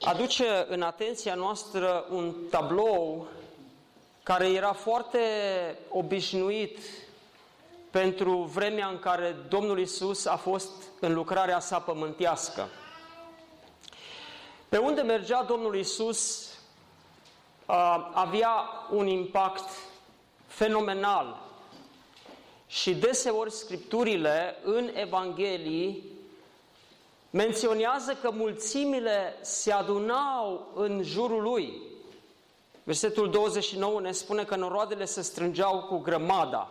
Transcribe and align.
aduce 0.00 0.66
în 0.68 0.82
atenția 0.82 1.34
noastră 1.34 2.06
un 2.10 2.34
tablou 2.50 3.26
care 4.22 4.48
era 4.48 4.72
foarte 4.72 5.18
obișnuit 5.88 6.78
pentru 7.90 8.38
vremea 8.38 8.86
în 8.88 8.98
care 8.98 9.36
Domnul 9.48 9.78
Isus 9.78 10.26
a 10.26 10.36
fost 10.36 10.70
în 11.00 11.14
lucrarea 11.14 11.60
sa 11.60 11.78
pământească. 11.78 12.68
Pe 14.68 14.76
unde 14.76 15.00
mergea 15.00 15.42
Domnul 15.42 15.76
Isus 15.76 16.50
avea 18.12 18.68
un 18.90 19.06
impact 19.06 19.68
fenomenal 20.46 21.40
și 22.66 22.94
deseori 22.94 23.50
Scripturile 23.50 24.56
în 24.64 24.90
Evanghelii 24.94 26.15
menționează 27.36 28.14
că 28.20 28.30
mulțimile 28.30 29.38
se 29.40 29.72
adunau 29.72 30.68
în 30.74 31.02
jurul 31.02 31.42
lui. 31.42 31.82
Versetul 32.82 33.30
29 33.30 34.00
ne 34.00 34.12
spune 34.12 34.44
că 34.44 34.56
noroadele 34.56 35.04
se 35.04 35.22
strângeau 35.22 35.82
cu 35.82 35.98
grămada. 35.98 36.70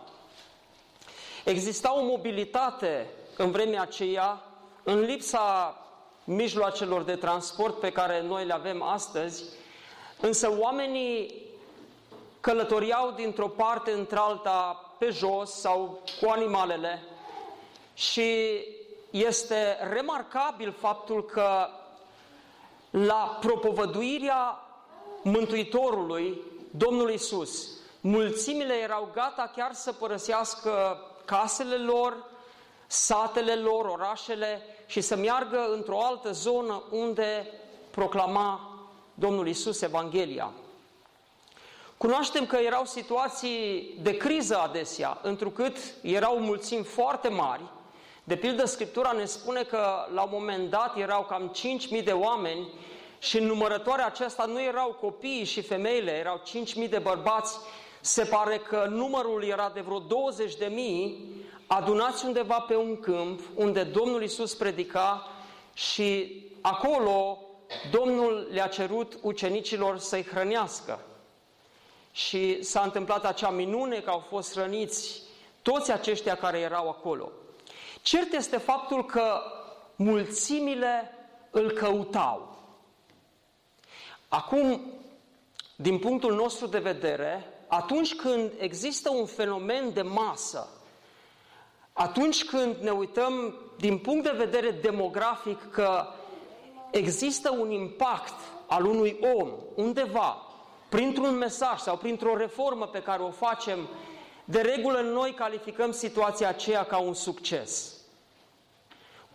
Exista 1.44 1.96
o 1.96 2.04
mobilitate 2.04 3.06
în 3.36 3.50
vremea 3.50 3.82
aceea, 3.82 4.42
în 4.82 5.00
lipsa 5.00 5.76
mijloacelor 6.24 7.02
de 7.02 7.16
transport 7.16 7.80
pe 7.80 7.92
care 7.92 8.22
noi 8.22 8.44
le 8.44 8.52
avem 8.52 8.82
astăzi, 8.82 9.44
însă 10.20 10.56
oamenii 10.58 11.34
călătoriau 12.40 13.10
dintr-o 13.10 13.48
parte 13.48 13.90
într-alta 13.90 14.90
pe 14.98 15.10
jos 15.10 15.50
sau 15.50 16.02
cu 16.20 16.28
animalele 16.30 17.02
și 17.94 18.60
este 19.24 19.76
remarcabil 19.92 20.74
faptul 20.78 21.24
că 21.24 21.68
la 22.90 23.38
propovăduirea 23.40 24.60
Mântuitorului, 25.22 26.40
Domnul 26.70 27.10
Isus, 27.10 27.68
mulțimile 28.00 28.74
erau 28.74 29.08
gata 29.14 29.52
chiar 29.56 29.72
să 29.72 29.92
părăsească 29.92 31.00
casele 31.24 31.76
lor, 31.76 32.24
satele 32.86 33.54
lor, 33.54 33.84
orașele 33.84 34.62
și 34.86 35.00
să 35.00 35.16
meargă 35.16 35.68
într-o 35.72 36.02
altă 36.02 36.32
zonă 36.32 36.82
unde 36.90 37.46
proclama 37.90 38.70
Domnul 39.14 39.48
Isus 39.48 39.80
Evanghelia. 39.80 40.52
Cunoaștem 41.96 42.46
că 42.46 42.56
erau 42.56 42.84
situații 42.84 43.94
de 44.02 44.16
criză 44.16 44.58
adesea, 44.58 45.18
întrucât 45.22 45.76
erau 46.02 46.38
mulțimi 46.38 46.84
foarte 46.84 47.28
mari 47.28 47.62
de 48.28 48.36
pildă, 48.36 48.64
Scriptura 48.64 49.12
ne 49.12 49.24
spune 49.24 49.62
că 49.62 50.06
la 50.14 50.22
un 50.22 50.28
moment 50.32 50.70
dat 50.70 50.96
erau 50.96 51.24
cam 51.24 51.52
5.000 51.96 52.04
de 52.04 52.12
oameni 52.12 52.68
și 53.18 53.38
în 53.38 53.46
numărătoarea 53.46 54.06
aceasta 54.06 54.44
nu 54.44 54.62
erau 54.62 54.96
copiii 55.00 55.44
și 55.44 55.62
femeile, 55.62 56.10
erau 56.10 56.42
5.000 56.84 56.88
de 56.88 56.98
bărbați. 56.98 57.58
Se 58.00 58.24
pare 58.24 58.56
că 58.56 58.86
numărul 58.90 59.44
era 59.44 59.70
de 59.74 59.80
vreo 59.80 59.98
20 59.98 60.56
de 60.56 60.66
mii 60.66 61.24
adunați 61.66 62.24
undeva 62.24 62.58
pe 62.60 62.76
un 62.76 63.00
câmp 63.00 63.40
unde 63.54 63.82
Domnul 63.82 64.22
Isus 64.22 64.54
predica 64.54 65.26
și 65.72 66.40
acolo 66.60 67.38
Domnul 67.90 68.48
le-a 68.52 68.66
cerut 68.66 69.18
ucenicilor 69.22 69.98
să-i 69.98 70.24
hrănească. 70.24 71.00
Și 72.12 72.62
s-a 72.62 72.80
întâmplat 72.80 73.24
acea 73.24 73.50
minune 73.50 74.00
că 74.00 74.10
au 74.10 74.18
fost 74.18 74.54
răniți 74.54 75.22
toți 75.62 75.92
aceștia 75.92 76.36
care 76.36 76.58
erau 76.58 76.88
acolo. 76.88 77.32
Cert 78.06 78.32
este 78.32 78.56
faptul 78.56 79.04
că 79.04 79.40
mulțimile 79.96 81.12
îl 81.50 81.70
căutau. 81.70 82.56
Acum, 84.28 84.80
din 85.76 85.98
punctul 85.98 86.34
nostru 86.34 86.66
de 86.66 86.78
vedere, 86.78 87.44
atunci 87.66 88.14
când 88.14 88.52
există 88.58 89.10
un 89.10 89.26
fenomen 89.26 89.92
de 89.92 90.02
masă, 90.02 90.68
atunci 91.92 92.44
când 92.44 92.76
ne 92.76 92.90
uităm 92.90 93.54
din 93.78 93.98
punct 93.98 94.22
de 94.22 94.44
vedere 94.44 94.70
demografic 94.70 95.70
că 95.70 96.06
există 96.90 97.50
un 97.50 97.70
impact 97.70 98.34
al 98.66 98.84
unui 98.84 99.18
om 99.38 99.50
undeva, 99.74 100.42
printr-un 100.88 101.34
mesaj 101.36 101.78
sau 101.78 101.96
printr-o 101.96 102.36
reformă 102.36 102.86
pe 102.86 103.02
care 103.02 103.22
o 103.22 103.30
facem, 103.30 103.88
de 104.44 104.60
regulă 104.60 105.00
noi 105.00 105.34
calificăm 105.34 105.92
situația 105.92 106.48
aceea 106.48 106.84
ca 106.84 106.98
un 106.98 107.14
succes. 107.14 107.95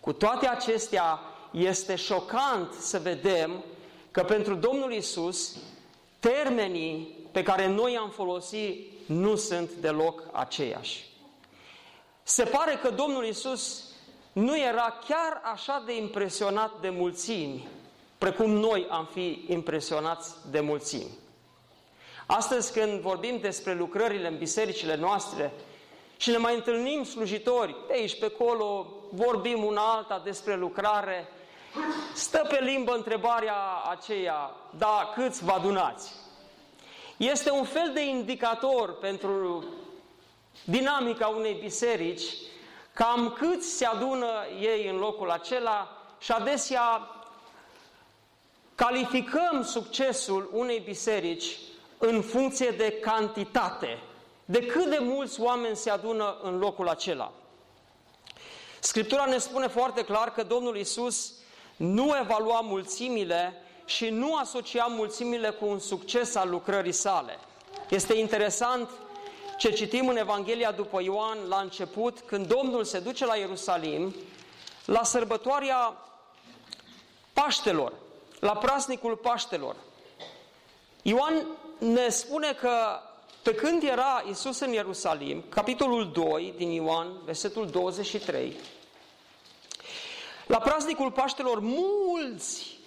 Cu 0.01 0.13
toate 0.13 0.47
acestea, 0.47 1.19
este 1.51 1.95
șocant 1.95 2.73
să 2.73 2.99
vedem 2.99 3.63
că 4.11 4.23
pentru 4.23 4.55
Domnul 4.55 4.93
Isus, 4.93 5.57
termenii 6.19 7.17
pe 7.31 7.43
care 7.43 7.67
noi 7.67 7.97
am 7.97 8.09
folosit 8.09 8.91
nu 9.05 9.35
sunt 9.35 9.71
deloc 9.71 10.23
aceiași. 10.31 11.09
Se 12.23 12.43
pare 12.43 12.79
că 12.81 12.89
Domnul 12.89 13.25
Isus 13.25 13.83
nu 14.33 14.57
era 14.57 14.97
chiar 15.07 15.41
așa 15.43 15.83
de 15.85 15.97
impresionat 15.97 16.71
de 16.81 16.89
mulțimi, 16.89 17.67
precum 18.17 18.49
noi 18.49 18.87
am 18.89 19.09
fi 19.13 19.45
impresionați 19.47 20.35
de 20.51 20.59
mulțimi. 20.59 21.19
Astăzi 22.25 22.73
când 22.73 22.99
vorbim 22.99 23.39
despre 23.39 23.73
lucrările 23.73 24.27
în 24.27 24.37
bisericile 24.37 24.95
noastre, 24.95 25.53
și 26.17 26.29
ne 26.29 26.37
mai 26.37 26.55
întâlnim 26.55 27.03
slujitori 27.03 27.75
pe 27.87 27.93
aici, 27.93 28.19
pe 28.19 28.25
acolo, 28.25 28.93
vorbim 29.11 29.63
una 29.63 29.81
alta 29.81 30.21
despre 30.23 30.55
lucrare, 30.55 31.27
stă 32.13 32.45
pe 32.49 32.59
limbă 32.63 32.93
întrebarea 32.93 33.55
aceea, 33.89 34.51
da, 34.77 35.11
câți 35.15 35.43
vă 35.43 35.51
adunați? 35.51 36.13
Este 37.17 37.51
un 37.51 37.63
fel 37.63 37.91
de 37.93 38.05
indicator 38.05 38.97
pentru 38.97 39.63
dinamica 40.63 41.27
unei 41.27 41.53
biserici, 41.53 42.23
cam 42.93 43.35
câți 43.39 43.67
se 43.67 43.85
adună 43.85 44.27
ei 44.59 44.87
în 44.87 44.95
locul 44.95 45.29
acela 45.29 45.97
și 46.19 46.31
adesea 46.31 47.09
calificăm 48.75 49.63
succesul 49.63 50.49
unei 50.53 50.79
biserici 50.79 51.57
în 51.97 52.21
funcție 52.21 52.69
de 52.69 52.91
cantitate 52.91 53.99
de 54.45 54.65
cât 54.65 54.85
de 54.85 54.97
mulți 55.01 55.41
oameni 55.41 55.75
se 55.75 55.89
adună 55.89 56.37
în 56.41 56.57
locul 56.57 56.87
acela. 56.87 57.31
Scriptura 58.83 59.25
ne 59.25 59.37
spune 59.37 59.67
foarte 59.67 60.03
clar 60.03 60.33
că 60.33 60.43
Domnul 60.43 60.77
Isus 60.77 61.33
nu 61.75 62.17
evalua 62.21 62.59
mulțimile 62.59 63.53
și 63.85 64.09
nu 64.09 64.35
asocia 64.35 64.85
mulțimile 64.85 65.49
cu 65.49 65.65
un 65.65 65.79
succes 65.79 66.35
al 66.35 66.49
lucrării 66.49 66.91
sale. 66.91 67.39
Este 67.89 68.13
interesant 68.13 68.89
ce 69.57 69.71
citim 69.71 70.07
în 70.07 70.17
Evanghelia 70.17 70.71
după 70.71 71.01
Ioan 71.01 71.37
la 71.47 71.59
început, 71.59 72.19
când 72.19 72.47
Domnul 72.47 72.83
se 72.83 72.99
duce 72.99 73.25
la 73.25 73.35
Ierusalim, 73.35 74.15
la 74.85 75.03
sărbătoarea 75.03 75.97
Paștelor, 77.33 77.93
la 78.39 78.51
prasnicul 78.51 79.15
Paștelor. 79.15 79.75
Ioan 81.01 81.45
ne 81.77 82.09
spune 82.09 82.53
că 82.53 82.99
pe 83.41 83.55
când 83.55 83.83
era 83.83 84.23
Isus 84.29 84.59
în 84.59 84.71
Ierusalim, 84.71 85.43
capitolul 85.49 86.11
2 86.11 86.53
din 86.57 86.69
Ioan, 86.69 87.07
versetul 87.25 87.67
23, 87.67 88.55
la 90.47 90.57
praznicul 90.57 91.11
Paștelor 91.11 91.59
mulți 91.59 92.77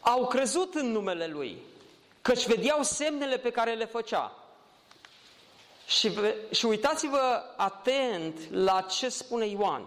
au 0.00 0.26
crezut 0.26 0.74
în 0.74 0.90
numele 0.90 1.26
Lui, 1.26 1.58
căci 2.22 2.46
vedeau 2.46 2.82
semnele 2.82 3.36
pe 3.36 3.50
care 3.50 3.74
le 3.74 3.84
făcea. 3.84 4.32
Și, 5.86 6.10
și 6.50 6.66
uitați-vă 6.66 7.42
atent 7.56 8.38
la 8.50 8.80
ce 8.80 9.08
spune 9.08 9.46
Ioan. 9.46 9.86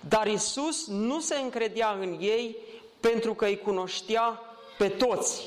Dar 0.00 0.26
Isus 0.26 0.86
nu 0.86 1.20
se 1.20 1.36
încredea 1.36 1.90
în 1.90 2.16
ei 2.20 2.56
pentru 3.00 3.34
că 3.34 3.44
îi 3.44 3.58
cunoștea 3.58 4.42
pe 4.78 4.88
toți 4.88 5.42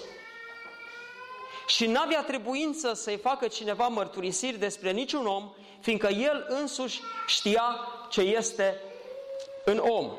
și 1.75 1.87
n-avea 1.87 2.23
trebuință 2.23 2.93
să-i 2.93 3.17
facă 3.17 3.47
cineva 3.47 3.87
mărturisiri 3.87 4.57
despre 4.57 4.91
niciun 4.91 5.25
om, 5.25 5.51
fiindcă 5.79 6.07
el 6.07 6.45
însuși 6.47 7.01
știa 7.27 7.63
ce 8.09 8.21
este 8.21 8.81
în 9.65 9.77
om. 9.77 10.11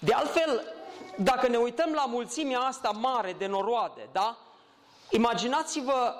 De 0.00 0.12
altfel, 0.12 0.62
dacă 1.16 1.48
ne 1.48 1.56
uităm 1.56 1.92
la 1.92 2.04
mulțimea 2.04 2.58
asta 2.60 2.90
mare 2.90 3.34
de 3.38 3.46
noroade, 3.46 4.08
da? 4.12 4.36
Imaginați-vă 5.10 6.14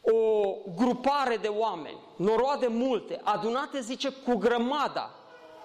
o 0.00 0.54
grupare 0.76 1.36
de 1.36 1.48
oameni, 1.48 1.98
noroade 2.16 2.66
multe, 2.66 3.20
adunate, 3.22 3.80
zice, 3.80 4.08
cu 4.08 4.34
grămada. 4.34 5.10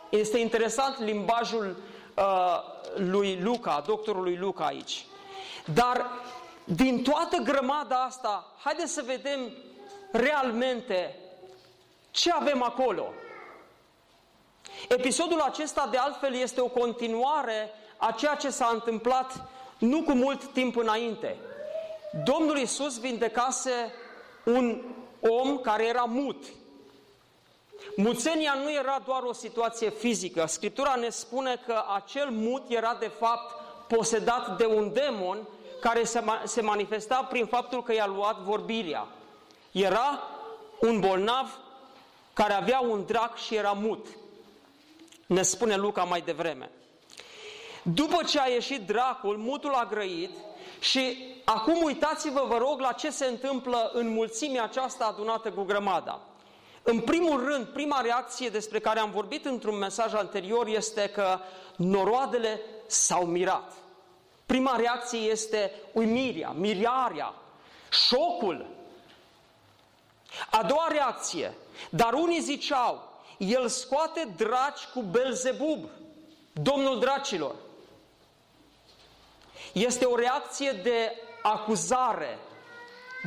Este 0.10 0.38
interesant 0.38 1.00
limbajul 1.00 1.78
uh, 2.16 2.24
lui 2.96 3.40
Luca, 3.42 3.84
doctorului 3.86 4.38
Luca 4.38 4.66
aici. 4.66 5.06
Dar 5.74 6.12
din 6.66 7.04
toată 7.04 7.38
grămada 7.38 8.04
asta, 8.04 8.52
haideți 8.64 8.94
să 8.94 9.04
vedem 9.06 9.52
realmente 10.12 11.16
ce 12.12 12.32
avem 12.32 12.64
acolo. 12.64 13.14
Episodul 14.88 15.40
acesta, 15.40 15.88
de 15.92 15.98
altfel, 15.98 16.34
este 16.34 16.62
o 16.62 16.68
continuare 16.68 17.70
a 17.98 18.12
ceea 18.12 18.36
ce 18.36 18.50
s-a 18.50 18.70
întâmplat 18.74 19.50
nu 19.78 20.02
cu 20.02 20.12
mult 20.12 20.46
timp 20.46 20.76
înainte. 20.76 21.38
Domnul 22.24 22.58
Isus 22.58 23.00
vindecase 23.00 23.94
un 24.44 24.82
om 25.20 25.58
care 25.58 25.86
era 25.88 26.04
mut. 26.04 26.44
Muțenia 27.96 28.54
nu 28.64 28.72
era 28.72 29.02
doar 29.06 29.22
o 29.22 29.34
situație 29.34 29.90
fizică. 29.90 30.46
Scriptura 30.46 30.96
ne 30.96 31.10
spune 31.10 31.62
că 31.66 31.84
acel 31.96 32.30
mut 32.30 32.64
era 32.68 32.98
de 33.00 33.12
fapt 33.20 33.62
posedat 33.88 34.58
de 34.58 34.66
un 34.66 34.94
demon 34.94 35.48
care 35.80 36.04
se 36.44 36.62
manifesta 36.62 37.28
prin 37.30 37.46
faptul 37.46 37.84
că 37.84 37.94
i-a 37.94 38.06
luat 38.06 38.38
vorbirea. 38.38 39.08
Era 39.72 40.20
un 40.80 41.00
bolnav 41.00 41.60
care 42.34 42.54
avea 42.54 42.80
un 42.80 43.06
drac 43.06 43.38
și 43.38 43.56
era 43.56 43.72
mut. 43.72 44.08
Ne 45.26 45.42
spune 45.42 45.76
Luca 45.76 46.04
mai 46.04 46.22
devreme. 46.22 46.70
După 47.84 48.24
ce 48.24 48.40
a 48.40 48.48
ieșit 48.48 48.88
dracul, 48.88 49.38
mutul 49.38 49.74
a 49.74 49.88
grăit 49.90 50.32
și 50.80 51.18
acum 51.44 51.84
uitați-vă, 51.84 52.46
vă 52.48 52.58
rog, 52.58 52.80
la 52.80 52.92
ce 52.92 53.10
se 53.10 53.26
întâmplă 53.26 53.92
în 53.94 54.08
mulțimea 54.08 54.64
aceasta 54.64 55.06
adunată 55.06 55.52
cu 55.52 55.64
grămada. 55.64 56.22
În 56.84 57.00
primul 57.00 57.46
rând, 57.46 57.66
prima 57.66 58.02
reacție 58.02 58.50
despre 58.50 58.80
care 58.80 59.00
am 59.00 59.12
vorbit 59.12 59.46
într-un 59.46 59.78
mesaj 59.78 60.14
anterior 60.14 60.68
este 60.68 61.10
că 61.10 61.40
noroadele 61.76 62.62
s-au 62.88 63.26
mirat. 63.26 63.74
Prima 64.46 64.76
reacție 64.76 65.20
este 65.20 65.72
uimirea, 65.92 66.50
mirarea, 66.50 67.34
șocul. 67.90 68.66
A 70.50 70.64
doua 70.64 70.88
reacție, 70.90 71.54
dar 71.90 72.14
unii 72.14 72.42
ziceau, 72.42 73.14
el 73.38 73.68
scoate 73.68 74.34
draci 74.38 74.86
cu 74.94 75.02
Belzebub, 75.02 75.90
domnul 76.54 77.00
dracilor. 77.00 77.56
Este 79.72 80.06
o 80.06 80.16
reacție 80.16 80.72
de 80.72 81.22
acuzare, 81.42 82.40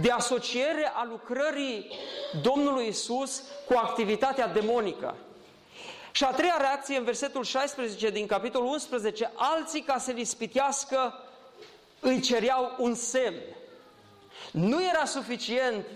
de 0.01 0.11
asociere 0.11 0.93
a 0.95 1.05
lucrării 1.05 1.91
Domnului 2.43 2.87
Isus 2.87 3.43
cu 3.67 3.75
activitatea 3.77 4.47
demonică. 4.47 5.17
Și 6.13 6.25
a 6.25 6.31
treia 6.31 6.57
reacție 6.59 6.97
în 6.97 7.05
versetul 7.05 7.45
16 7.45 8.11
din 8.11 8.27
capitolul 8.27 8.69
11, 8.69 9.33
alții 9.35 9.83
ca 9.83 9.99
să-l 9.99 10.19
ispitească 10.19 11.15
îi 12.01 12.21
cereau 12.21 12.75
un 12.79 12.95
semn. 12.95 13.41
Nu 14.53 14.83
era 14.83 15.05
suficient 15.05 15.87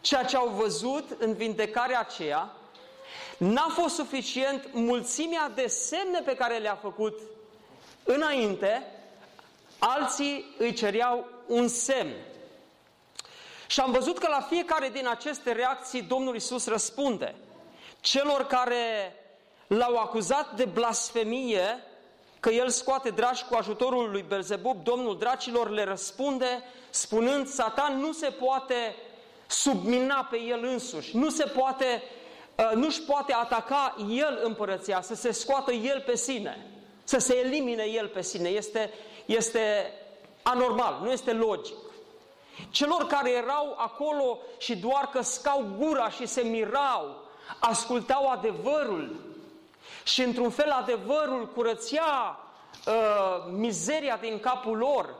ceea 0.00 0.24
ce 0.24 0.36
au 0.36 0.48
văzut 0.48 1.10
în 1.18 1.34
vindecarea 1.34 1.98
aceea, 1.98 2.52
n-a 3.38 3.66
fost 3.68 3.94
suficient 3.94 4.68
mulțimea 4.72 5.52
de 5.54 5.66
semne 5.66 6.20
pe 6.20 6.34
care 6.34 6.58
le-a 6.58 6.78
făcut 6.80 7.20
înainte, 8.04 8.82
alții 9.78 10.54
îi 10.58 10.72
cereau 10.72 11.26
un 11.46 11.68
semn. 11.68 12.14
Și 13.66 13.80
am 13.80 13.92
văzut 13.92 14.18
că 14.18 14.28
la 14.28 14.40
fiecare 14.40 14.88
din 14.88 15.08
aceste 15.08 15.52
reacții 15.52 16.02
Domnul 16.02 16.34
Isus 16.34 16.66
răspunde. 16.66 17.34
Celor 18.04 18.46
care 18.46 19.16
l-au 19.66 19.96
acuzat 19.96 20.56
de 20.56 20.64
blasfemie, 20.64 21.82
că 22.40 22.50
el 22.50 22.68
scoate 22.68 23.10
dragi 23.10 23.44
cu 23.44 23.54
ajutorul 23.54 24.10
lui 24.10 24.24
Belzebub, 24.28 24.82
Domnul 24.82 25.18
dracilor 25.18 25.70
le 25.70 25.84
răspunde 25.84 26.62
spunând, 26.90 27.46
Satan 27.46 27.98
nu 27.98 28.12
se 28.12 28.30
poate 28.30 28.96
submina 29.46 30.28
pe 30.30 30.40
el 30.40 30.64
însuși, 30.64 31.16
nu 31.16 31.30
se 31.30 31.44
poate, 31.44 32.02
uh, 32.56 32.70
nu-și 32.74 33.02
poate 33.02 33.32
ataca 33.32 33.96
el 34.10 34.40
împărăția, 34.42 35.00
să 35.00 35.14
se 35.14 35.32
scoată 35.32 35.72
el 35.72 36.00
pe 36.00 36.16
sine, 36.16 36.66
să 37.04 37.18
se 37.18 37.36
elimine 37.36 37.84
el 37.84 38.08
pe 38.08 38.22
sine. 38.22 38.48
Este, 38.48 38.90
este 39.26 39.92
anormal, 40.42 40.98
nu 41.02 41.10
este 41.10 41.32
logic. 41.32 41.76
Celor 42.70 43.06
care 43.06 43.30
erau 43.30 43.74
acolo 43.76 44.38
și 44.58 44.76
doar 44.76 45.08
căscau 45.12 45.64
gura 45.78 46.10
și 46.10 46.26
se 46.26 46.42
mirau, 46.42 47.23
ascultau 47.58 48.28
adevărul. 48.30 49.16
Și 50.04 50.22
într-un 50.22 50.50
fel 50.50 50.70
adevărul 50.70 51.48
curăția 51.54 52.38
uh, 52.86 52.94
mizeria 53.50 54.18
din 54.20 54.40
capul 54.40 54.76
lor. 54.76 55.14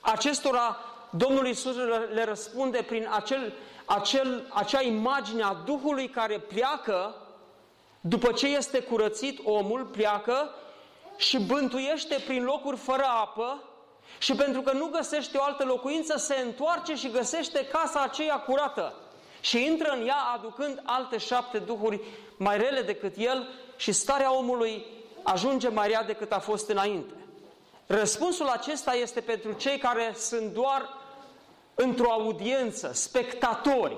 Acestora 0.00 0.78
Domnul 1.10 1.46
Iisus 1.46 1.76
le 2.12 2.24
răspunde 2.24 2.82
prin 2.82 3.08
acel, 3.10 3.52
acel, 3.84 4.46
acea 4.52 4.82
imagine 4.82 5.42
a 5.42 5.56
Duhului 5.64 6.08
care 6.08 6.38
pleacă, 6.38 7.14
după 8.00 8.32
ce 8.32 8.46
este 8.46 8.80
curățit 8.80 9.40
omul, 9.44 9.84
pleacă 9.84 10.50
și 11.16 11.38
bântuiește 11.38 12.22
prin 12.26 12.44
locuri 12.44 12.76
fără 12.76 13.04
apă. 13.04 13.62
Și 14.18 14.34
pentru 14.34 14.60
că 14.60 14.72
nu 14.72 14.86
găsește 14.86 15.38
o 15.38 15.42
altă 15.42 15.64
locuință, 15.64 16.16
se 16.16 16.34
întoarce 16.34 16.94
și 16.94 17.10
găsește 17.10 17.66
casa 17.66 18.00
aceea 18.00 18.36
curată 18.36 18.94
și 19.46 19.64
intră 19.64 19.90
în 19.90 20.06
ea 20.06 20.20
aducând 20.34 20.82
alte 20.84 21.18
șapte 21.18 21.58
duhuri 21.58 22.00
mai 22.36 22.58
rele 22.58 22.82
decât 22.82 23.16
el 23.16 23.48
și 23.76 23.92
starea 23.92 24.36
omului 24.36 24.86
ajunge 25.22 25.68
mai 25.68 25.88
rea 25.88 26.02
decât 26.02 26.32
a 26.32 26.38
fost 26.38 26.68
înainte. 26.68 27.14
Răspunsul 27.86 28.46
acesta 28.46 28.94
este 28.94 29.20
pentru 29.20 29.52
cei 29.52 29.78
care 29.78 30.14
sunt 30.16 30.52
doar 30.52 30.88
într-o 31.74 32.10
audiență, 32.10 32.90
spectatori, 32.92 33.96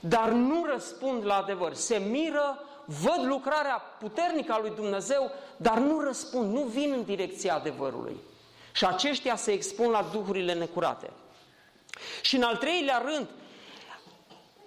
dar 0.00 0.28
nu 0.28 0.64
răspund 0.64 1.24
la 1.24 1.36
adevăr. 1.36 1.74
Se 1.74 1.96
miră, 1.96 2.64
văd 2.84 3.24
lucrarea 3.24 3.82
puternică 3.98 4.52
a 4.52 4.60
lui 4.60 4.72
Dumnezeu, 4.74 5.30
dar 5.56 5.78
nu 5.78 6.00
răspund, 6.00 6.52
nu 6.52 6.60
vin 6.60 6.92
în 6.92 7.04
direcția 7.04 7.54
adevărului. 7.54 8.16
Și 8.72 8.84
aceștia 8.84 9.36
se 9.36 9.52
expun 9.52 9.90
la 9.90 10.08
duhurile 10.12 10.54
necurate. 10.54 11.10
Și 12.22 12.36
în 12.36 12.42
al 12.42 12.56
treilea 12.56 13.02
rând, 13.04 13.26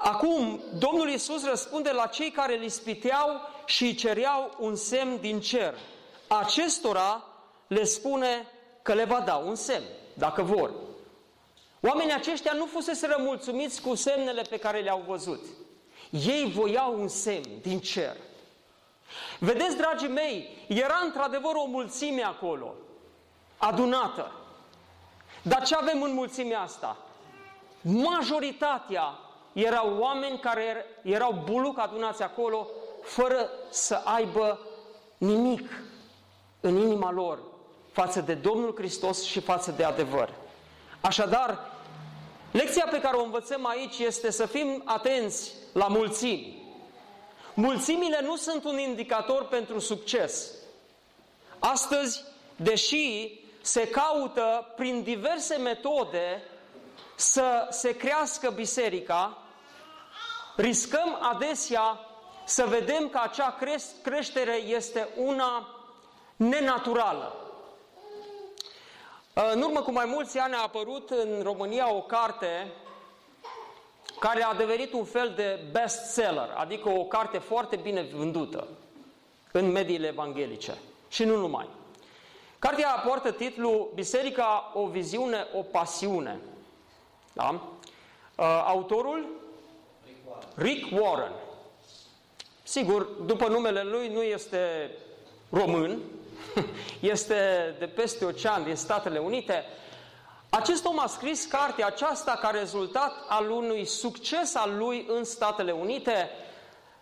acum 0.01 0.61
Domnul 0.77 1.09
Iisus 1.09 1.45
răspunde 1.45 1.91
la 1.91 2.05
cei 2.05 2.31
care 2.31 2.57
îl 2.57 2.63
ispiteau 2.63 3.41
și 3.65 3.83
îi 3.83 3.95
cereau 3.95 4.55
un 4.59 4.75
semn 4.75 5.17
din 5.19 5.39
cer. 5.39 5.77
Acestora 6.27 7.23
le 7.67 7.83
spune 7.83 8.47
că 8.81 8.93
le 8.93 9.03
va 9.03 9.19
da 9.19 9.35
un 9.35 9.55
semn, 9.55 9.85
dacă 10.13 10.41
vor. 10.41 10.71
Oamenii 11.81 12.13
aceștia 12.13 12.51
nu 12.53 12.65
fusese 12.65 13.15
mulțumiți 13.17 13.81
cu 13.81 13.95
semnele 13.95 14.41
pe 14.41 14.57
care 14.57 14.79
le-au 14.79 15.03
văzut. 15.07 15.45
Ei 16.09 16.51
voiau 16.55 16.99
un 16.99 17.07
semn 17.07 17.49
din 17.61 17.79
cer. 17.79 18.15
Vedeți, 19.39 19.77
dragii 19.77 20.07
mei, 20.07 20.65
era 20.67 20.99
într-adevăr 21.03 21.55
o 21.55 21.65
mulțime 21.65 22.23
acolo, 22.23 22.73
adunată. 23.57 24.31
Dar 25.41 25.65
ce 25.65 25.75
avem 25.75 26.01
în 26.01 26.13
mulțimea 26.13 26.61
asta? 26.61 26.97
Majoritatea 27.81 29.19
erau 29.63 29.97
oameni 29.99 30.39
care 30.39 30.63
er-, 30.63 30.85
erau 31.13 31.41
buluc 31.45 31.79
adunați 31.79 32.23
acolo 32.23 32.67
fără 33.03 33.49
să 33.69 34.01
aibă 34.03 34.59
nimic 35.17 35.69
în 36.59 36.77
inima 36.77 37.11
lor 37.11 37.39
față 37.91 38.21
de 38.21 38.33
Domnul 38.33 38.75
Hristos 38.75 39.23
și 39.23 39.39
față 39.39 39.71
de 39.71 39.83
adevăr. 39.83 40.33
Așadar, 41.01 41.71
lecția 42.51 42.87
pe 42.91 43.01
care 43.01 43.17
o 43.17 43.23
învățăm 43.23 43.67
aici 43.67 43.97
este 43.99 44.31
să 44.31 44.45
fim 44.45 44.81
atenți 44.85 45.53
la 45.73 45.87
mulțimi. 45.87 46.63
Mulțimile 47.53 48.19
nu 48.21 48.35
sunt 48.35 48.63
un 48.63 48.77
indicator 48.79 49.47
pentru 49.47 49.79
succes. 49.79 50.51
Astăzi, 51.59 52.23
deși 52.55 53.39
se 53.61 53.87
caută 53.87 54.73
prin 54.75 55.03
diverse 55.03 55.55
metode 55.57 56.43
să 57.15 57.67
se 57.69 57.95
crească 57.95 58.49
biserica, 58.49 59.37
riscăm 60.59 61.17
adesea 61.21 61.99
să 62.45 62.65
vedem 62.65 63.09
că 63.09 63.19
acea 63.23 63.57
creștere 64.01 64.55
este 64.55 65.07
una 65.17 65.67
nenaturală. 66.35 67.33
În 69.33 69.61
urmă 69.61 69.81
cu 69.81 69.91
mai 69.91 70.05
mulți 70.05 70.37
ani 70.37 70.53
a 70.53 70.61
apărut 70.61 71.09
în 71.09 71.41
România 71.43 71.93
o 71.93 72.01
carte 72.01 72.71
care 74.19 74.43
a 74.43 74.53
devenit 74.53 74.93
un 74.93 75.05
fel 75.05 75.33
de 75.35 75.59
bestseller, 75.71 76.53
adică 76.57 76.89
o 76.89 77.03
carte 77.03 77.37
foarte 77.37 77.75
bine 77.75 78.01
vândută 78.01 78.67
în 79.51 79.71
mediile 79.71 80.07
evanghelice. 80.07 80.77
Și 81.09 81.23
nu 81.23 81.35
numai. 81.35 81.67
Cartea 82.59 83.03
poartă 83.05 83.31
titlul 83.31 83.91
Biserica, 83.93 84.71
o 84.73 84.85
viziune, 84.85 85.47
o 85.53 85.61
pasiune. 85.61 86.39
Da? 87.33 87.49
Uh, 88.35 88.63
autorul? 88.65 89.25
Rick 90.55 90.99
Warren. 90.99 91.31
Sigur, 92.63 93.07
după 93.25 93.47
numele 93.47 93.83
lui 93.83 94.07
nu 94.07 94.21
este 94.21 94.91
român, 95.49 95.99
este 96.99 97.35
de 97.79 97.85
peste 97.85 98.25
ocean, 98.25 98.63
din 98.63 98.75
Statele 98.75 99.19
Unite. 99.19 99.65
Acest 100.49 100.85
om 100.85 100.99
a 100.99 101.07
scris 101.07 101.45
cartea 101.45 101.85
aceasta 101.85 102.37
ca 102.41 102.49
rezultat 102.49 103.13
al 103.27 103.49
unui 103.49 103.85
succes 103.85 104.55
al 104.55 104.77
lui 104.77 105.05
în 105.07 105.23
Statele 105.23 105.71
Unite. 105.71 106.29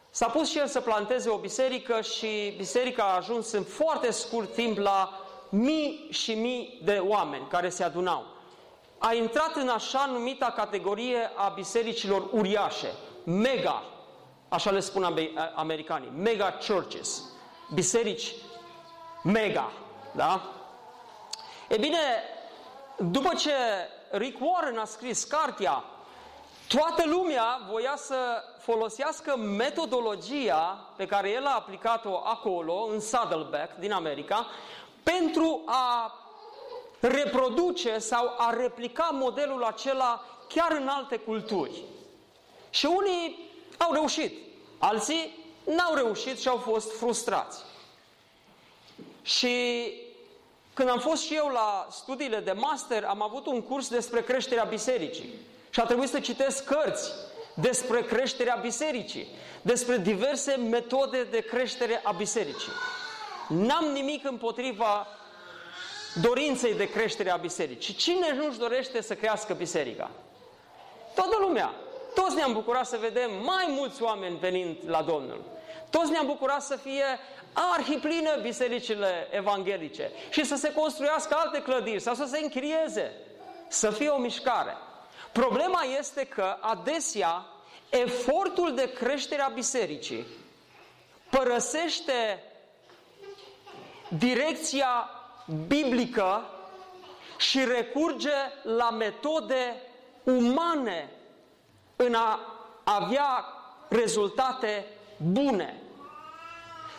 S-a 0.09 0.27
pus 0.27 0.49
și 0.49 0.57
el 0.57 0.67
să 0.67 0.81
planteze 0.81 1.29
o 1.29 1.37
biserică 1.37 2.01
și 2.01 2.53
biserica 2.57 3.03
a 3.03 3.15
ajuns 3.15 3.51
în 3.51 3.63
foarte 3.63 4.11
scurt 4.11 4.53
timp 4.53 4.77
la 4.77 5.21
mii 5.49 6.07
și 6.09 6.33
mii 6.33 6.81
de 6.83 7.01
oameni 7.07 7.47
care 7.49 7.69
se 7.69 7.83
adunau. 7.83 8.25
A 8.97 9.13
intrat 9.13 9.55
în 9.55 9.67
așa 9.67 10.09
numita 10.11 10.53
categorie 10.55 11.31
a 11.35 11.47
bisericilor 11.55 12.27
uriașe, 12.31 12.87
mega, 13.29 13.83
așa 14.49 14.71
le 14.71 14.79
spun 14.79 15.17
americanii, 15.55 16.11
mega 16.15 16.57
churches, 16.67 17.23
biserici 17.73 18.35
mega, 19.23 19.71
da? 20.11 20.41
E 21.67 21.77
bine, 21.77 21.97
după 22.97 23.33
ce 23.35 23.51
Rick 24.11 24.41
Warren 24.41 24.77
a 24.77 24.85
scris 24.85 25.23
cartea, 25.23 25.83
toată 26.67 27.03
lumea 27.05 27.59
voia 27.69 27.93
să 27.95 28.15
folosească 28.59 29.37
metodologia 29.37 30.87
pe 30.95 31.05
care 31.05 31.31
el 31.31 31.45
a 31.45 31.55
aplicat-o 31.55 32.21
acolo, 32.23 32.87
în 32.91 32.99
Saddleback, 32.99 33.79
din 33.79 33.91
America, 33.91 34.47
pentru 35.03 35.61
a 35.65 36.13
reproduce 36.99 37.97
sau 37.97 38.33
a 38.37 38.53
replica 38.53 39.09
modelul 39.11 39.63
acela 39.63 40.21
chiar 40.47 40.71
în 40.71 40.87
alte 40.87 41.17
culturi. 41.17 41.83
Și 42.77 42.85
unii 42.85 43.49
au 43.77 43.93
reușit, 43.93 44.33
alții 44.77 45.35
n-au 45.65 45.93
reușit 45.95 46.39
și 46.39 46.47
au 46.47 46.57
fost 46.57 46.97
frustrați. 46.97 47.63
Și 49.21 49.93
când 50.73 50.89
am 50.89 50.99
fost 50.99 51.23
și 51.23 51.35
eu 51.35 51.47
la 51.47 51.87
studiile 51.91 52.39
de 52.39 52.51
master, 52.51 53.03
am 53.03 53.21
avut 53.21 53.45
un 53.45 53.61
curs 53.61 53.87
despre 53.87 54.23
creșterea 54.23 54.63
bisericii. 54.63 55.29
Și 55.69 55.79
a 55.79 55.85
trebuit 55.85 56.09
să 56.09 56.19
citesc 56.19 56.65
cărți 56.65 57.11
despre 57.53 58.01
creșterea 58.01 58.59
bisericii, 58.61 59.27
despre 59.61 59.97
diverse 59.97 60.55
metode 60.55 61.23
de 61.23 61.39
creștere 61.39 62.01
a 62.03 62.11
bisericii. 62.11 62.71
N-am 63.47 63.85
nimic 63.85 64.25
împotriva 64.25 65.07
dorinței 66.21 66.73
de 66.73 66.89
creștere 66.89 67.31
a 67.31 67.37
bisericii. 67.37 67.93
Cine 67.93 68.33
nu-și 68.33 68.57
dorește 68.57 69.01
să 69.01 69.15
crească 69.15 69.53
biserica? 69.53 70.11
Toată 71.15 71.37
lumea. 71.39 71.73
Toți 72.21 72.35
ne-am 72.35 72.53
bucurat 72.53 72.85
să 72.85 72.97
vedem 72.97 73.31
mai 73.43 73.65
mulți 73.69 74.01
oameni 74.03 74.37
venind 74.37 74.77
la 74.85 75.01
Domnul. 75.01 75.41
Toți 75.89 76.11
ne-am 76.11 76.25
bucurat 76.25 76.61
să 76.61 76.75
fie 76.75 77.03
arhiplină 77.53 78.39
bisericile 78.41 79.27
evanghelice 79.31 80.11
și 80.29 80.45
să 80.45 80.55
se 80.55 80.73
construiască 80.73 81.35
alte 81.35 81.61
clădiri 81.61 81.99
sau 81.99 82.13
să 82.13 82.25
se 82.25 82.39
închirieze, 82.39 83.11
să 83.67 83.89
fie 83.89 84.09
o 84.09 84.17
mișcare. 84.17 84.77
Problema 85.31 85.81
este 85.99 86.23
că 86.23 86.57
adesea 86.59 87.45
efortul 87.89 88.75
de 88.75 88.91
creștere 88.91 89.41
a 89.41 89.47
bisericii 89.47 90.25
părăsește 91.29 92.43
direcția 94.07 95.09
biblică 95.67 96.49
și 97.37 97.65
recurge 97.65 98.35
la 98.63 98.89
metode 98.89 99.81
umane 100.23 101.11
în 101.97 102.13
a 102.13 102.39
avea 102.83 103.45
rezultate 103.87 104.85
bune. 105.17 105.81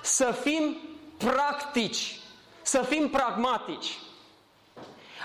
Să 0.03 0.31
fim 0.31 0.77
practici, 1.17 2.21
să 2.63 2.83
fim 2.83 3.09
pragmatici. 3.11 3.99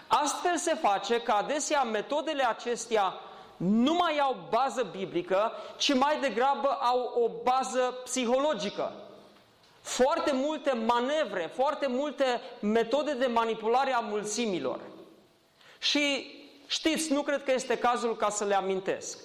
Astfel 0.07 0.57
se 0.57 0.75
face 0.75 1.21
că 1.21 1.31
adesea 1.31 1.83
metodele 1.83 2.43
acestea 2.43 3.13
nu 3.57 3.93
mai 3.93 4.17
au 4.17 4.35
bază 4.49 4.83
biblică, 4.97 5.51
ci 5.77 5.93
mai 5.93 6.19
degrabă 6.19 6.67
au 6.67 6.99
o 7.23 7.29
bază 7.43 7.95
psihologică. 8.03 8.91
Foarte 9.81 10.31
multe 10.31 10.71
manevre, 10.71 11.51
foarte 11.55 11.87
multe 11.87 12.41
metode 12.59 13.13
de 13.13 13.25
manipulare 13.25 13.93
a 13.93 13.99
mulțimilor. 13.99 14.79
Și 15.79 16.31
știți, 16.67 17.11
nu 17.13 17.21
cred 17.21 17.43
că 17.43 17.51
este 17.51 17.77
cazul 17.77 18.15
ca 18.15 18.29
să 18.29 18.45
le 18.45 18.55
amintesc. 18.55 19.17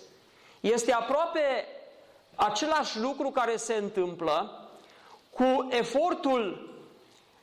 Este 0.61 0.93
aproape 0.93 1.67
același 2.35 2.99
lucru 2.99 3.31
care 3.31 3.57
se 3.57 3.75
întâmplă 3.75 4.69
cu 5.31 5.67
efortul 5.71 6.73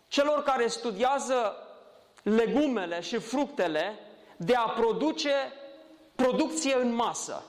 celor 0.08 0.44
care 0.44 0.68
studiază 0.68 1.56
legumele 2.24 3.02
și 3.02 3.18
fructele 3.18 4.00
de 4.38 4.56
a 4.56 4.70
produce 4.70 5.54
producție 6.16 6.76
în 6.76 6.94
masă. 6.94 7.44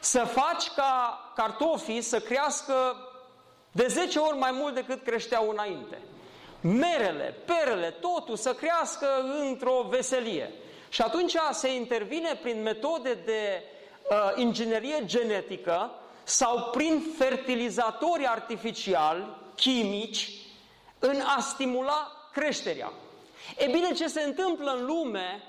Să 0.00 0.24
faci 0.24 0.70
ca 0.76 1.20
cartofii 1.34 2.00
să 2.00 2.20
crească 2.20 2.96
de 3.72 3.86
10 3.86 4.18
ori 4.18 4.36
mai 4.36 4.50
mult 4.52 4.74
decât 4.74 5.02
creșteau 5.02 5.50
înainte. 5.50 5.98
Merele, 6.60 7.34
perele, 7.44 7.90
totul 7.90 8.36
să 8.36 8.54
crească 8.54 9.06
într-o 9.40 9.86
veselie. 9.88 10.52
Și 10.88 11.02
atunci 11.02 11.36
se 11.50 11.74
intervine 11.74 12.38
prin 12.42 12.62
metode 12.62 13.14
de 13.14 13.62
uh, 14.10 14.32
inginerie 14.34 15.02
genetică 15.04 15.90
sau 16.22 16.68
prin 16.72 17.02
fertilizatori 17.18 18.26
artificiali, 18.26 19.24
chimici, 19.54 20.30
în 20.98 21.20
a 21.36 21.40
stimula 21.40 22.12
creșterea. 22.32 22.92
E 23.58 23.66
bine, 23.66 23.92
ce 23.92 24.06
se 24.06 24.22
întâmplă 24.22 24.76
în 24.78 24.84
lume 24.86 25.42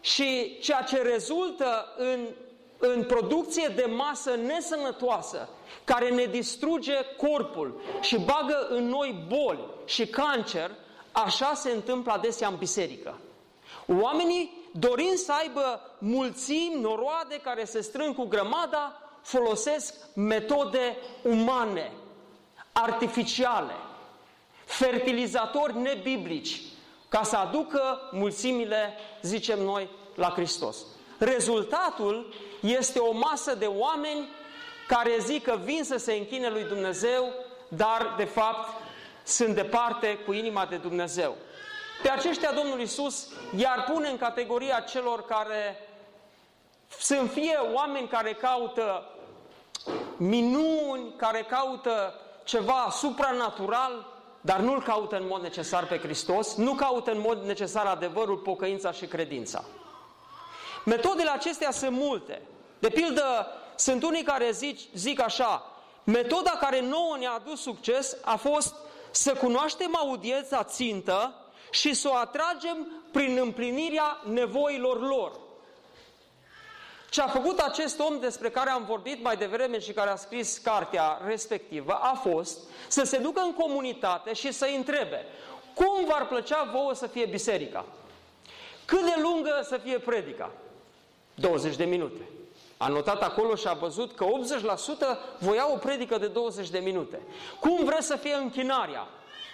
și 0.00 0.58
ceea 0.60 0.82
ce 0.82 1.02
rezultă 1.02 1.94
în, 1.96 2.26
în 2.78 3.04
producție 3.04 3.72
de 3.76 3.84
masă 3.84 4.34
nesănătoasă, 4.34 5.48
care 5.84 6.10
ne 6.10 6.24
distruge 6.24 6.94
corpul 7.16 7.80
și 8.00 8.18
bagă 8.18 8.66
în 8.70 8.88
noi 8.88 9.24
boli 9.28 9.64
și 9.84 10.06
cancer, 10.06 10.70
așa 11.12 11.52
se 11.54 11.70
întâmplă 11.70 12.12
adesea 12.12 12.48
în 12.48 12.56
biserică. 12.56 13.20
Oamenii, 14.02 14.57
dorind 14.78 15.16
să 15.16 15.32
aibă 15.32 15.80
mulțimi, 15.98 16.80
noroade 16.80 17.40
care 17.42 17.64
se 17.64 17.80
strâng 17.80 18.14
cu 18.14 18.24
grămada, 18.24 19.00
folosesc 19.22 19.94
metode 20.14 20.96
umane, 21.22 21.92
artificiale, 22.72 23.72
fertilizatori 24.64 25.78
nebiblici, 25.78 26.60
ca 27.08 27.22
să 27.22 27.36
aducă 27.36 27.98
mulțimile, 28.12 28.94
zicem 29.22 29.62
noi, 29.62 29.88
la 30.14 30.28
Hristos. 30.28 30.76
Rezultatul 31.18 32.34
este 32.60 32.98
o 32.98 33.12
masă 33.12 33.54
de 33.54 33.66
oameni 33.66 34.28
care 34.86 35.16
zic 35.18 35.42
că 35.42 35.58
vin 35.64 35.84
să 35.84 35.96
se 35.96 36.12
închine 36.12 36.48
lui 36.48 36.64
Dumnezeu, 36.64 37.32
dar 37.68 38.14
de 38.16 38.24
fapt 38.24 38.68
sunt 39.24 39.54
departe 39.54 40.18
cu 40.26 40.32
inima 40.32 40.66
de 40.66 40.76
Dumnezeu. 40.76 41.36
Pe 42.02 42.10
aceștia 42.10 42.52
Domnul 42.52 42.80
Isus 42.80 43.28
iar 43.56 43.84
pune 43.92 44.08
în 44.08 44.18
categoria 44.18 44.80
celor 44.80 45.24
care 45.24 45.88
sunt 47.00 47.30
fie 47.30 47.58
oameni 47.74 48.08
care 48.08 48.32
caută 48.32 49.04
minuni, 50.16 51.12
care 51.16 51.46
caută 51.48 52.14
ceva 52.44 52.88
supranatural, 52.90 54.06
dar 54.40 54.58
nu-L 54.58 54.82
caută 54.82 55.16
în 55.16 55.26
mod 55.26 55.42
necesar 55.42 55.86
pe 55.86 55.98
Hristos, 55.98 56.54
nu 56.54 56.74
caută 56.74 57.10
în 57.10 57.20
mod 57.20 57.42
necesar 57.42 57.86
adevărul, 57.86 58.36
pocăința 58.36 58.92
și 58.92 59.06
credința. 59.06 59.64
Metodele 60.84 61.30
acestea 61.30 61.70
sunt 61.70 61.92
multe. 61.96 62.42
De 62.78 62.88
pildă, 62.88 63.46
sunt 63.76 64.02
unii 64.02 64.22
care 64.22 64.50
zic, 64.50 64.78
zic 64.94 65.20
așa, 65.20 65.62
metoda 66.04 66.50
care 66.50 66.80
nouă 66.80 67.16
ne-a 67.18 67.32
adus 67.32 67.60
succes 67.60 68.16
a 68.24 68.36
fost 68.36 68.74
să 69.10 69.34
cunoaștem 69.34 69.96
audiența 69.96 70.62
țintă 70.62 71.34
și 71.70 71.94
să 71.94 72.08
o 72.08 72.14
atragem 72.14 72.86
prin 73.12 73.38
împlinirea 73.40 74.20
nevoilor 74.24 75.00
lor. 75.00 75.32
Ce 77.10 77.20
a 77.20 77.26
făcut 77.26 77.58
acest 77.58 78.00
om 78.00 78.20
despre 78.20 78.50
care 78.50 78.70
am 78.70 78.84
vorbit 78.84 79.22
mai 79.22 79.36
devreme 79.36 79.78
și 79.78 79.92
care 79.92 80.10
a 80.10 80.16
scris 80.16 80.58
cartea 80.58 81.20
respectivă 81.26 81.92
a 81.92 82.14
fost 82.14 82.58
să 82.88 83.04
se 83.04 83.18
ducă 83.18 83.40
în 83.40 83.52
comunitate 83.52 84.32
și 84.32 84.52
să 84.52 84.68
întrebe 84.76 85.26
cum 85.78 86.04
v-ar 86.06 86.26
plăcea 86.26 86.68
vouă 86.72 86.94
să 86.94 87.06
fie 87.06 87.26
biserica? 87.26 87.84
Cât 88.84 89.04
de 89.04 89.20
lungă 89.22 89.60
să 89.62 89.76
fie 89.76 89.98
predica? 89.98 90.50
20 91.34 91.76
de 91.76 91.84
minute. 91.84 92.28
A 92.76 92.88
notat 92.88 93.22
acolo 93.22 93.54
și 93.54 93.68
a 93.68 93.72
văzut 93.72 94.14
că 94.14 94.24
80% 94.24 94.28
voia 95.38 95.72
o 95.72 95.76
predică 95.76 96.18
de 96.18 96.26
20 96.26 96.68
de 96.68 96.78
minute. 96.78 97.20
Cum 97.60 97.84
vreți 97.84 98.06
să 98.06 98.16
fie 98.16 98.34
închinarea, 98.34 99.06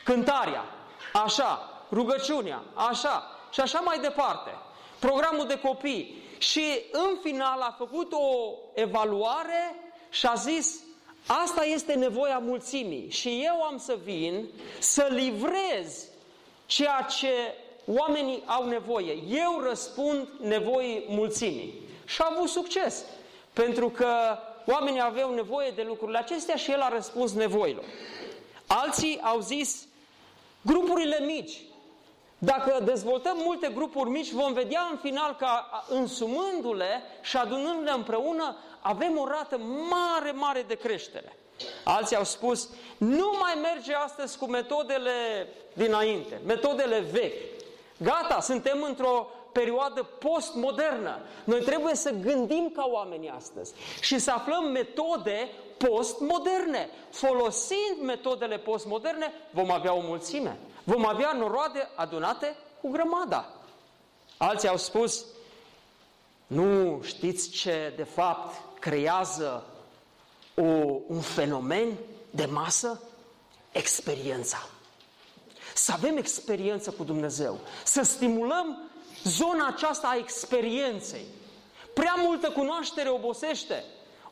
cântarea? 0.04 0.64
așa, 1.12 1.73
rugăciunea, 1.90 2.62
așa 2.74 3.30
și 3.52 3.60
așa 3.60 3.80
mai 3.80 3.98
departe. 3.98 4.50
Programul 4.98 5.46
de 5.46 5.58
copii. 5.58 6.22
Și 6.38 6.64
în 6.92 7.16
final 7.22 7.60
a 7.60 7.74
făcut 7.78 8.12
o 8.12 8.54
evaluare 8.74 9.92
și 10.10 10.26
a 10.26 10.34
zis, 10.34 10.80
asta 11.26 11.64
este 11.64 11.94
nevoia 11.94 12.38
mulțimii 12.38 13.10
și 13.10 13.42
eu 13.44 13.62
am 13.62 13.78
să 13.78 13.98
vin 14.04 14.48
să 14.78 15.08
livrez 15.10 16.04
ceea 16.66 17.06
ce 17.18 17.54
oamenii 17.86 18.42
au 18.46 18.68
nevoie. 18.68 19.22
Eu 19.28 19.60
răspund 19.60 20.28
nevoii 20.40 21.04
mulțimii. 21.08 21.82
Și 22.04 22.22
a 22.22 22.32
avut 22.36 22.48
succes, 22.48 23.04
pentru 23.52 23.88
că 23.88 24.38
oamenii 24.66 25.00
aveau 25.00 25.34
nevoie 25.34 25.70
de 25.70 25.82
lucrurile 25.82 26.18
acestea 26.18 26.56
și 26.56 26.70
el 26.70 26.80
a 26.80 26.88
răspuns 26.88 27.32
nevoilor. 27.32 27.84
Alții 28.66 29.20
au 29.22 29.40
zis, 29.40 29.86
grupurile 30.62 31.20
mici. 31.20 31.58
Dacă 32.38 32.80
dezvoltăm 32.84 33.36
multe 33.44 33.70
grupuri 33.74 34.10
mici, 34.10 34.30
vom 34.30 34.52
vedea 34.52 34.88
în 34.90 34.96
final 34.96 35.36
că 35.38 35.46
însumându-le 35.88 37.02
și 37.22 37.36
adunându-le 37.36 37.90
împreună, 37.90 38.56
avem 38.80 39.18
o 39.18 39.26
rată 39.26 39.58
mare, 39.90 40.30
mare 40.30 40.64
de 40.66 40.74
creștere. 40.74 41.36
Alții 41.84 42.16
au 42.16 42.24
spus, 42.24 42.68
nu 42.96 43.32
mai 43.40 43.54
merge 43.62 43.94
astăzi 43.94 44.38
cu 44.38 44.46
metodele 44.46 45.48
dinainte, 45.72 46.40
metodele 46.46 46.98
vechi. 46.98 47.62
Gata, 47.98 48.40
suntem 48.40 48.82
într-o 48.82 49.28
perioadă 49.52 50.02
postmodernă. 50.02 51.18
Noi 51.44 51.60
trebuie 51.60 51.94
să 51.94 52.10
gândim 52.10 52.72
ca 52.76 52.88
oamenii 52.90 53.32
astăzi 53.36 53.72
și 54.00 54.18
să 54.18 54.30
aflăm 54.30 54.64
metode 54.64 55.48
postmoderne. 55.76 56.88
Folosind 57.10 58.00
metodele 58.02 58.58
postmoderne, 58.58 59.32
vom 59.50 59.70
avea 59.70 59.94
o 59.94 60.00
mulțime. 60.00 60.58
Vom 60.84 61.06
avea 61.06 61.32
noroade 61.32 61.88
adunate 61.94 62.56
cu 62.80 62.90
grămada. 62.90 63.48
Alții 64.36 64.68
au 64.68 64.76
spus, 64.76 65.24
nu 66.46 67.00
știți 67.02 67.50
ce 67.50 67.92
de 67.96 68.04
fapt 68.04 68.80
creează 68.80 69.64
o, 70.54 70.62
un 71.06 71.20
fenomen 71.20 71.96
de 72.30 72.44
masă? 72.44 73.00
Experiența. 73.72 74.68
Să 75.74 75.92
avem 75.92 76.16
experiență 76.16 76.90
cu 76.90 77.04
Dumnezeu, 77.04 77.58
să 77.84 78.02
stimulăm 78.02 78.90
zona 79.24 79.66
aceasta 79.66 80.08
a 80.08 80.16
experienței. 80.16 81.24
Prea 81.94 82.14
multă 82.18 82.50
cunoaștere 82.50 83.08
obosește. 83.08 83.84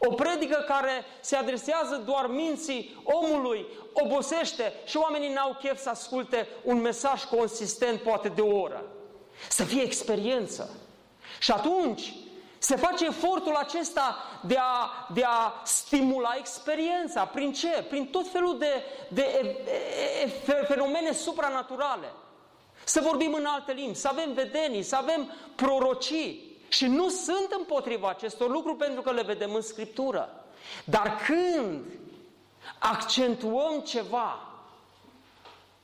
O 0.07 0.15
predică 0.15 0.65
care 0.67 1.05
se 1.21 1.37
adresează 1.37 2.03
doar 2.07 2.27
minții 2.27 3.03
omului 3.05 3.67
obosește 3.93 4.73
și 4.85 4.97
oamenii 4.97 5.33
n-au 5.33 5.57
chef 5.63 5.81
să 5.81 5.89
asculte 5.89 6.49
un 6.63 6.81
mesaj 6.81 7.25
consistent, 7.25 8.01
poate 8.01 8.29
de 8.29 8.41
o 8.41 8.61
oră. 8.61 8.85
Să 9.49 9.65
fie 9.65 9.83
experiență. 9.83 10.71
Și 11.39 11.51
atunci 11.51 12.13
se 12.59 12.77
face 12.77 13.05
efortul 13.05 13.55
acesta 13.55 14.17
de 14.47 14.57
a, 14.61 14.91
de 15.15 15.23
a 15.27 15.53
stimula 15.65 16.35
experiența. 16.39 17.25
Prin 17.25 17.53
ce? 17.53 17.85
Prin 17.89 18.07
tot 18.07 18.29
felul 18.29 18.59
de, 18.59 18.83
de 19.09 19.23
e, 19.23 20.23
e, 20.23 20.65
fenomene 20.67 21.13
supranaturale. 21.13 22.13
Să 22.85 23.01
vorbim 23.01 23.35
în 23.35 23.45
alte 23.45 23.73
limbi, 23.73 23.97
să 23.97 24.09
avem 24.09 24.33
vedenii, 24.33 24.83
să 24.83 24.97
avem 24.97 25.33
prorocii. 25.55 26.52
Și 26.73 26.87
nu 26.87 27.09
sunt 27.09 27.49
împotriva 27.59 28.09
acestor 28.09 28.51
lucruri 28.51 28.77
pentru 28.77 29.03
că 29.03 29.11
le 29.11 29.23
vedem 29.23 29.55
în 29.55 29.61
Scriptură. 29.61 30.45
Dar 30.85 31.17
când 31.27 31.85
accentuăm 32.79 33.81
ceva 33.87 34.39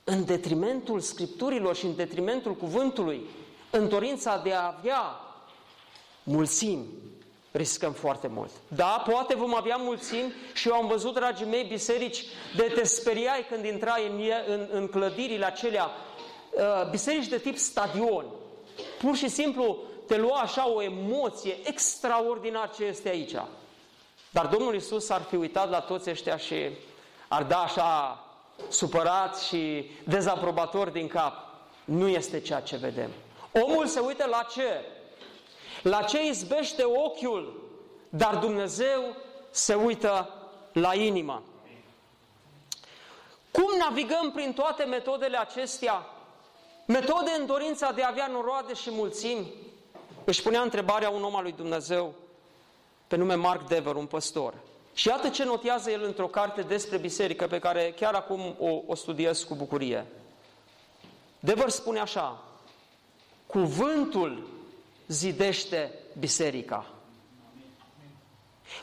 în 0.03 0.25
detrimentul 0.25 0.99
Scripturilor 0.99 1.75
și 1.75 1.85
în 1.85 1.95
detrimentul 1.95 2.55
cuvântului, 2.55 3.21
în 3.69 3.89
dorința 3.89 4.37
de 4.37 4.53
a 4.53 4.75
avea 4.77 5.19
mulțimi, 6.23 6.85
riscăm 7.51 7.91
foarte 7.91 8.27
mult. 8.27 8.51
Da, 8.67 9.03
poate 9.09 9.35
vom 9.35 9.55
avea 9.55 9.75
mulțimi 9.75 10.33
și 10.53 10.67
eu 10.67 10.73
am 10.73 10.87
văzut, 10.87 11.13
dragii 11.13 11.45
mei, 11.45 11.63
biserici 11.63 12.23
de 12.55 12.71
te 12.75 12.83
speriai 12.83 13.45
când 13.49 13.65
intrai 13.65 14.07
în, 14.07 14.21
în, 14.47 14.67
în 14.71 14.87
clădirile 14.87 15.45
acelea, 15.45 15.89
uh, 16.51 16.89
biserici 16.89 17.27
de 17.27 17.37
tip 17.37 17.57
stadion. 17.57 18.25
Pur 18.99 19.15
și 19.15 19.27
simplu 19.27 19.77
te 20.09 20.17
lua 20.17 20.37
așa 20.37 20.69
o 20.69 20.81
emoție 20.81 21.57
extraordinar 21.63 22.71
ce 22.75 22.83
este 22.83 23.09
aici. 23.09 23.35
Dar 24.29 24.45
Domnul 24.45 24.75
Isus 24.75 25.09
ar 25.09 25.21
fi 25.21 25.35
uitat 25.35 25.69
la 25.69 25.79
toți 25.79 26.09
ăștia 26.09 26.37
și 26.37 26.69
ar 27.27 27.43
da 27.43 27.57
așa 27.59 28.23
supărat 28.67 29.39
și 29.39 29.91
dezaprobator 30.03 30.89
din 30.89 31.07
cap. 31.07 31.33
Nu 31.85 32.07
este 32.07 32.39
ceea 32.39 32.61
ce 32.61 32.77
vedem. 32.77 33.09
Omul 33.51 33.87
se 33.87 33.99
uită 33.99 34.25
la 34.25 34.47
ce? 34.53 34.85
La 35.81 36.01
ce 36.01 36.25
izbește 36.25 36.83
ochiul, 36.83 37.69
dar 38.09 38.35
Dumnezeu 38.35 39.15
se 39.49 39.73
uită 39.73 40.33
la 40.73 40.93
inimă. 40.93 41.43
Cum 43.51 43.77
navigăm 43.77 44.31
prin 44.31 44.53
toate 44.53 44.83
metodele 44.83 45.37
acestea? 45.37 46.05
Metode 46.85 47.31
în 47.39 47.45
dorința 47.45 47.91
de 47.91 48.03
a 48.03 48.07
avea 48.07 48.27
noroade 48.27 48.73
și 48.73 48.91
mulțimi? 48.91 49.53
Își 50.29 50.41
punea 50.41 50.61
întrebarea 50.61 51.09
un 51.09 51.23
om 51.23 51.35
al 51.35 51.43
lui 51.43 51.51
Dumnezeu 51.51 52.13
pe 53.07 53.15
nume 53.15 53.35
Mark 53.35 53.67
Dever, 53.67 53.95
un 53.95 54.05
păstor. 54.05 54.53
Și 54.93 55.07
iată 55.07 55.29
ce 55.29 55.43
notează 55.43 55.91
el 55.91 56.03
într-o 56.03 56.27
carte 56.27 56.61
despre 56.61 56.97
biserică 56.97 57.47
pe 57.47 57.59
care 57.59 57.93
chiar 57.95 58.13
acum 58.13 58.55
o, 58.59 58.81
o 58.87 58.95
studiez 58.95 59.43
cu 59.43 59.55
bucurie. 59.55 60.05
Dever 61.39 61.69
spune 61.69 61.99
așa, 61.99 62.43
cuvântul 63.45 64.47
zidește 65.07 65.93
biserica. 66.19 66.85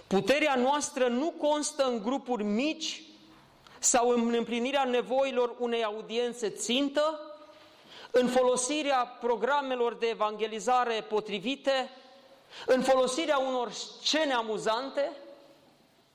Puterea 0.07 0.55
noastră 0.55 1.09
nu 1.09 1.35
constă 1.41 1.85
în 1.85 2.03
grupuri 2.03 2.45
mici 2.45 3.03
sau 3.79 4.09
în 4.09 4.35
împlinirea 4.35 4.85
nevoilor 4.85 5.55
unei 5.59 5.85
audiențe 5.85 6.49
țintă, 6.49 7.21
în 8.11 8.29
folosirea 8.29 9.17
programelor 9.21 9.95
de 9.95 10.07
evangelizare 10.07 11.05
potrivite, 11.09 11.91
în 12.67 12.83
folosirea 12.83 13.39
unor 13.39 13.71
scene 13.71 14.33
amuzante 14.33 15.11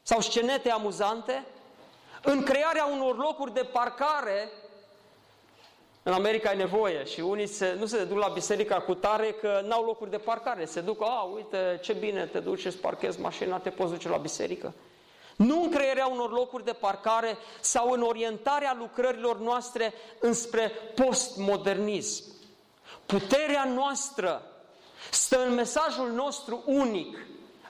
sau 0.01 0.21
scenete 0.21 0.69
amuzante, 0.69 1.45
în 2.23 2.43
crearea 2.43 2.85
unor 2.85 3.17
locuri 3.17 3.53
de 3.53 3.63
parcare 3.63 4.51
în 6.03 6.13
America 6.13 6.49
ai 6.49 6.57
nevoie 6.57 7.03
și 7.03 7.19
unii 7.19 7.47
se, 7.47 7.75
nu 7.79 7.85
se 7.85 8.03
duc 8.03 8.17
la 8.17 8.27
biserica 8.27 8.79
cu 8.79 8.93
tare 8.93 9.31
că 9.31 9.61
n-au 9.65 9.85
locuri 9.85 10.09
de 10.09 10.17
parcare. 10.17 10.65
Se 10.65 10.81
duc, 10.81 11.01
a, 11.01 11.21
uite, 11.21 11.79
ce 11.81 11.93
bine, 11.93 12.25
te 12.25 12.39
duci, 12.39 12.65
îți 12.65 12.77
parchezi 12.77 13.19
mașina, 13.19 13.57
te 13.57 13.69
poți 13.69 13.91
duce 13.91 14.09
la 14.09 14.17
biserică. 14.17 14.73
Nu 15.35 15.63
în 15.63 15.69
crearea 15.69 16.07
unor 16.07 16.31
locuri 16.31 16.65
de 16.65 16.73
parcare 16.73 17.37
sau 17.59 17.91
în 17.91 18.01
orientarea 18.01 18.75
lucrărilor 18.79 19.39
noastre 19.39 19.93
înspre 20.19 20.71
postmodernism. 20.95 22.23
Puterea 23.05 23.63
noastră 23.63 24.41
stă 25.11 25.45
în 25.45 25.53
mesajul 25.53 26.11
nostru 26.11 26.63
unic, 26.65 27.17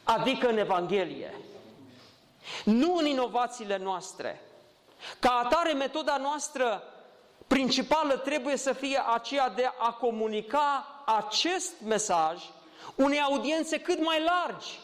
adică 0.04 0.48
în 0.48 0.58
Evanghelie. 0.58 1.38
Nu 2.64 2.96
în 2.96 3.06
inovațiile 3.06 3.78
noastre. 3.78 4.42
Ca 5.20 5.42
atare, 5.44 5.74
metoda 5.74 6.18
noastră 6.18 6.84
principală 7.48 8.18
trebuie 8.18 8.58
să 8.58 8.74
fie 8.74 9.02
aceea 9.14 9.50
de 9.50 9.72
a 9.78 9.92
comunica 9.92 10.86
acest 11.06 11.74
mesaj 11.86 12.44
unei 12.96 13.22
audiențe 13.22 13.80
cât 13.80 14.04
mai 14.04 14.24
largi. 14.24 14.80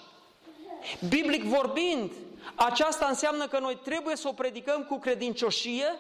Biblic 1.07 1.43
vorbind, 1.43 2.11
aceasta 2.55 3.05
înseamnă 3.05 3.47
că 3.47 3.59
noi 3.59 3.75
trebuie 3.83 4.15
să 4.15 4.27
o 4.27 4.31
predicăm 4.31 4.83
cu 4.83 4.97
credincioșie, 4.97 5.95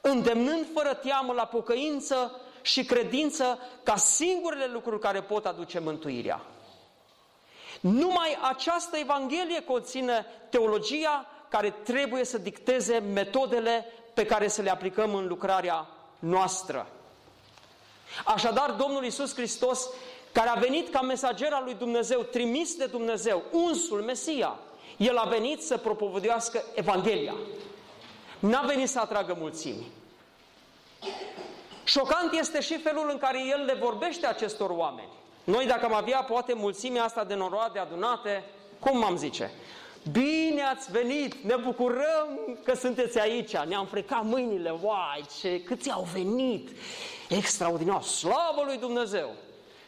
îndemnând 0.00 0.66
fără 0.74 0.94
teamă 0.94 1.32
la 1.32 1.44
pocăință 1.44 2.40
și 2.62 2.84
credință 2.84 3.58
ca 3.82 3.96
singurele 3.96 4.66
lucruri 4.66 5.00
care 5.00 5.22
pot 5.22 5.46
aduce 5.46 5.78
mântuirea. 5.78 6.40
Numai 7.80 8.38
această 8.42 8.96
Evanghelie 8.96 9.62
conține 9.62 10.26
teologia 10.50 11.26
care 11.48 11.70
trebuie 11.70 12.24
să 12.24 12.38
dicteze 12.38 12.98
metodele 12.98 13.86
pe 14.14 14.26
care 14.26 14.48
să 14.48 14.62
le 14.62 14.70
aplicăm 14.70 15.14
în 15.14 15.26
lucrarea 15.26 15.86
noastră. 16.18 16.86
Așadar, 18.24 18.70
Domnul 18.70 19.04
Isus 19.04 19.34
Hristos, 19.34 19.88
care 20.32 20.48
a 20.48 20.54
venit 20.54 20.88
ca 20.88 21.00
mesager 21.00 21.52
al 21.52 21.64
lui 21.64 21.74
Dumnezeu, 21.74 22.22
trimis 22.22 22.76
de 22.76 22.86
Dumnezeu, 22.86 23.42
unsul 23.50 24.02
Mesia, 24.02 24.58
El 24.96 25.16
a 25.16 25.24
venit 25.24 25.62
să 25.62 25.76
propovăduiască 25.76 26.62
Evanghelia. 26.74 27.34
N-a 28.38 28.60
venit 28.60 28.88
să 28.88 29.00
atragă 29.00 29.36
mulțimi. 29.38 29.86
Șocant 31.84 32.32
este 32.32 32.60
și 32.60 32.78
felul 32.78 33.08
în 33.10 33.18
care 33.18 33.38
El 33.46 33.64
le 33.64 33.74
vorbește 33.74 34.26
acestor 34.26 34.70
oameni. 34.70 35.08
Noi, 35.44 35.66
dacă 35.66 35.84
am 35.84 35.94
avea 35.94 36.22
poate 36.22 36.54
mulțimea 36.54 37.04
asta 37.04 37.24
de 37.24 37.34
noroade 37.34 37.78
adunate, 37.78 38.44
cum 38.78 39.04
am 39.04 39.16
zice? 39.16 39.50
bine 40.10 40.62
ați 40.62 40.90
venit, 40.90 41.34
ne 41.34 41.56
bucurăm 41.56 42.58
că 42.64 42.74
sunteți 42.74 43.18
aici, 43.18 43.56
ne-am 43.56 43.86
frecat 43.86 44.24
mâinile, 44.24 44.74
uai, 44.80 45.24
ce, 45.40 45.62
câți 45.62 45.90
au 45.90 46.08
venit, 46.12 46.68
extraordinar, 47.28 48.02
slavă 48.02 48.62
lui 48.64 48.76
Dumnezeu! 48.76 49.34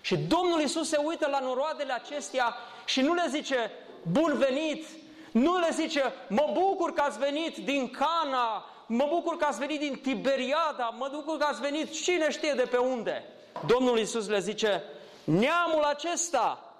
Și 0.01 0.17
Domnul 0.17 0.61
Isus 0.61 0.89
se 0.89 1.01
uită 1.05 1.29
la 1.31 1.39
noroadele 1.39 1.93
acestea 1.93 2.57
și 2.85 3.01
nu 3.01 3.15
le 3.15 3.27
zice, 3.29 3.71
bun 4.11 4.39
venit, 4.39 4.87
nu 5.33 5.59
le 5.59 5.69
zice, 5.73 6.13
mă 6.29 6.51
bucur 6.53 6.93
că 6.93 7.01
ați 7.01 7.19
venit 7.19 7.57
din 7.57 7.91
Cana, 7.91 8.65
mă 8.87 9.07
bucur 9.09 9.37
că 9.37 9.45
ați 9.45 9.59
venit 9.59 9.81
din 9.81 9.99
Tiberiada, 10.03 10.95
mă 10.99 11.09
bucur 11.13 11.39
că 11.39 11.45
ați 11.45 11.61
venit 11.61 11.93
cine 11.93 12.31
știe 12.31 12.53
de 12.53 12.63
pe 12.63 12.77
unde. 12.77 13.25
Domnul 13.67 13.99
Isus 13.99 14.29
le 14.29 14.39
zice, 14.39 14.83
neamul 15.25 15.83
acesta 15.83 16.75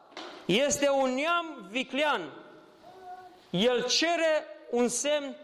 este 0.45 0.89
un 0.89 1.15
neam 1.15 1.67
viclean. 1.71 2.33
El 3.51 3.85
cere 3.85 4.47
un 4.71 4.89
semn, 4.89 5.37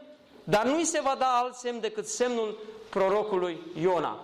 dar 0.45 0.65
nu-i 0.65 0.85
se 0.85 1.01
va 1.01 1.15
da 1.19 1.27
alt 1.27 1.55
semn 1.55 1.81
decât 1.81 2.07
semnul 2.07 2.59
prorocului 2.91 3.61
Iona. 3.81 4.21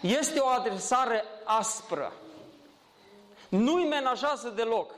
Este 0.00 0.38
o 0.38 0.46
adresare 0.46 1.24
aspră. 1.44 2.12
Nu-i 3.48 3.84
menajează 3.84 4.48
deloc. 4.48 4.94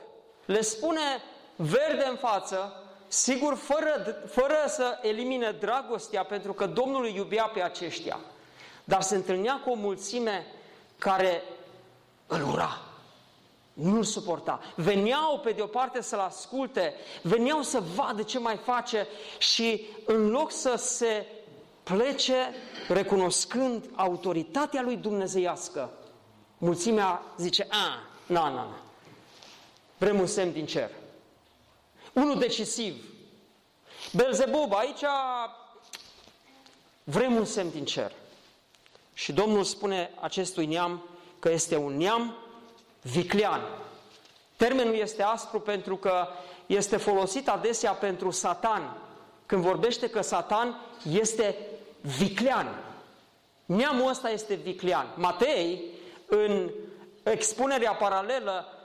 Le 0.49 0.61
spune 0.61 1.01
verde 1.55 2.05
în 2.09 2.15
față, 2.15 2.73
sigur 3.07 3.55
fără, 3.55 4.23
fără 4.27 4.55
să 4.67 4.97
elimine 5.01 5.51
dragostea, 5.59 6.23
pentru 6.23 6.53
că 6.53 6.65
Domnul 6.65 7.03
îi 7.03 7.15
iubea 7.15 7.43
pe 7.43 7.61
aceștia. 7.61 8.19
Dar 8.83 9.01
se 9.01 9.15
întâlnea 9.15 9.61
cu 9.63 9.69
o 9.69 9.75
mulțime 9.75 10.45
care 10.97 11.43
îl 12.27 12.47
ura. 12.47 12.81
Nu-l 13.73 14.03
suporta. 14.03 14.59
Veneau 14.75 15.39
pe 15.39 15.51
de 15.51 15.61
o 15.61 15.65
parte 15.65 16.01
să-l 16.01 16.19
asculte, 16.19 16.93
veneau 17.21 17.61
să 17.61 17.83
vadă 17.95 18.21
ce 18.21 18.39
mai 18.39 18.57
face 18.57 19.07
și 19.37 19.87
în 20.05 20.29
loc 20.29 20.51
să 20.51 20.75
se 20.75 21.25
plece 21.83 22.53
recunoscând 22.87 23.89
autoritatea 23.95 24.81
lui 24.81 24.95
dumnezeiască, 24.95 25.89
mulțimea 26.57 27.21
zice, 27.37 27.67
a, 27.69 28.07
na, 28.25 28.49
na, 28.49 28.53
na, 28.53 28.88
vrem 29.99 30.19
un 30.19 30.27
semn 30.27 30.51
din 30.51 30.65
cer. 30.65 30.89
Unul 32.13 32.39
decisiv. 32.39 33.03
Belzebub, 34.13 34.73
aici 34.73 35.03
vrem 37.03 37.35
un 37.35 37.45
semn 37.45 37.69
din 37.69 37.85
cer. 37.85 38.11
Și 39.13 39.33
Domnul 39.33 39.63
spune 39.63 40.11
acestui 40.19 40.65
neam 40.65 41.03
că 41.39 41.49
este 41.51 41.77
un 41.77 41.97
neam 41.97 42.35
viclean. 43.01 43.61
Termenul 44.55 44.95
este 44.95 45.23
aspru 45.23 45.59
pentru 45.59 45.95
că 45.95 46.27
este 46.65 46.97
folosit 46.97 47.49
adesea 47.49 47.91
pentru 47.91 48.31
Satan, 48.31 48.97
când 49.45 49.63
vorbește 49.63 50.09
că 50.09 50.21
Satan 50.21 50.81
este 51.11 51.55
viclean. 52.17 52.83
Neamul 53.65 54.09
ăsta 54.09 54.29
este 54.29 54.53
viclean. 54.53 55.13
Matei, 55.15 55.83
în 56.25 56.71
expunerea 57.23 57.91
paralelă, 57.91 58.78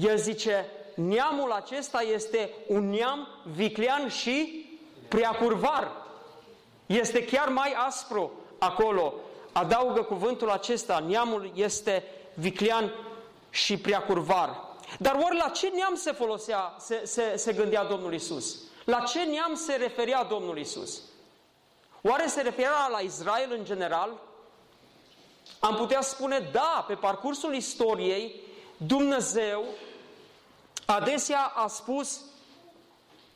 el 0.00 0.18
zice, 0.18 0.66
neamul 0.94 1.52
acesta 1.52 2.00
este 2.00 2.50
un 2.66 2.90
neam 2.90 3.28
viclean 3.54 4.08
și 4.08 4.64
preacurvar. 5.08 5.90
Este 6.86 7.24
chiar 7.24 7.48
mai 7.48 7.72
aspru 7.76 8.32
acolo. 8.58 9.14
Adaugă 9.52 10.02
cuvântul 10.02 10.50
acesta, 10.50 10.98
neamul 10.98 11.52
este 11.54 12.04
viclean 12.34 12.92
și 13.50 13.76
preacurvar. 13.76 14.68
Dar 14.98 15.14
ori 15.14 15.36
la 15.36 15.48
ce 15.48 15.68
neam 15.68 15.94
se 15.94 16.12
folosea, 16.12 16.74
se, 16.78 17.02
se, 17.04 17.36
se 17.36 17.52
gândea 17.52 17.84
Domnul 17.84 18.14
Isus? 18.14 18.58
La 18.84 19.00
ce 19.00 19.22
neam 19.22 19.54
se 19.54 19.74
referea 19.74 20.24
Domnul 20.24 20.58
Isus? 20.58 21.00
Oare 22.02 22.26
se 22.26 22.40
referea 22.40 22.88
la 22.90 22.98
Israel 22.98 23.52
în 23.58 23.64
general? 23.64 24.10
Am 25.58 25.74
putea 25.74 26.00
spune, 26.00 26.48
da, 26.52 26.84
pe 26.88 26.94
parcursul 26.94 27.54
istoriei, 27.54 28.40
Dumnezeu 28.76 29.64
adesea 30.90 31.52
a 31.54 31.66
spus, 31.66 32.20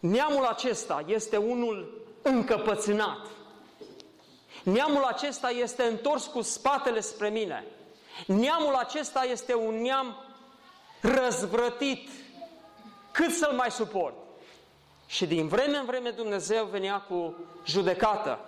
neamul 0.00 0.44
acesta 0.44 1.04
este 1.06 1.36
unul 1.36 2.06
încăpățânat. 2.22 3.26
Neamul 4.62 5.02
acesta 5.02 5.50
este 5.50 5.82
întors 5.82 6.26
cu 6.26 6.40
spatele 6.40 7.00
spre 7.00 7.28
mine. 7.28 7.64
Neamul 8.26 8.74
acesta 8.74 9.22
este 9.22 9.54
un 9.54 9.82
neam 9.82 10.16
răzvrătit. 11.00 12.08
Cât 13.12 13.30
să-l 13.30 13.52
mai 13.52 13.70
suport? 13.70 14.14
Și 15.06 15.26
din 15.26 15.48
vreme 15.48 15.76
în 15.76 15.84
vreme 15.84 16.10
Dumnezeu 16.10 16.64
venea 16.64 17.00
cu 17.00 17.34
judecată 17.66 18.38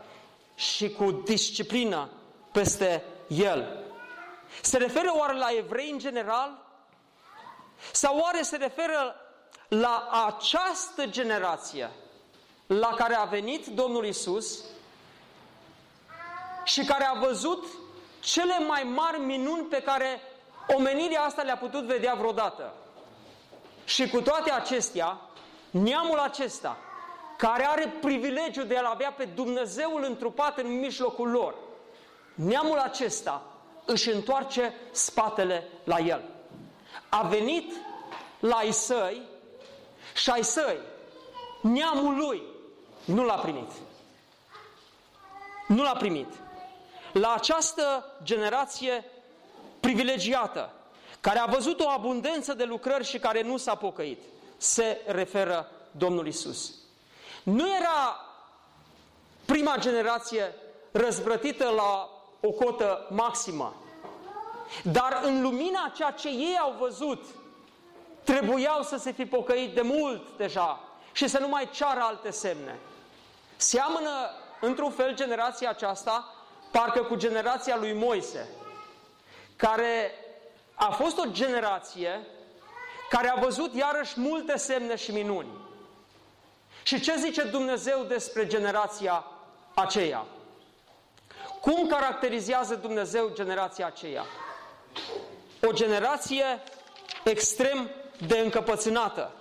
și 0.54 0.90
cu 0.90 1.10
disciplină 1.10 2.08
peste 2.52 3.04
el. 3.28 3.84
Se 4.62 4.76
referă 4.76 5.12
oare 5.14 5.36
la 5.36 5.48
evrei 5.56 5.90
în 5.90 5.98
general? 5.98 6.65
Sau 7.92 8.18
oare 8.18 8.42
se 8.42 8.56
referă 8.56 9.14
la 9.68 10.08
această 10.26 11.06
generație 11.06 11.90
la 12.66 12.94
care 12.94 13.14
a 13.14 13.24
venit 13.24 13.66
Domnul 13.66 14.06
Isus 14.06 14.64
și 16.64 16.84
care 16.84 17.04
a 17.04 17.18
văzut 17.18 17.66
cele 18.20 18.58
mai 18.58 18.82
mari 18.82 19.18
minuni 19.18 19.62
pe 19.62 19.82
care 19.82 20.20
omenirea 20.76 21.22
asta 21.22 21.42
le-a 21.42 21.56
putut 21.56 21.84
vedea 21.84 22.14
vreodată. 22.14 22.72
Și 23.84 24.08
cu 24.08 24.20
toate 24.20 24.52
acestea, 24.52 25.20
neamul 25.70 26.18
acesta, 26.18 26.76
care 27.36 27.66
are 27.66 27.94
privilegiul 28.00 28.66
de 28.66 28.76
a 28.76 28.90
avea 28.90 29.12
pe 29.12 29.24
Dumnezeul 29.24 30.04
întrupat 30.04 30.58
în 30.58 30.78
mijlocul 30.78 31.30
lor, 31.30 31.54
neamul 32.34 32.78
acesta 32.78 33.42
își 33.84 34.10
întoarce 34.10 34.74
spatele 34.90 35.68
la 35.84 35.98
el. 35.98 36.22
A 37.08 37.22
venit 37.22 37.72
la 38.40 38.56
ai 38.56 38.72
săi 38.72 39.22
și 40.14 40.30
ai 40.30 40.44
săi, 40.44 40.78
neamul 41.60 42.16
lui, 42.16 42.42
nu 43.04 43.24
l-a 43.24 43.34
primit. 43.34 43.70
Nu 45.68 45.82
l-a 45.82 45.96
primit 45.96 46.28
la 47.12 47.32
această 47.32 48.12
generație 48.22 49.04
privilegiată, 49.80 50.72
care 51.20 51.38
a 51.38 51.46
văzut 51.46 51.80
o 51.80 51.88
abundență 51.88 52.54
de 52.54 52.64
lucrări 52.64 53.04
și 53.04 53.18
care 53.18 53.42
nu 53.42 53.56
s-a 53.56 53.74
pocăit. 53.74 54.22
Se 54.56 55.00
referă 55.06 55.70
Domnul 55.90 56.26
Isus. 56.26 56.74
Nu 57.42 57.74
era 57.74 58.26
prima 59.44 59.76
generație 59.78 60.54
răzvrătită 60.92 61.68
la 61.68 62.10
o 62.40 62.50
cotă 62.50 63.06
maximă, 63.10 63.74
dar 64.82 65.20
în 65.22 65.42
lumina 65.42 65.92
ceea 65.94 66.10
ce 66.10 66.28
ei 66.28 66.58
au 66.60 66.74
văzut, 66.78 67.24
trebuiau 68.24 68.82
să 68.82 68.96
se 68.96 69.12
fi 69.12 69.26
pocăit 69.26 69.74
de 69.74 69.82
mult 69.82 70.36
deja 70.36 70.80
și 71.12 71.28
să 71.28 71.38
nu 71.38 71.48
mai 71.48 71.68
ceară 71.72 72.00
alte 72.00 72.30
semne. 72.30 72.78
Seamănă 73.56 74.10
într-un 74.60 74.90
fel 74.90 75.14
generația 75.14 75.70
aceasta 75.70 76.34
parcă 76.70 77.02
cu 77.02 77.14
generația 77.14 77.76
lui 77.76 77.92
Moise, 77.92 78.48
care 79.56 80.10
a 80.74 80.90
fost 80.90 81.18
o 81.18 81.30
generație 81.30 82.26
care 83.08 83.28
a 83.28 83.40
văzut 83.40 83.74
iarăși 83.74 84.20
multe 84.20 84.56
semne 84.56 84.96
și 84.96 85.12
minuni. 85.12 85.48
Și 86.82 87.00
ce 87.00 87.16
zice 87.16 87.42
Dumnezeu 87.42 88.02
despre 88.02 88.46
generația 88.46 89.24
aceea? 89.74 90.26
Cum 91.60 91.86
caracterizează 91.86 92.74
Dumnezeu 92.74 93.30
generația 93.32 93.86
aceea? 93.86 94.24
O 95.62 95.72
generație 95.72 96.44
extrem 97.24 97.90
de 98.26 98.38
încăpățânată. 98.38 99.32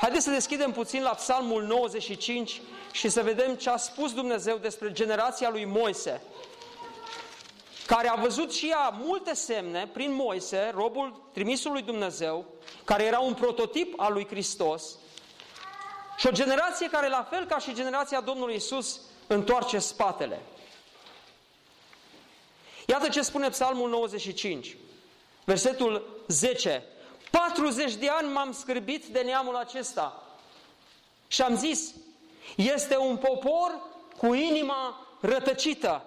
Haideți 0.00 0.24
să 0.24 0.30
deschidem 0.30 0.72
puțin 0.72 1.02
la 1.02 1.10
Psalmul 1.10 1.62
95 1.62 2.62
și 2.92 3.08
să 3.08 3.22
vedem 3.22 3.54
ce 3.54 3.70
a 3.70 3.76
spus 3.76 4.14
Dumnezeu 4.14 4.56
despre 4.56 4.92
generația 4.92 5.50
lui 5.50 5.64
Moise 5.64 6.22
care 7.88 8.08
a 8.08 8.14
văzut 8.14 8.52
și 8.52 8.68
ea 8.68 8.88
multe 8.88 9.34
semne 9.34 9.88
prin 9.92 10.14
Moise, 10.14 10.70
robul 10.74 11.30
trimisul 11.32 11.72
lui 11.72 11.82
Dumnezeu, 11.82 12.44
care 12.84 13.04
era 13.04 13.18
un 13.18 13.34
prototip 13.34 14.00
al 14.00 14.12
lui 14.12 14.26
Hristos, 14.26 14.96
și 16.16 16.26
o 16.26 16.30
generație 16.30 16.88
care, 16.88 17.08
la 17.08 17.26
fel 17.30 17.46
ca 17.46 17.58
și 17.58 17.74
generația 17.74 18.20
Domnului 18.20 18.54
Isus, 18.54 19.00
întoarce 19.26 19.78
spatele. 19.78 20.40
Iată 22.90 23.08
ce 23.08 23.22
spune 23.22 23.48
Psalmul 23.48 23.88
95, 23.88 24.76
versetul 25.44 26.22
10. 26.26 26.84
40 27.30 27.94
de 27.94 28.08
ani 28.08 28.32
m-am 28.32 28.52
scârbit 28.52 29.04
de 29.06 29.20
neamul 29.20 29.56
acesta 29.56 30.22
și 31.26 31.42
am 31.42 31.56
zis, 31.56 31.94
este 32.56 32.96
un 32.96 33.16
popor 33.16 33.80
cu 34.16 34.34
inima 34.34 35.06
rătăcită, 35.20 36.04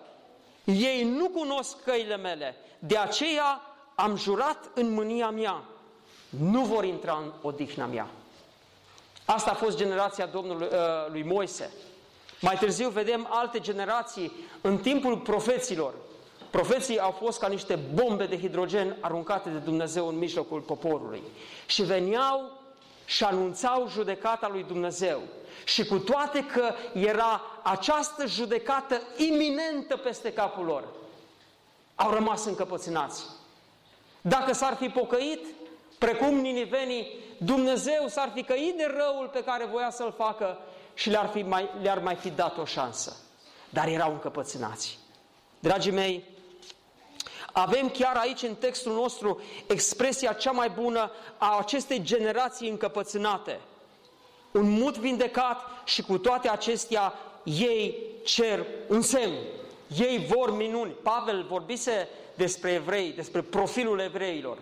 ei 0.63 1.03
nu 1.03 1.29
cunosc 1.29 1.83
căile 1.83 2.17
mele, 2.17 2.55
de 2.79 2.97
aceea 2.97 3.61
am 3.95 4.17
jurat 4.17 4.69
în 4.73 4.93
mânia 4.93 5.29
mea, 5.29 5.63
nu 6.29 6.61
vor 6.61 6.85
intra 6.85 7.17
în 7.23 7.31
odihna 7.41 7.85
mea. 7.85 8.07
Asta 9.25 9.51
a 9.51 9.55
fost 9.55 9.77
generația 9.77 10.25
Domnului 10.25 10.67
uh, 10.71 11.11
lui 11.11 11.23
Moise. 11.23 11.71
Mai 12.39 12.57
târziu 12.57 12.89
vedem 12.89 13.27
alte 13.29 13.59
generații 13.59 14.31
în 14.61 14.77
timpul 14.77 15.17
profeților. 15.17 15.93
Profeții 16.51 16.99
au 16.99 17.11
fost 17.11 17.39
ca 17.39 17.47
niște 17.47 17.79
bombe 17.93 18.25
de 18.25 18.39
hidrogen 18.39 18.97
aruncate 18.99 19.49
de 19.49 19.57
Dumnezeu 19.57 20.07
în 20.07 20.17
mijlocul 20.17 20.59
poporului. 20.59 21.21
Și 21.65 21.83
veneau 21.83 22.59
și 23.05 23.23
anunțau 23.23 23.87
judecata 23.89 24.47
lui 24.51 24.63
Dumnezeu. 24.63 25.21
Și 25.65 25.85
cu 25.85 25.97
toate 25.97 26.45
că 26.45 26.73
era 26.93 27.41
această 27.63 28.25
judecată 28.25 29.01
iminentă 29.17 29.97
peste 29.97 30.33
capul 30.33 30.65
lor, 30.65 30.83
au 31.95 32.11
rămas 32.11 32.45
încăpățânați. 32.45 33.25
Dacă 34.21 34.53
s-ar 34.53 34.75
fi 34.75 34.89
pocăit, 34.89 35.45
precum 35.97 36.35
ninivenii, 36.35 37.07
Dumnezeu 37.37 38.07
s-ar 38.07 38.31
fi 38.33 38.43
căit 38.43 38.77
de 38.77 38.93
răul 38.97 39.29
pe 39.33 39.43
care 39.43 39.65
voia 39.65 39.89
să-l 39.89 40.13
facă 40.17 40.57
și 40.93 41.09
le-ar, 41.09 41.27
fi 41.27 41.41
mai, 41.41 41.69
le-ar 41.81 41.99
mai 41.99 42.15
fi 42.15 42.29
dat 42.29 42.57
o 42.57 42.65
șansă. 42.65 43.15
Dar 43.69 43.87
erau 43.87 44.11
încăpățânați. 44.11 44.99
Dragii 45.59 45.91
mei, 45.91 46.23
avem 47.51 47.89
chiar 47.89 48.15
aici 48.15 48.41
în 48.41 48.55
textul 48.55 48.93
nostru 48.93 49.41
expresia 49.67 50.33
cea 50.33 50.51
mai 50.51 50.69
bună 50.69 51.11
a 51.37 51.57
acestei 51.59 52.01
generații 52.01 52.69
încăpățânate. 52.69 53.59
Un 54.51 54.69
mut 54.69 54.97
vindecat 54.97 55.61
și 55.85 56.01
cu 56.01 56.17
toate 56.17 56.49
acestea 56.49 57.13
ei 57.43 57.97
cer 58.23 58.65
un 58.87 59.01
semn. 59.01 59.33
Ei 59.97 60.25
vor 60.35 60.55
minuni. 60.55 60.91
Pavel 60.91 61.45
vorbise 61.49 62.07
despre 62.35 62.71
evrei, 62.71 63.11
despre 63.11 63.41
profilul 63.41 63.99
evreilor. 63.99 64.57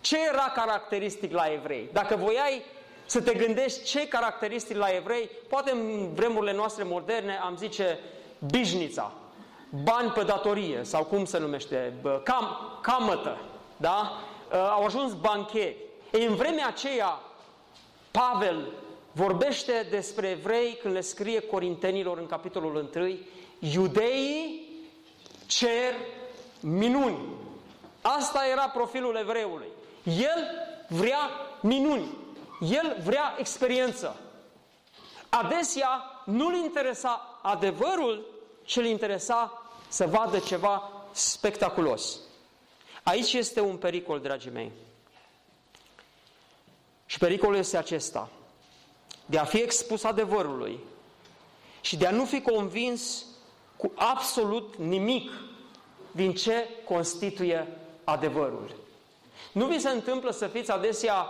Ce 0.00 0.16
era 0.28 0.52
caracteristic 0.54 1.32
la 1.32 1.44
evrei? 1.52 1.88
Dacă 1.92 2.16
voiai 2.16 2.62
să 3.06 3.20
te 3.20 3.34
gândești 3.34 3.84
ce 3.84 4.08
caracteristic 4.08 4.76
la 4.76 4.86
evrei, 4.86 5.30
poate 5.48 5.70
în 5.70 6.14
vremurile 6.14 6.52
noastre 6.52 6.82
moderne 6.82 7.38
am 7.42 7.56
zice 7.56 7.98
bijnița, 8.50 9.12
bani 9.82 10.10
pe 10.10 10.22
datorie 10.22 10.82
sau 10.82 11.04
cum 11.04 11.24
se 11.24 11.38
numește, 11.38 11.92
cam, 12.24 12.78
camătă, 12.80 13.38
da? 13.76 14.12
Ă, 14.52 14.70
au 14.70 14.84
ajuns 14.84 15.12
bancheri. 15.14 15.76
Ei, 16.12 16.26
în 16.26 16.34
vremea 16.34 16.66
aceea, 16.66 17.20
Pavel 18.10 18.72
vorbește 19.12 19.86
despre 19.90 20.28
evrei 20.28 20.78
când 20.82 20.94
le 20.94 21.00
scrie 21.00 21.40
Corintenilor 21.40 22.18
în 22.18 22.26
capitolul 22.26 22.88
1, 22.94 23.18
iudeii 23.58 24.68
cer 25.46 25.94
minuni. 26.60 27.18
Asta 28.02 28.46
era 28.46 28.68
profilul 28.68 29.16
evreului. 29.16 29.68
El 30.04 30.48
vrea 30.88 31.30
minuni. 31.60 32.16
El 32.60 32.96
vrea 33.04 33.34
experiență. 33.38 34.16
Adesea 35.28 36.22
nu-l 36.24 36.54
interesa 36.54 37.38
adevărul, 37.42 38.26
ci 38.64 38.76
îl 38.76 38.84
interesa 38.84 39.63
să 39.88 40.06
vadă 40.06 40.38
ceva 40.38 40.90
spectaculos. 41.12 42.18
Aici 43.02 43.32
este 43.32 43.60
un 43.60 43.76
pericol, 43.76 44.20
dragii 44.20 44.50
mei. 44.50 44.72
Și 47.06 47.18
pericolul 47.18 47.56
este 47.56 47.76
acesta, 47.76 48.28
de 49.26 49.38
a 49.38 49.44
fi 49.44 49.56
expus 49.56 50.04
adevărului 50.04 50.78
și 51.80 51.96
de 51.96 52.06
a 52.06 52.10
nu 52.10 52.24
fi 52.24 52.40
convins 52.40 53.24
cu 53.76 53.92
absolut 53.94 54.76
nimic 54.76 55.30
din 56.12 56.34
ce 56.34 56.68
constituie 56.84 57.68
adevărul. 58.04 58.76
Nu 59.52 59.66
vi 59.66 59.80
se 59.80 59.88
întâmplă 59.88 60.30
să 60.30 60.46
fiți 60.46 60.70
adesea 60.70 61.26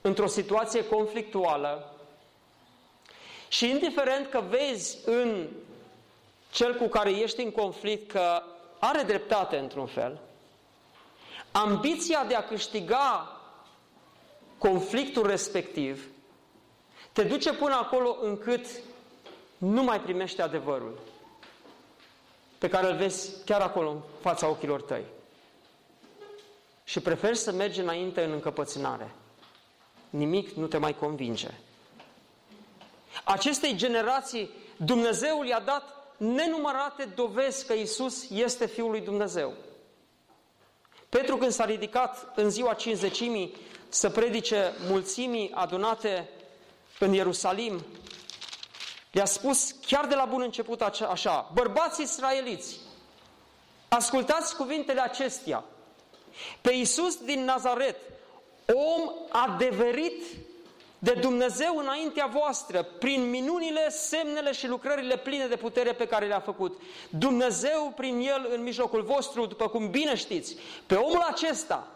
într-o 0.00 0.26
situație 0.26 0.86
conflictuală 0.86 1.94
și 3.48 3.70
indiferent 3.70 4.30
că 4.30 4.42
vezi 4.48 4.98
în 5.04 5.48
cel 6.54 6.74
cu 6.74 6.88
care 6.88 7.10
ești 7.10 7.42
în 7.42 7.50
conflict 7.50 8.10
că 8.10 8.42
are 8.78 9.02
dreptate 9.02 9.56
într-un 9.58 9.86
fel, 9.86 10.20
ambiția 11.52 12.24
de 12.24 12.34
a 12.34 12.44
câștiga 12.44 13.36
conflictul 14.58 15.26
respectiv 15.26 16.08
te 17.12 17.22
duce 17.22 17.52
până 17.52 17.74
acolo 17.74 18.16
încât 18.22 18.66
nu 19.58 19.82
mai 19.82 20.00
primești 20.00 20.40
adevărul 20.40 20.98
pe 22.58 22.68
care 22.68 22.90
îl 22.90 22.96
vezi 22.96 23.44
chiar 23.44 23.60
acolo 23.60 23.90
în 23.90 24.00
fața 24.20 24.48
ochilor 24.48 24.82
tăi. 24.82 25.04
Și 26.84 27.00
preferi 27.00 27.36
să 27.36 27.52
mergi 27.52 27.80
înainte 27.80 28.24
în 28.24 28.32
încăpățânare. 28.32 29.14
Nimic 30.10 30.50
nu 30.50 30.66
te 30.66 30.76
mai 30.76 30.96
convinge. 30.96 31.50
Acestei 33.24 33.76
generații 33.76 34.50
Dumnezeu 34.76 35.42
i-a 35.42 35.60
dat 35.60 36.03
nenumărate 36.16 37.04
dovezi 37.04 37.66
că 37.66 37.72
Isus 37.72 38.30
este 38.30 38.66
Fiul 38.66 38.90
lui 38.90 39.00
Dumnezeu. 39.00 39.52
Petru 41.08 41.36
când 41.36 41.52
s-a 41.52 41.64
ridicat 41.64 42.32
în 42.34 42.50
ziua 42.50 42.74
cinzecimii 42.74 43.56
să 43.88 44.10
predice 44.10 44.72
mulțimii 44.88 45.50
adunate 45.54 46.28
în 46.98 47.12
Ierusalim, 47.12 47.84
i-a 49.12 49.24
spus 49.24 49.74
chiar 49.86 50.06
de 50.06 50.14
la 50.14 50.24
bun 50.24 50.40
început 50.40 50.80
așa, 50.80 51.50
bărbați 51.52 52.02
israeliți, 52.02 52.80
ascultați 53.88 54.56
cuvintele 54.56 55.00
acestea, 55.00 55.64
pe 56.60 56.72
Iisus 56.72 57.16
din 57.16 57.44
Nazaret, 57.44 57.96
om 58.66 59.10
adeverit 59.30 60.22
de 61.04 61.12
Dumnezeu 61.12 61.76
înaintea 61.76 62.26
voastră, 62.26 62.82
prin 62.82 63.30
minunile, 63.30 63.90
semnele 63.90 64.52
și 64.52 64.66
lucrările 64.66 65.16
pline 65.16 65.46
de 65.46 65.56
putere 65.56 65.92
pe 65.92 66.06
care 66.06 66.26
le-a 66.26 66.40
făcut. 66.40 66.80
Dumnezeu 67.10 67.92
prin 67.96 68.18
el 68.18 68.48
în 68.54 68.62
mijlocul 68.62 69.02
vostru, 69.02 69.46
după 69.46 69.68
cum 69.68 69.90
bine 69.90 70.14
știți, 70.14 70.56
pe 70.86 70.94
omul 70.94 71.26
acesta, 71.30 71.88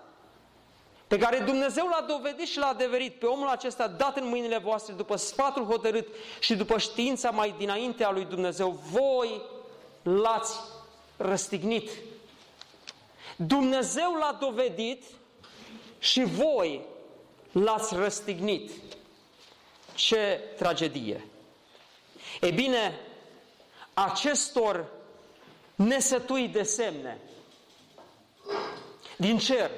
pe 1.07 1.19
care 1.19 1.39
Dumnezeu 1.39 1.87
l-a 1.87 2.05
dovedit 2.09 2.47
și 2.47 2.59
l-a 2.59 2.67
adeverit, 2.67 3.15
pe 3.15 3.27
omul 3.27 3.49
acesta 3.49 3.87
dat 3.87 4.17
în 4.17 4.29
mâinile 4.29 4.59
voastre 4.59 4.95
după 4.95 5.17
sfatul 5.17 5.65
hotărât 5.65 6.07
și 6.41 6.57
după 6.57 6.79
știința 6.79 7.31
mai 7.31 7.55
dinainte 7.59 8.05
a 8.05 8.11
lui 8.11 8.25
Dumnezeu, 8.25 8.79
voi 8.91 9.43
l-ați 10.03 10.59
răstignit. 11.17 11.91
Dumnezeu 13.37 14.13
l-a 14.13 14.37
dovedit 14.41 15.05
și 15.99 16.25
voi 16.25 16.81
l-ați 17.53 17.95
răstignit. 17.95 18.71
Ce 19.99 20.41
tragedie! 20.57 21.27
E 22.41 22.51
bine, 22.51 23.01
acestor 23.95 24.87
nesătui 25.75 26.49
de 26.49 26.63
semne 26.63 27.19
din 29.17 29.39
cer, 29.39 29.71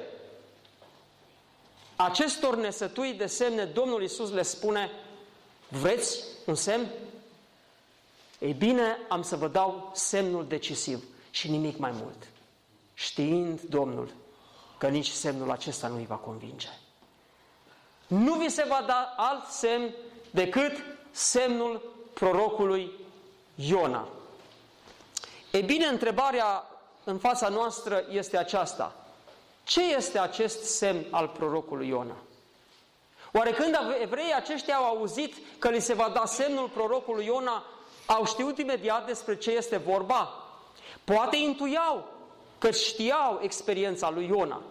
acestor 1.95 2.55
nesătui 2.55 3.13
de 3.13 3.25
semne, 3.25 3.65
Domnul 3.65 4.03
Isus 4.03 4.31
le 4.31 4.41
spune, 4.41 4.91
vreți 5.67 6.23
un 6.45 6.55
semn? 6.55 6.87
Ei 8.39 8.53
bine, 8.53 8.97
am 9.09 9.21
să 9.21 9.35
vă 9.35 9.47
dau 9.47 9.91
semnul 9.93 10.47
decisiv 10.47 11.03
și 11.29 11.49
nimic 11.49 11.77
mai 11.77 11.91
mult, 11.91 12.27
știind 12.93 13.61
Domnul 13.61 14.13
că 14.77 14.87
nici 14.87 15.09
semnul 15.09 15.51
acesta 15.51 15.87
nu 15.87 15.95
îi 15.95 16.05
va 16.05 16.15
convinge. 16.15 16.69
Nu 18.07 18.33
vi 18.33 18.49
se 18.49 18.65
va 18.67 18.83
da 18.87 19.13
alt 19.17 19.45
semn 19.45 19.93
decât 20.31 20.83
semnul 21.11 21.93
prorocului 22.13 22.91
Iona. 23.55 24.07
E 25.51 25.61
bine, 25.61 25.85
întrebarea 25.85 26.65
în 27.03 27.17
fața 27.17 27.47
noastră 27.47 28.05
este 28.09 28.37
aceasta. 28.37 28.95
Ce 29.63 29.81
este 29.95 30.19
acest 30.19 30.63
semn 30.63 31.05
al 31.09 31.27
prorocului 31.27 31.87
Iona? 31.87 32.15
Oare 33.31 33.51
când 33.51 33.77
evreii 34.01 34.33
aceștia 34.33 34.75
au 34.75 34.83
auzit 34.83 35.35
că 35.59 35.69
li 35.69 35.79
se 35.79 35.93
va 35.93 36.09
da 36.09 36.25
semnul 36.25 36.67
prorocului 36.67 37.25
Iona, 37.25 37.63
au 38.05 38.25
știut 38.25 38.57
imediat 38.57 39.05
despre 39.05 39.37
ce 39.37 39.51
este 39.51 39.77
vorba? 39.77 40.29
Poate 41.03 41.37
intuiau 41.37 42.07
că 42.57 42.71
știau 42.71 43.39
experiența 43.41 44.09
lui 44.09 44.25
Iona. 44.25 44.61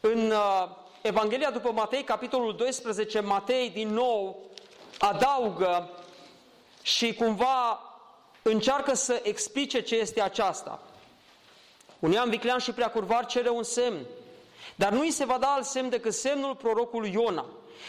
În 0.00 0.30
uh, 0.30 0.68
Evanghelia 1.02 1.50
după 1.50 1.72
Matei, 1.72 2.02
capitolul 2.02 2.56
12, 2.56 3.20
Matei 3.20 3.70
din 3.70 3.88
nou 3.88 4.46
adaugă 4.98 5.90
și 6.82 7.14
cumva 7.14 7.80
încearcă 8.42 8.94
să 8.94 9.20
explice 9.22 9.80
ce 9.80 9.96
este 9.96 10.20
aceasta. 10.20 10.82
Un 11.98 12.10
neam 12.10 12.28
viclean 12.28 12.58
și 12.58 12.72
prea 12.72 12.90
curvar 12.90 13.26
cere 13.26 13.48
un 13.48 13.62
semn, 13.62 14.06
dar 14.74 14.92
nu 14.92 15.00
îi 15.00 15.10
se 15.10 15.24
va 15.24 15.38
da 15.38 15.46
alt 15.46 15.64
semn 15.64 15.88
decât 15.88 16.12
semnul 16.12 16.54
prorocului 16.54 17.12
Iona. 17.12 17.46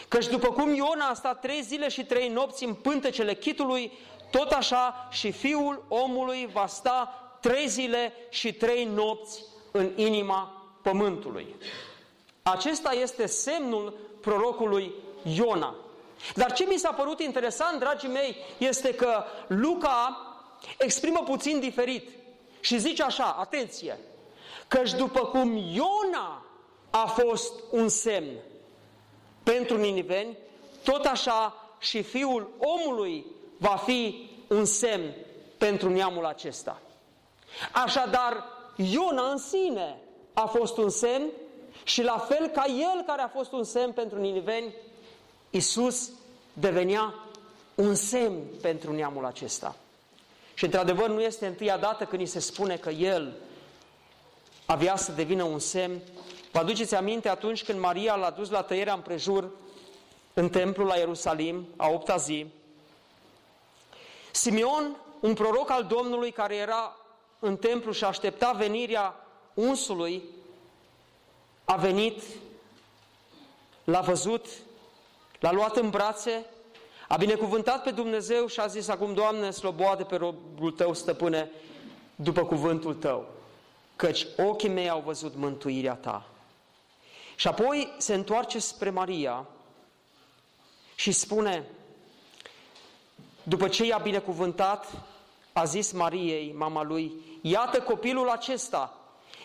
Căci 0.08 0.26
după 0.26 0.48
cum 0.48 0.74
Iona 0.74 1.06
a 1.08 1.14
stat 1.14 1.40
trei 1.40 1.62
zile 1.62 1.88
și 1.88 2.04
trei 2.04 2.28
nopți 2.28 2.64
în 2.64 2.74
pântecele 2.74 3.34
chitului, 3.34 3.92
tot 4.30 4.50
așa 4.50 5.08
și 5.10 5.30
fiul 5.30 5.84
omului 5.88 6.48
va 6.52 6.66
sta 6.66 7.14
trei 7.40 7.68
zile 7.68 8.12
și 8.28 8.52
trei 8.52 8.84
nopți 8.84 9.44
în 9.70 9.92
inima 9.96 10.70
pământului. 10.82 11.56
Acesta 12.42 12.92
este 12.92 13.26
semnul 13.26 13.98
prorocului 14.20 14.92
Iona. 15.22 15.74
Dar 16.34 16.52
ce 16.52 16.64
mi 16.64 16.76
s-a 16.76 16.92
părut 16.92 17.20
interesant, 17.20 17.78
dragii 17.78 18.08
mei, 18.08 18.36
este 18.58 18.94
că 18.94 19.24
Luca 19.46 20.26
exprimă 20.78 21.22
puțin 21.26 21.60
diferit 21.60 22.08
și 22.60 22.78
zice 22.78 23.02
așa, 23.02 23.36
atenție, 23.38 23.98
căci 24.68 24.92
după 24.92 25.20
cum 25.20 25.56
Iona 25.56 26.44
a 26.90 27.06
fost 27.06 27.52
un 27.70 27.88
semn 27.88 28.30
pentru 29.42 29.76
niniveni, 29.76 30.36
tot 30.84 31.04
așa 31.04 31.54
și 31.78 32.02
fiul 32.02 32.50
omului 32.58 33.26
va 33.56 33.76
fi 33.76 34.30
un 34.48 34.64
semn 34.64 35.14
pentru 35.58 35.88
neamul 35.88 36.26
acesta. 36.26 36.80
Așadar, 37.72 38.44
Iona 38.76 39.30
în 39.30 39.38
sine 39.38 40.00
a 40.32 40.46
fost 40.46 40.76
un 40.76 40.90
semn 40.90 41.30
și 41.84 42.02
la 42.02 42.18
fel 42.18 42.46
ca 42.48 42.64
el 42.66 43.02
care 43.06 43.22
a 43.22 43.28
fost 43.28 43.52
un 43.52 43.64
semn 43.64 43.92
pentru 43.92 44.18
niniveni, 44.18 44.74
Isus 45.50 46.10
devenea 46.52 47.14
un 47.74 47.94
semn 47.94 48.42
pentru 48.60 48.92
neamul 48.92 49.24
acesta. 49.24 49.76
Și 50.54 50.64
într-adevăr 50.64 51.08
nu 51.08 51.20
este 51.20 51.46
întâia 51.46 51.76
dată 51.76 52.04
când 52.04 52.20
ni 52.20 52.28
se 52.28 52.38
spune 52.38 52.76
că 52.76 52.90
el 52.90 53.36
avea 54.66 54.96
să 54.96 55.12
devină 55.12 55.42
un 55.42 55.58
semn. 55.58 56.00
Vă 56.52 56.58
aduceți 56.58 56.94
aminte 56.94 57.28
atunci 57.28 57.64
când 57.64 57.80
Maria 57.80 58.14
l-a 58.14 58.30
dus 58.30 58.50
la 58.50 58.62
tăierea 58.62 58.94
împrejur 58.94 59.50
în 60.34 60.48
templul 60.48 60.86
la 60.86 60.96
Ierusalim, 60.96 61.66
a 61.76 61.88
opta 61.88 62.16
zi. 62.16 62.46
Simeon, 64.30 64.96
un 65.20 65.34
proroc 65.34 65.70
al 65.70 65.84
Domnului 65.84 66.30
care 66.30 66.54
era 66.54 66.96
în 67.38 67.56
templu 67.56 67.92
și 67.92 68.04
aștepta 68.04 68.52
venirea 68.52 69.26
unsului, 69.54 70.22
a 71.70 71.76
venit, 71.76 72.22
l-a 73.84 74.00
văzut, 74.00 74.46
l-a 75.40 75.52
luat 75.52 75.76
în 75.76 75.90
brațe, 75.90 76.44
a 77.08 77.16
binecuvântat 77.16 77.82
pe 77.82 77.90
Dumnezeu 77.90 78.46
și 78.46 78.60
a 78.60 78.66
zis 78.66 78.88
acum, 78.88 79.14
Doamne, 79.14 79.50
sloboade 79.50 80.04
pe 80.04 80.16
robul 80.16 80.70
Tău, 80.70 80.94
stăpâne, 80.94 81.50
după 82.14 82.44
cuvântul 82.44 82.94
Tău, 82.94 83.28
căci 83.96 84.26
ochii 84.36 84.68
mei 84.68 84.88
au 84.88 85.00
văzut 85.00 85.34
mântuirea 85.34 85.94
Ta. 85.94 86.26
Și 87.36 87.48
apoi 87.48 87.92
se 87.98 88.14
întoarce 88.14 88.58
spre 88.58 88.90
Maria 88.90 89.46
și 90.94 91.12
spune, 91.12 91.64
după 93.42 93.68
ce 93.68 93.84
i-a 93.84 93.98
binecuvântat, 93.98 94.86
a 95.52 95.64
zis 95.64 95.92
Mariei, 95.92 96.52
mama 96.56 96.82
lui, 96.82 97.12
iată 97.40 97.80
copilul 97.82 98.28
acesta, 98.28 98.99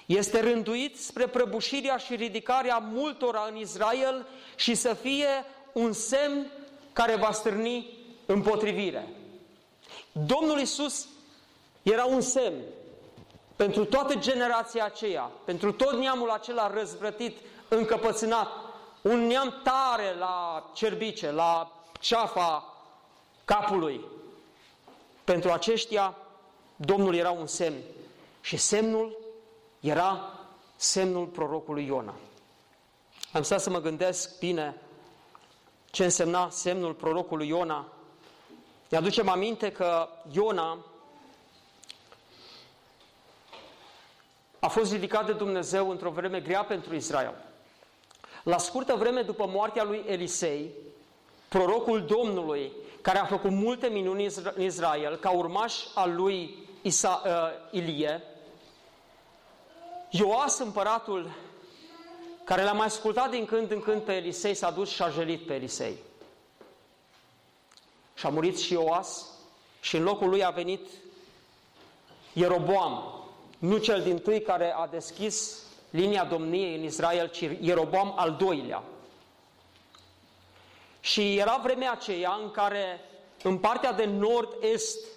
este 0.06 0.40
rânduit 0.40 1.00
spre 1.00 1.28
prăbușirea 1.28 1.98
și 1.98 2.16
ridicarea 2.16 2.78
multora 2.78 3.48
în 3.50 3.56
Israel 3.58 4.28
și 4.56 4.76
să 4.76 4.94
fie 4.94 5.46
un 5.74 5.94
semn 5.94 6.52
care 6.94 7.16
va 7.16 7.32
stârni 7.32 7.98
împotrivire. 8.26 9.08
Domnul 10.12 10.60
Isus 10.60 11.08
era 11.84 12.06
un 12.06 12.22
semn 12.22 12.62
pentru 13.56 13.86
toată 13.86 14.16
generația 14.16 14.86
aceea, 14.86 15.32
pentru 15.46 15.72
tot 15.72 15.94
neamul 15.94 16.30
acela 16.30 16.72
răzvrătit, 16.74 17.38
încăpățânat, 17.68 18.48
un 19.02 19.28
neam 19.28 19.62
tare 19.64 20.16
la 20.20 20.66
cerbice, 20.74 21.32
la 21.32 21.72
ceafa 22.00 22.74
capului. 23.46 24.02
Pentru 25.24 25.52
aceștia, 25.52 26.16
Domnul 26.76 27.16
era 27.16 27.32
un 27.32 27.48
semn 27.48 27.78
și 28.42 28.58
semnul 28.58 29.18
era 29.86 30.40
semnul 30.76 31.26
prorocului 31.26 31.86
Iona. 31.86 32.14
Am 33.32 33.42
stat 33.42 33.62
să 33.62 33.70
mă 33.70 33.82
gândesc 33.82 34.40
bine 34.40 34.76
ce 35.92 36.04
însemna 36.04 36.50
semnul 36.50 36.94
prorocului 36.94 37.48
Iona. 37.48 37.88
Ne 38.90 38.98
aducem 38.98 39.30
aminte 39.30 39.72
că 39.72 40.10
Iona 40.32 40.78
a 44.60 44.68
fost 44.68 44.92
ridicat 44.92 45.26
de 45.26 45.34
Dumnezeu 45.34 45.90
într-o 45.90 46.10
vreme 46.10 46.40
grea 46.40 46.64
pentru 46.64 46.96
Israel. 46.96 47.36
La 48.44 48.58
scurtă 48.58 48.96
vreme 48.96 49.22
după 49.22 49.48
moartea 49.48 49.84
lui 49.84 50.04
Elisei, 50.08 50.72
prorocul 51.48 52.06
Domnului, 52.06 52.72
care 53.02 53.18
a 53.18 53.26
făcut 53.26 53.52
multe 53.52 53.88
minuni 53.88 54.28
în 54.54 54.62
Israel, 54.62 55.16
ca 55.16 55.30
urmaș 55.30 55.76
al 55.94 56.16
lui 56.16 56.68
Isa, 56.82 57.22
uh, 57.26 57.32
Ilie, 57.72 58.24
Ioas, 60.18 60.60
împăratul 60.60 61.32
care 62.44 62.64
l-a 62.64 62.72
mai 62.72 62.86
ascultat 62.86 63.30
din 63.30 63.46
când 63.46 63.72
în 63.72 63.82
când 63.82 64.02
pe 64.02 64.14
Elisei, 64.14 64.54
s-a 64.54 64.72
dus 64.72 64.90
și 64.90 65.02
a 65.02 65.10
jelit 65.10 65.46
pe 65.46 65.54
Elisei. 65.54 65.96
Și 68.14 68.26
a 68.26 68.30
murit 68.30 68.60
și 68.60 68.74
Ioas 68.74 69.26
și 69.82 69.96
în 69.96 70.04
locul 70.04 70.30
lui 70.30 70.44
a 70.44 70.50
venit 70.50 70.88
Ieroboam, 72.34 73.24
nu 73.58 73.78
cel 73.78 74.02
din 74.02 74.20
tâi 74.20 74.42
care 74.42 74.74
a 74.74 74.88
deschis 74.88 75.64
linia 75.90 76.24
domniei 76.24 76.76
în 76.76 76.84
Israel, 76.84 77.30
ci 77.30 77.50
Ieroboam 77.60 78.14
al 78.16 78.36
doilea. 78.36 78.84
Și 81.00 81.38
era 81.38 81.60
vremea 81.64 81.92
aceea 81.92 82.40
în 82.44 82.52
care 82.52 83.00
în 83.44 83.58
partea 83.58 83.92
de 83.92 84.06
nord-est 84.06 85.15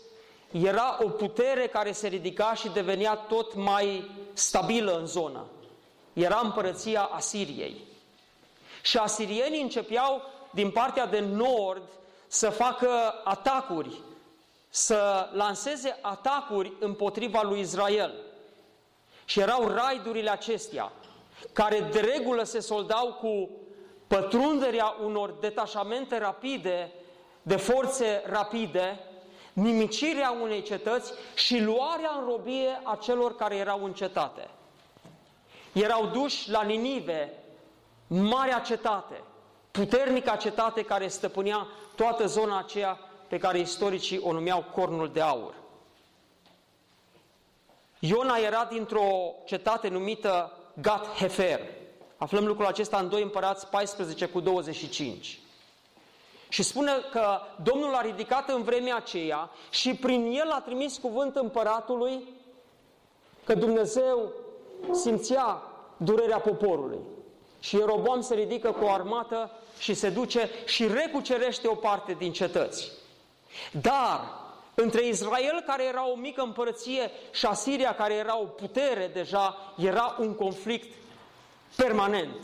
era 0.51 0.99
o 1.03 1.09
putere 1.09 1.67
care 1.67 1.93
se 1.93 2.09
ridica 2.09 2.55
și 2.55 2.69
devenea 2.69 3.15
tot 3.15 3.55
mai 3.55 4.11
stabilă 4.33 4.99
în 4.99 5.07
zonă 5.07 5.45
era 6.19 6.41
împărăția 6.43 7.03
Asiriei. 7.03 7.87
Și 8.83 8.97
asirienii 8.97 9.63
începeau 9.63 10.23
din 10.51 10.71
partea 10.71 11.07
de 11.07 11.21
nord 11.21 11.83
să 12.27 12.51
facă 12.51 13.21
atacuri, 13.25 14.01
să 14.69 15.29
lanseze 15.33 15.99
atacuri 16.01 16.73
împotriva 16.81 17.43
lui 17.43 17.61
Israel. 17.61 18.15
Și 19.25 19.41
erau 19.41 19.69
raidurile 19.69 20.31
acestea, 20.31 20.93
care 21.53 21.81
de 21.81 22.01
regulă 22.01 22.43
se 22.43 22.61
soldau 22.61 23.13
cu 23.13 23.51
pătrunderea 24.07 24.97
unor 25.05 25.31
detașamente 25.31 26.19
rapide, 26.19 26.93
de 27.43 27.57
forțe 27.57 28.23
rapide, 28.27 29.01
nimicirea 29.61 30.31
unei 30.42 30.62
cetăți 30.62 31.12
și 31.35 31.61
luarea 31.61 32.11
în 32.21 32.25
robie 32.29 32.81
a 32.83 32.99
celor 33.03 33.37
care 33.37 33.57
erau 33.57 33.85
în 33.85 33.92
cetate 33.92 34.49
erau 35.73 36.07
duși 36.07 36.51
la 36.51 36.62
Ninive, 36.62 37.33
marea 38.07 38.59
cetate, 38.59 39.23
puternica 39.71 40.37
cetate 40.37 40.83
care 40.83 41.09
stăpânea 41.09 41.66
toată 41.97 42.27
zona 42.27 42.59
aceea 42.59 42.99
pe 43.29 43.38
care 43.38 43.59
istoricii 43.59 44.18
o 44.18 44.33
numeau 44.33 44.64
Cornul 44.75 45.11
de 45.12 45.21
Aur. 45.21 45.55
Iona 47.99 48.37
era 48.37 48.64
dintr-o 48.71 49.35
cetate 49.44 49.88
numită 49.88 50.53
Gat-Hefer. 50.81 51.61
Aflăm 52.16 52.47
lucrul 52.47 52.66
acesta 52.66 52.99
în 52.99 53.09
2 53.09 53.23
Împărați 53.23 53.66
14 53.66 54.27
cu 54.27 54.40
25. 54.40 55.38
Și 56.49 56.63
spune 56.63 56.93
că 57.11 57.41
Domnul 57.63 57.95
a 57.95 58.01
ridicat 58.01 58.49
în 58.49 58.63
vremea 58.63 58.97
aceea 58.97 59.51
și 59.71 59.95
prin 59.95 60.33
el 60.33 60.51
a 60.51 60.61
trimis 60.61 60.97
cuvânt 60.97 61.37
împăratului 61.37 62.29
că 63.45 63.55
Dumnezeu 63.55 64.33
simțea 64.93 65.63
durerea 65.97 66.39
poporului. 66.39 66.99
Și 67.61 67.77
Ieroboam 67.77 68.21
se 68.21 68.35
ridică 68.35 68.71
cu 68.73 68.85
o 68.85 68.91
armată 68.91 69.51
și 69.79 69.95
se 69.95 70.09
duce 70.09 70.51
și 70.65 70.87
recucerește 70.87 71.69
o 71.69 71.75
parte 71.75 72.13
din 72.13 72.33
cetăți. 72.33 72.91
Dar 73.81 74.21
între 74.75 75.07
Israel, 75.07 75.63
care 75.67 75.85
era 75.85 76.09
o 76.09 76.15
mică 76.15 76.43
împărăție, 76.43 77.11
și 77.33 77.47
Asiria, 77.47 77.95
care 77.95 78.15
era 78.15 78.39
o 78.39 78.45
putere 78.45 79.11
deja, 79.13 79.75
era 79.77 80.17
un 80.19 80.35
conflict 80.35 80.95
permanent. 81.77 82.37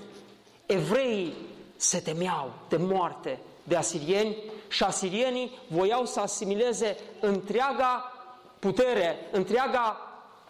Evreii 0.66 1.34
se 1.76 2.00
temeau 2.00 2.50
de 2.68 2.76
moarte 2.76 3.38
de 3.64 3.76
asirieni 3.76 4.36
și 4.68 4.82
asirienii 4.82 5.58
voiau 5.66 6.04
să 6.04 6.20
asimileze 6.20 6.96
întreaga 7.20 8.12
putere, 8.58 9.28
întreaga, 9.32 10.00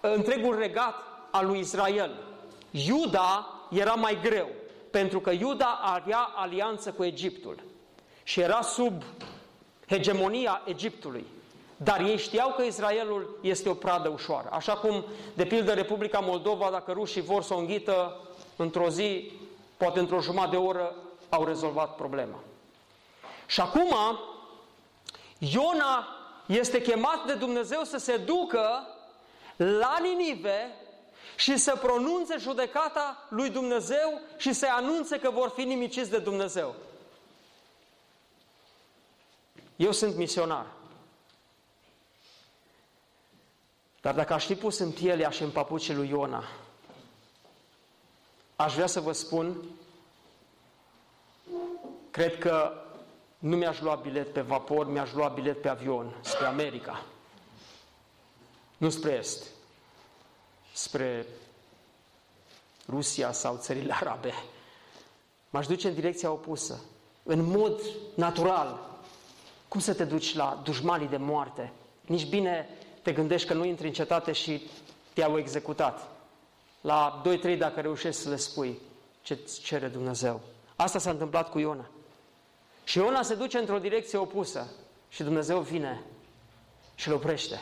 întregul 0.00 0.58
regat 0.58 0.94
al 1.30 1.46
lui 1.46 1.58
Israel. 1.58 2.14
Iuda 2.70 3.46
era 3.70 3.92
mai 3.92 4.18
greu, 4.22 4.48
pentru 4.90 5.20
că 5.20 5.30
Iuda 5.30 5.80
avea 5.82 6.30
alianță 6.34 6.92
cu 6.92 7.04
Egiptul 7.04 7.62
și 8.22 8.40
era 8.40 8.60
sub 8.62 9.02
hegemonia 9.88 10.62
Egiptului. 10.64 11.24
Dar 11.76 12.00
ei 12.00 12.16
știau 12.16 12.52
că 12.56 12.62
Israelul 12.62 13.38
este 13.42 13.68
o 13.68 13.74
pradă 13.74 14.08
ușoară. 14.08 14.48
Așa 14.50 14.72
cum, 14.72 15.04
de 15.34 15.44
pildă, 15.44 15.72
Republica 15.72 16.18
Moldova, 16.18 16.68
dacă 16.70 16.92
rușii 16.92 17.20
vor 17.20 17.42
să 17.42 17.54
o 17.54 17.58
înghită 17.58 18.20
într-o 18.56 18.88
zi, 18.88 19.32
poate 19.76 19.98
într-o 19.98 20.20
jumătate 20.20 20.50
de 20.50 20.56
oră, 20.56 20.94
au 21.28 21.44
rezolvat 21.44 21.96
problema. 21.96 22.38
Și 23.46 23.60
acum, 23.60 24.18
Iona 25.38 26.06
este 26.46 26.82
chemat 26.82 27.26
de 27.26 27.34
Dumnezeu 27.34 27.84
să 27.84 27.96
se 27.96 28.16
ducă 28.16 28.86
la 29.56 29.96
Ninive 30.02 30.74
și 31.36 31.56
să 31.56 31.76
pronunțe 31.76 32.36
judecata 32.38 33.26
lui 33.28 33.50
Dumnezeu 33.50 34.20
și 34.36 34.52
să 34.52 34.66
anunțe 34.70 35.18
că 35.18 35.30
vor 35.30 35.48
fi 35.48 35.64
nimiciți 35.64 36.10
de 36.10 36.18
Dumnezeu. 36.18 36.74
Eu 39.76 39.92
sunt 39.92 40.16
misionar. 40.16 40.66
Dar 44.00 44.14
dacă 44.14 44.32
aș 44.32 44.46
fi 44.46 44.54
pus 44.54 44.78
în 44.78 44.92
pielea 44.92 45.30
și 45.30 45.42
în 45.42 45.50
papucii 45.50 45.94
lui 45.94 46.08
Iona, 46.08 46.44
aș 48.56 48.74
vrea 48.74 48.86
să 48.86 49.00
vă 49.00 49.12
spun, 49.12 49.64
cred 52.10 52.38
că 52.38 52.83
nu 53.44 53.56
mi-aș 53.56 53.80
lua 53.80 53.94
bilet 53.94 54.32
pe 54.32 54.40
vapor, 54.40 54.90
mi-aș 54.90 55.12
lua 55.12 55.28
bilet 55.28 55.60
pe 55.60 55.68
avion 55.68 56.14
spre 56.20 56.46
America. 56.46 57.04
Nu 58.76 58.90
spre 58.90 59.12
Est, 59.12 59.46
spre 60.72 61.26
Rusia 62.88 63.32
sau 63.32 63.56
țările 63.56 63.94
arabe. 63.94 64.32
M-aș 65.50 65.66
duce 65.66 65.88
în 65.88 65.94
direcția 65.94 66.30
opusă, 66.30 66.80
în 67.22 67.42
mod 67.42 67.80
natural. 68.14 68.98
Cum 69.68 69.80
să 69.80 69.94
te 69.94 70.04
duci 70.04 70.34
la 70.34 70.60
dușmanii 70.64 71.08
de 71.08 71.16
moarte? 71.16 71.72
Nici 72.00 72.28
bine 72.28 72.68
te 73.02 73.12
gândești 73.12 73.48
că 73.48 73.54
nu 73.54 73.64
intri 73.64 73.86
în 73.86 73.92
cetate 73.92 74.32
și 74.32 74.62
te-au 75.12 75.38
executat. 75.38 76.08
La 76.80 77.22
2-3 77.54 77.58
dacă 77.58 77.80
reușești 77.80 78.20
să 78.20 78.28
le 78.28 78.36
spui 78.36 78.78
ce 79.22 79.38
cere 79.62 79.86
Dumnezeu. 79.86 80.40
Asta 80.76 80.98
s-a 80.98 81.10
întâmplat 81.10 81.50
cu 81.50 81.58
Iona. 81.58 81.88
Și 82.84 82.98
Iona 82.98 83.22
se 83.22 83.34
duce 83.34 83.58
într-o 83.58 83.78
direcție 83.78 84.18
opusă 84.18 84.70
și 85.08 85.22
Dumnezeu 85.22 85.60
vine 85.60 86.02
și 86.94 87.08
îl 87.08 87.14
oprește. 87.14 87.60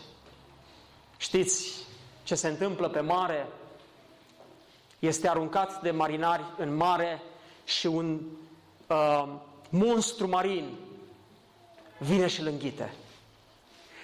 Știți 1.16 1.86
ce 2.22 2.34
se 2.34 2.48
întâmplă 2.48 2.88
pe 2.88 3.00
mare? 3.00 3.46
Este 4.98 5.28
aruncat 5.28 5.82
de 5.82 5.90
marinari 5.90 6.44
în 6.56 6.74
mare 6.76 7.22
și 7.64 7.86
un 7.86 8.20
uh, 8.86 9.34
monstru 9.70 10.28
marin 10.28 10.78
vine 11.98 12.26
și 12.26 12.40
îl 12.40 12.46
înghite. 12.46 12.94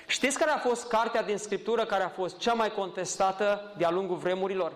Știți 0.07 0.39
care 0.39 0.51
a 0.51 0.59
fost 0.59 0.89
cartea 0.89 1.23
din 1.23 1.37
Scriptură 1.37 1.85
care 1.85 2.03
a 2.03 2.09
fost 2.09 2.39
cea 2.39 2.53
mai 2.53 2.73
contestată 2.73 3.75
de-a 3.77 3.91
lungul 3.91 4.17
vremurilor? 4.17 4.73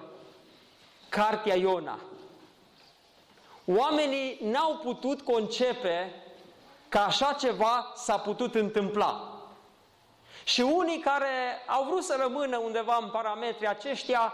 Cartea 1.08 1.56
Iona. 1.56 1.98
Oamenii 3.64 4.38
n-au 4.42 4.76
putut 4.76 5.20
concepe 5.20 6.21
că 6.92 6.98
așa 6.98 7.36
ceva 7.38 7.92
s-a 7.94 8.18
putut 8.18 8.54
întâmpla. 8.54 9.40
Și 10.44 10.60
unii 10.60 10.98
care 10.98 11.62
au 11.66 11.84
vrut 11.84 12.04
să 12.04 12.16
rămână 12.20 12.56
undeva 12.56 12.98
în 13.00 13.08
parametrii 13.08 13.68
aceștia 13.68 14.32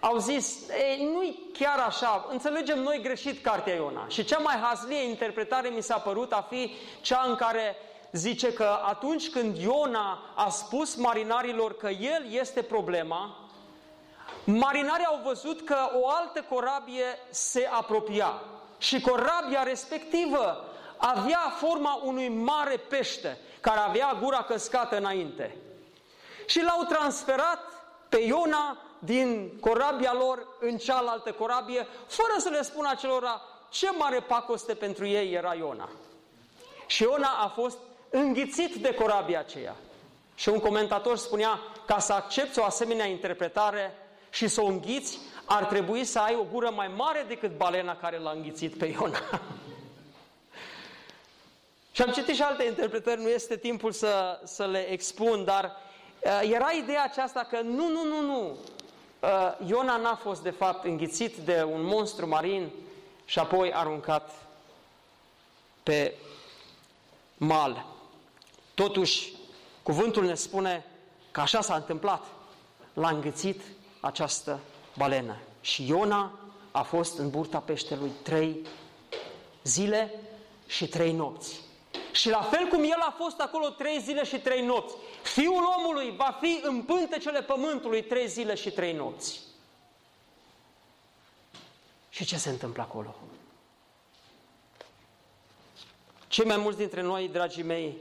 au 0.00 0.16
zis, 0.16 0.66
nu-i 1.12 1.38
chiar 1.52 1.78
așa, 1.78 2.26
înțelegem 2.30 2.82
noi 2.82 3.00
greșit 3.02 3.42
cartea 3.42 3.74
Iona. 3.74 4.08
Și 4.08 4.24
cea 4.24 4.38
mai 4.38 4.56
hazlie 4.56 5.02
interpretare 5.02 5.68
mi 5.68 5.82
s-a 5.82 5.98
părut 5.98 6.32
a 6.32 6.46
fi 6.48 6.72
cea 7.00 7.24
în 7.26 7.34
care 7.34 7.76
zice 8.12 8.52
că 8.52 8.78
atunci 8.84 9.30
când 9.30 9.56
Iona 9.56 10.18
a 10.34 10.48
spus 10.48 10.94
marinarilor 10.94 11.76
că 11.76 11.88
el 11.88 12.26
este 12.30 12.62
problema, 12.62 13.36
marinarii 14.44 15.06
au 15.06 15.20
văzut 15.24 15.64
că 15.64 15.76
o 16.00 16.08
altă 16.08 16.44
corabie 16.48 17.18
se 17.30 17.68
apropia. 17.72 18.42
Și 18.78 19.00
corabia 19.00 19.62
respectivă 19.62 20.62
avea 20.98 21.54
forma 21.56 22.00
unui 22.04 22.28
mare 22.28 22.76
pește 22.88 23.38
care 23.60 23.78
avea 23.78 24.18
gura 24.22 24.42
căscată 24.42 24.96
înainte. 24.96 25.56
Și 26.46 26.62
l-au 26.62 26.82
transferat 26.82 27.58
pe 28.08 28.18
Iona 28.18 28.76
din 28.98 29.50
corabia 29.60 30.12
lor 30.12 30.46
în 30.60 30.76
cealaltă 30.76 31.32
corabie, 31.32 31.86
fără 32.06 32.32
să 32.38 32.48
le 32.48 32.62
spună 32.62 32.88
acelora 32.90 33.40
ce 33.70 33.90
mare 33.90 34.20
pacoste 34.20 34.74
pentru 34.74 35.06
ei 35.06 35.32
era 35.32 35.54
Iona. 35.54 35.88
Și 36.86 37.02
Iona 37.02 37.28
a 37.28 37.48
fost 37.48 37.78
înghițit 38.10 38.74
de 38.74 38.94
corabia 38.94 39.38
aceea. 39.38 39.76
Și 40.34 40.48
un 40.48 40.58
comentator 40.58 41.16
spunea, 41.16 41.60
ca 41.86 41.98
să 41.98 42.12
accepti 42.12 42.58
o 42.58 42.64
asemenea 42.64 43.06
interpretare 43.06 43.94
și 44.30 44.48
să 44.48 44.62
o 44.62 44.66
înghiți, 44.66 45.18
ar 45.44 45.64
trebui 45.64 46.04
să 46.04 46.18
ai 46.18 46.34
o 46.34 46.46
gură 46.52 46.70
mai 46.70 46.90
mare 46.96 47.24
decât 47.28 47.56
balena 47.56 47.96
care 47.96 48.18
l-a 48.18 48.30
înghițit 48.30 48.78
pe 48.78 48.86
Iona. 48.86 49.18
și 51.98 52.04
am 52.04 52.12
citit 52.12 52.34
și 52.34 52.42
alte 52.42 52.64
interpretări, 52.64 53.20
nu 53.20 53.28
este 53.28 53.56
timpul 53.56 53.92
să, 53.92 54.40
să 54.44 54.66
le 54.66 54.90
expun, 54.90 55.44
dar 55.44 55.64
uh, 56.24 56.50
era 56.52 56.70
ideea 56.70 57.02
aceasta 57.02 57.46
că 57.50 57.60
nu, 57.60 57.88
nu, 57.88 58.04
nu, 58.04 58.20
nu, 58.20 58.56
uh, 59.20 59.68
Iona 59.68 59.96
n-a 59.96 60.14
fost 60.14 60.42
de 60.42 60.50
fapt 60.50 60.84
înghițit 60.84 61.36
de 61.36 61.62
un 61.62 61.84
monstru 61.84 62.28
marin 62.28 62.70
și 63.24 63.38
apoi 63.38 63.72
aruncat 63.72 64.30
pe 65.82 66.14
mal. 67.36 67.86
Totuși, 68.74 69.32
cuvântul 69.82 70.24
ne 70.24 70.34
spune 70.34 70.86
că 71.30 71.40
așa 71.40 71.60
s-a 71.60 71.74
întâmplat. 71.74 72.24
L-a 72.92 73.08
înghițit 73.08 73.60
această 74.00 74.58
balenă. 74.96 75.36
Și 75.60 75.86
Iona 75.86 76.38
a 76.70 76.82
fost 76.82 77.18
în 77.18 77.30
burta 77.30 77.58
peștelui 77.58 78.10
trei 78.22 78.66
zile 79.62 80.14
și 80.66 80.88
trei 80.88 81.12
nopți. 81.12 81.66
Și 82.18 82.28
la 82.28 82.42
fel 82.42 82.66
cum 82.66 82.82
el 82.82 83.00
a 83.00 83.14
fost 83.18 83.40
acolo 83.40 83.68
trei 83.68 84.00
zile 84.00 84.24
și 84.24 84.38
trei 84.38 84.64
nopți, 84.64 84.94
Fiul 85.22 85.74
omului 85.78 86.14
va 86.16 86.38
fi 86.40 86.60
în 86.62 86.82
pântecele 86.82 87.42
pământului 87.42 88.02
trei 88.02 88.28
zile 88.28 88.54
și 88.54 88.70
trei 88.70 88.92
nopți. 88.92 89.40
Și 92.08 92.24
ce 92.24 92.36
se 92.36 92.48
întâmplă 92.48 92.82
acolo? 92.82 93.14
Cei 96.28 96.44
mai 96.44 96.56
mulți 96.56 96.78
dintre 96.78 97.00
noi, 97.00 97.28
dragii 97.28 97.62
mei, 97.62 97.98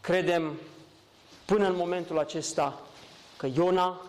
Credem 0.00 0.58
până 1.44 1.66
în 1.66 1.76
momentul 1.76 2.18
acesta 2.18 2.80
că 3.36 3.46
Iona 3.54 4.00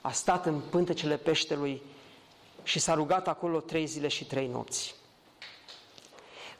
a 0.00 0.12
stat 0.12 0.46
în 0.46 0.60
pântecele 0.60 1.16
peștelui 1.16 1.82
și 2.62 2.78
s-a 2.78 2.94
rugat 2.94 3.28
acolo 3.28 3.60
trei 3.60 3.86
zile 3.86 4.08
și 4.08 4.24
trei 4.24 4.46
nopți. 4.46 4.94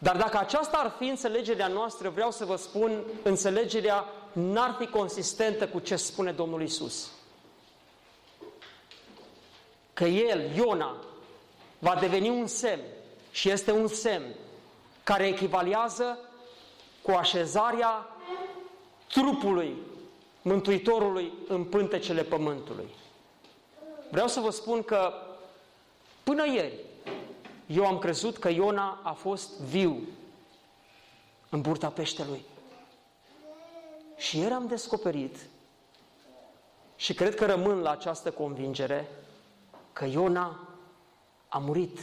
Dar 0.03 0.17
dacă 0.17 0.39
aceasta 0.39 0.77
ar 0.77 0.95
fi 0.99 1.05
înțelegerea 1.05 1.67
noastră, 1.67 2.09
vreau 2.09 2.31
să 2.31 2.45
vă 2.45 2.57
spun, 2.57 3.05
înțelegerea 3.23 4.05
n-ar 4.33 4.77
fi 4.79 4.87
consistentă 4.87 5.69
cu 5.69 5.79
ce 5.79 5.97
spune 5.97 6.33
Domnul 6.33 6.63
Isus. 6.63 7.11
Că 9.93 10.05
El, 10.05 10.51
Iona, 10.57 10.97
va 11.79 11.97
deveni 12.01 12.29
un 12.29 12.47
semn 12.47 12.83
și 13.31 13.51
este 13.51 13.71
un 13.71 13.87
semn 13.87 14.35
care 15.05 15.27
echivalează 15.27 16.19
cu 17.03 17.11
așezarea 17.11 18.17
trupului 19.09 19.77
Mântuitorului 20.43 21.33
în 21.49 21.65
pântecele 21.65 22.23
pământului. 22.23 22.89
Vreau 24.11 24.29
să 24.29 24.41
vă 24.41 24.51
spun 24.51 24.83
că 24.83 25.13
până 26.23 26.47
ieri 26.47 26.75
eu 27.73 27.87
am 27.87 27.99
crezut 27.99 28.39
că 28.39 28.49
Iona 28.49 29.01
a 29.03 29.13
fost 29.13 29.61
viu 29.61 30.01
în 31.49 31.61
burta 31.61 31.89
peștelui. 31.89 32.45
Și 34.17 34.39
ieri 34.39 34.53
am 34.53 34.67
descoperit 34.67 35.37
și 36.97 37.15
cred 37.15 37.35
că 37.35 37.47
rămân 37.47 37.79
la 37.79 37.91
această 37.91 38.31
convingere 38.31 39.09
că 39.93 40.05
Iona 40.05 40.69
a 41.49 41.59
murit 41.59 41.99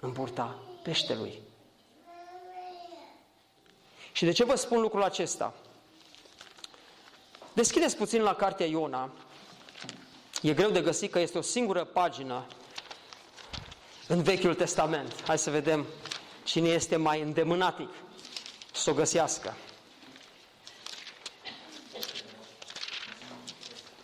în 0.00 0.12
burta 0.12 0.58
peștelui. 0.82 1.40
Și 4.12 4.24
de 4.24 4.32
ce 4.32 4.44
vă 4.44 4.54
spun 4.54 4.80
lucrul 4.80 5.02
acesta? 5.02 5.54
Deschideți 7.52 7.96
puțin 7.96 8.22
la 8.22 8.34
cartea 8.34 8.66
Iona. 8.66 9.10
E 10.42 10.54
greu 10.54 10.70
de 10.70 10.80
găsit 10.80 11.10
că 11.10 11.18
este 11.18 11.38
o 11.38 11.42
singură 11.42 11.84
pagină 11.84 12.46
în 14.08 14.22
Vechiul 14.22 14.54
Testament. 14.54 15.22
Hai 15.26 15.38
să 15.38 15.50
vedem 15.50 15.86
cine 16.44 16.68
este 16.68 16.96
mai 16.96 17.20
îndemânatic 17.20 17.88
să 18.72 18.90
o 18.90 18.92
găsească. 18.92 19.56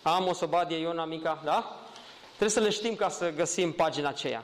Am 0.01 0.27
o 0.27 0.33
sobadie 0.33 0.77
Iona 0.77 1.05
mica, 1.05 1.41
da? 1.43 1.79
Trebuie 2.27 2.49
să 2.49 2.59
le 2.59 2.69
știm 2.69 2.95
ca 2.95 3.09
să 3.09 3.31
găsim 3.31 3.71
pagina 3.71 4.09
aceea. 4.09 4.43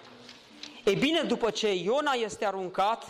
Ei 0.86 0.96
bine, 0.96 1.22
după 1.22 1.50
ce 1.50 1.74
Iona 1.74 2.12
este 2.12 2.46
aruncat, 2.46 3.08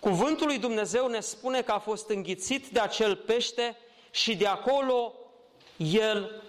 cuvântul 0.00 0.46
lui 0.46 0.58
Dumnezeu 0.58 1.06
ne 1.06 1.20
spune 1.20 1.62
că 1.62 1.72
a 1.72 1.78
fost 1.78 2.08
înghițit 2.08 2.68
de 2.68 2.80
acel 2.80 3.16
pește 3.16 3.76
și 4.10 4.36
de 4.36 4.46
acolo 4.46 5.14
el 5.76 6.42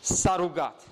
s-a 0.00 0.36
rugat. 0.36 0.82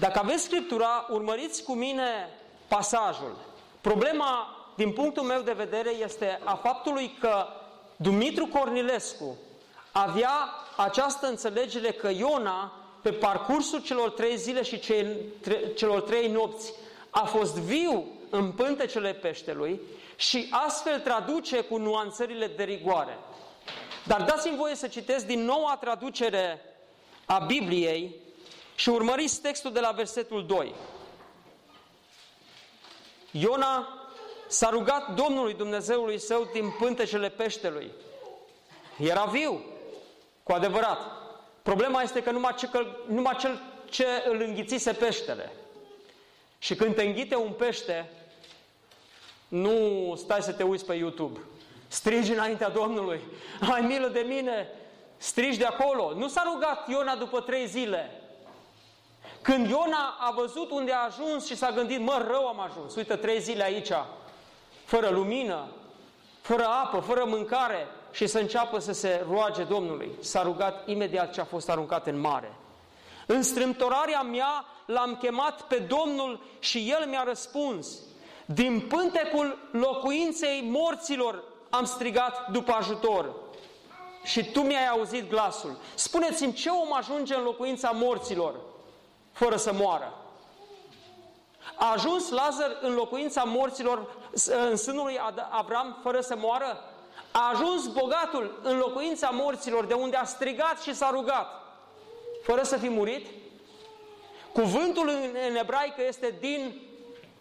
Dacă 0.00 0.18
aveți 0.18 0.42
Scriptura, 0.42 1.06
urmăriți 1.10 1.62
cu 1.62 1.72
mine 1.72 2.28
pasajul. 2.68 3.36
Problema, 3.80 4.56
din 4.76 4.92
punctul 4.92 5.22
meu 5.22 5.40
de 5.40 5.52
vedere, 5.52 5.90
este 5.90 6.40
a 6.44 6.54
faptului 6.54 7.16
că 7.20 7.46
Dumitru 7.96 8.46
Cornilescu 8.46 9.36
avea 9.92 10.30
această 10.76 11.26
înțelegere 11.26 11.90
că 11.90 12.08
Iona 12.08 12.72
pe 13.02 13.12
parcursul 13.12 13.82
celor 13.82 14.10
trei 14.10 14.36
zile 14.36 14.62
și 14.62 14.80
celor 15.74 16.00
trei 16.00 16.28
nopți, 16.28 16.72
a 17.10 17.24
fost 17.24 17.54
viu 17.54 18.04
în 18.30 18.52
pântecele 18.52 19.12
peștelui 19.12 19.80
și 20.16 20.48
astfel 20.66 21.00
traduce 21.00 21.60
cu 21.60 21.76
nuanțările 21.76 22.46
de 22.46 22.62
rigoare. 22.62 23.18
Dar 24.06 24.22
dați-mi 24.22 24.56
voie 24.56 24.74
să 24.74 24.86
citesc 24.86 25.26
din 25.26 25.44
noua 25.44 25.76
traducere 25.80 26.60
a 27.24 27.38
Bibliei 27.38 28.14
și 28.80 28.88
urmăriți 28.88 29.40
textul 29.40 29.72
de 29.72 29.80
la 29.80 29.90
versetul 29.90 30.46
2. 30.46 30.74
Iona 33.30 33.88
s-a 34.48 34.68
rugat 34.68 35.14
Domnului 35.14 35.54
Dumnezeului 35.54 36.18
său 36.18 36.48
din 36.52 36.70
pântecele 36.78 37.28
peștelui. 37.28 37.90
Era 38.98 39.24
viu, 39.24 39.64
cu 40.42 40.52
adevărat. 40.52 40.98
Problema 41.62 42.02
este 42.02 42.22
că 42.22 42.30
numai, 42.30 42.54
ce, 42.54 42.68
că 42.68 42.86
numai 43.06 43.36
cel 43.36 43.60
ce 43.90 44.06
îl 44.28 44.40
înghițise 44.40 44.92
peștele. 44.92 45.52
Și 46.58 46.74
când 46.74 46.94
te 46.94 47.02
înghite 47.02 47.36
un 47.36 47.52
pește, 47.52 48.10
nu 49.48 50.14
stai 50.16 50.42
să 50.42 50.52
te 50.52 50.62
uiți 50.62 50.86
pe 50.86 50.94
YouTube. 50.94 51.40
Strigi 51.88 52.32
înaintea 52.32 52.68
Domnului. 52.68 53.20
Ai 53.72 53.80
milă 53.80 54.08
de 54.08 54.20
mine, 54.20 54.68
strigi 55.16 55.58
de 55.58 55.64
acolo. 55.64 56.14
Nu 56.14 56.28
s-a 56.28 56.42
rugat 56.52 56.88
Iona 56.88 57.16
după 57.16 57.40
trei 57.40 57.66
zile. 57.66 58.19
Când 59.42 59.68
Iona 59.68 60.16
a 60.18 60.32
văzut 60.36 60.70
unde 60.70 60.92
a 60.92 61.04
ajuns 61.04 61.46
și 61.46 61.56
s-a 61.56 61.70
gândit, 61.70 62.00
mă, 62.00 62.24
rău 62.28 62.46
am 62.46 62.60
ajuns, 62.60 62.94
uite, 62.94 63.16
trei 63.16 63.40
zile 63.40 63.62
aici, 63.62 63.92
fără 64.84 65.08
lumină, 65.08 65.66
fără 66.40 66.64
apă, 66.64 67.00
fără 67.00 67.24
mâncare, 67.26 67.88
și 68.12 68.26
să 68.26 68.38
înceapă 68.38 68.78
să 68.78 68.92
se 68.92 69.24
roage 69.30 69.62
Domnului. 69.62 70.10
S-a 70.20 70.42
rugat 70.42 70.88
imediat 70.88 71.32
ce 71.32 71.40
a 71.40 71.44
fost 71.44 71.70
aruncat 71.70 72.06
în 72.06 72.20
mare. 72.20 72.52
În 73.26 73.42
strâmtorarea 73.42 74.22
mea 74.22 74.64
l-am 74.86 75.16
chemat 75.16 75.62
pe 75.62 75.76
Domnul 75.76 76.40
și 76.58 76.94
El 76.98 77.06
mi-a 77.08 77.22
răspuns. 77.22 77.98
Din 78.46 78.80
pântecul 78.80 79.58
locuinței 79.72 80.68
morților 80.70 81.42
am 81.70 81.84
strigat 81.84 82.50
după 82.50 82.72
ajutor. 82.72 83.34
Și 84.24 84.50
tu 84.50 84.60
mi-ai 84.60 84.88
auzit 84.88 85.28
glasul. 85.28 85.76
Spuneți-mi 85.94 86.52
ce 86.52 86.68
om 86.68 86.94
ajunge 86.94 87.34
în 87.34 87.42
locuința 87.42 87.90
morților 87.90 88.54
fără 89.32 89.56
să 89.56 89.72
moară? 89.72 90.14
A 91.74 91.92
ajuns 91.92 92.30
Lazar 92.30 92.76
în 92.80 92.94
locuința 92.94 93.42
morților, 93.42 94.16
în 94.70 94.76
sânul 94.76 95.04
lui 95.04 95.20
Avram, 95.50 95.98
fără 96.02 96.20
să 96.20 96.36
moară? 96.36 96.84
A 97.30 97.50
ajuns 97.52 97.86
bogatul 97.86 98.60
în 98.62 98.78
locuința 98.78 99.30
morților, 99.32 99.84
de 99.84 99.94
unde 99.94 100.16
a 100.16 100.24
strigat 100.24 100.82
și 100.82 100.94
s-a 100.94 101.10
rugat, 101.10 101.46
fără 102.42 102.62
să 102.62 102.76
fi 102.76 102.88
murit? 102.88 103.26
Cuvântul 104.52 105.08
în 105.48 105.56
ebraică 105.56 106.02
este 106.06 106.34
din 106.40 106.80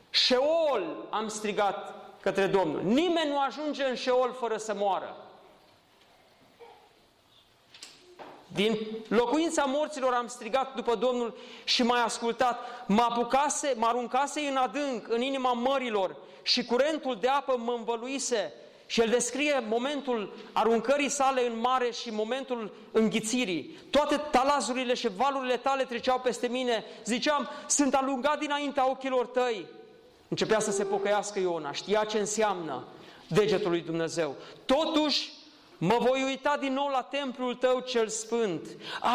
Sheol 0.09 1.07
am 1.09 1.27
strigat 1.27 1.93
către 2.21 2.45
Domnul. 2.45 2.81
Nimeni 2.81 3.29
nu 3.29 3.39
ajunge 3.39 3.83
în 3.83 3.95
Sheol 3.95 4.35
fără 4.39 4.57
să 4.57 4.73
moară. 4.73 5.15
Din 8.53 8.77
locuința 9.07 9.63
morților 9.63 10.13
am 10.13 10.27
strigat 10.27 10.75
după 10.75 10.95
Domnul 10.95 11.37
și 11.63 11.83
m-a 11.83 12.03
ascultat. 12.03 12.85
Mă 12.87 13.01
apucase, 13.01 13.73
mă 13.77 13.85
aruncase 13.85 14.39
în 14.39 14.55
adânc, 14.55 15.07
în 15.09 15.21
inima 15.21 15.53
mărilor 15.53 16.15
și 16.41 16.65
curentul 16.65 17.17
de 17.21 17.27
apă 17.27 17.57
mă 17.57 17.73
învăluise. 17.77 18.53
Și 18.85 19.01
el 19.01 19.09
descrie 19.09 19.63
momentul 19.67 20.33
aruncării 20.53 21.09
sale 21.09 21.47
în 21.47 21.59
mare 21.59 21.91
și 21.91 22.09
momentul 22.09 22.73
înghițirii. 22.91 23.77
Toate 23.89 24.21
talazurile 24.31 24.93
și 24.93 25.07
valurile 25.15 25.57
tale 25.57 25.83
treceau 25.83 26.19
peste 26.19 26.47
mine. 26.47 26.83
Ziceam, 27.05 27.49
sunt 27.67 27.93
alungat 27.93 28.39
dinaintea 28.39 28.89
ochilor 28.89 29.25
tăi. 29.25 29.65
Începea 30.27 30.59
să 30.59 30.71
se 30.71 30.83
pocăiască 30.83 31.39
Iona, 31.39 31.71
știa 31.71 32.03
ce 32.03 32.17
înseamnă 32.19 32.83
degetul 33.27 33.69
lui 33.69 33.81
Dumnezeu. 33.81 34.35
Totuși, 34.65 35.31
mă 35.79 35.97
voi 35.99 36.23
uita 36.23 36.57
din 36.59 36.73
nou 36.73 36.87
la 36.87 37.01
templul 37.01 37.55
tău 37.55 37.79
cel 37.79 38.07
sfânt. 38.07 38.67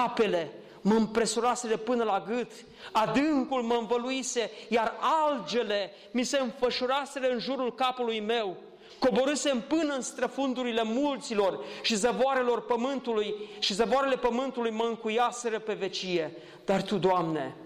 Apele 0.04 0.52
mă 0.80 0.94
împresuraseră 0.94 1.76
până 1.76 2.04
la 2.04 2.24
gât, 2.28 2.50
adâncul 2.92 3.62
mă 3.62 3.74
învăluise, 3.74 4.50
iar 4.68 4.94
algele 5.28 5.92
mi 6.10 6.24
se 6.24 6.38
înfășuraseră 6.38 7.28
în 7.28 7.38
jurul 7.38 7.74
capului 7.74 8.20
meu. 8.20 8.56
Coborâsem 8.98 9.60
până 9.60 9.94
în 9.94 10.00
străfundurile 10.00 10.82
mulților 10.82 11.64
și 11.82 11.94
zăvoarelor 11.94 12.62
pământului 12.62 13.34
și 13.58 13.74
zăvoarele 13.74 14.16
pământului 14.16 14.70
mă 14.70 14.84
încuiaseră 14.84 15.58
pe 15.58 15.72
vecie. 15.72 16.36
Dar 16.64 16.82
Tu, 16.82 16.96
Doamne, 16.96 17.56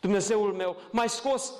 Dumnezeul 0.00 0.52
meu, 0.52 0.76
m-ai 0.90 1.08
scos, 1.08 1.52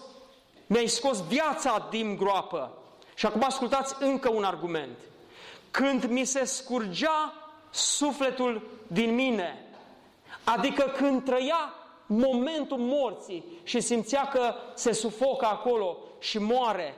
mi-ai 0.66 0.86
scos 0.86 1.22
viața 1.22 1.86
din 1.90 2.16
groapă. 2.16 2.72
Și 3.14 3.26
acum 3.26 3.42
ascultați 3.44 3.94
încă 4.00 4.30
un 4.30 4.44
argument. 4.44 4.98
Când 5.70 6.04
mi 6.04 6.24
se 6.24 6.44
scurgea 6.44 7.34
sufletul 7.70 8.80
din 8.86 9.14
mine, 9.14 9.66
adică 10.44 10.92
când 10.96 11.24
trăia 11.24 11.74
momentul 12.06 12.78
morții 12.78 13.44
și 13.62 13.80
simțea 13.80 14.28
că 14.28 14.54
se 14.74 14.92
sufocă 14.92 15.46
acolo 15.46 15.98
și 16.20 16.38
moare, 16.38 16.94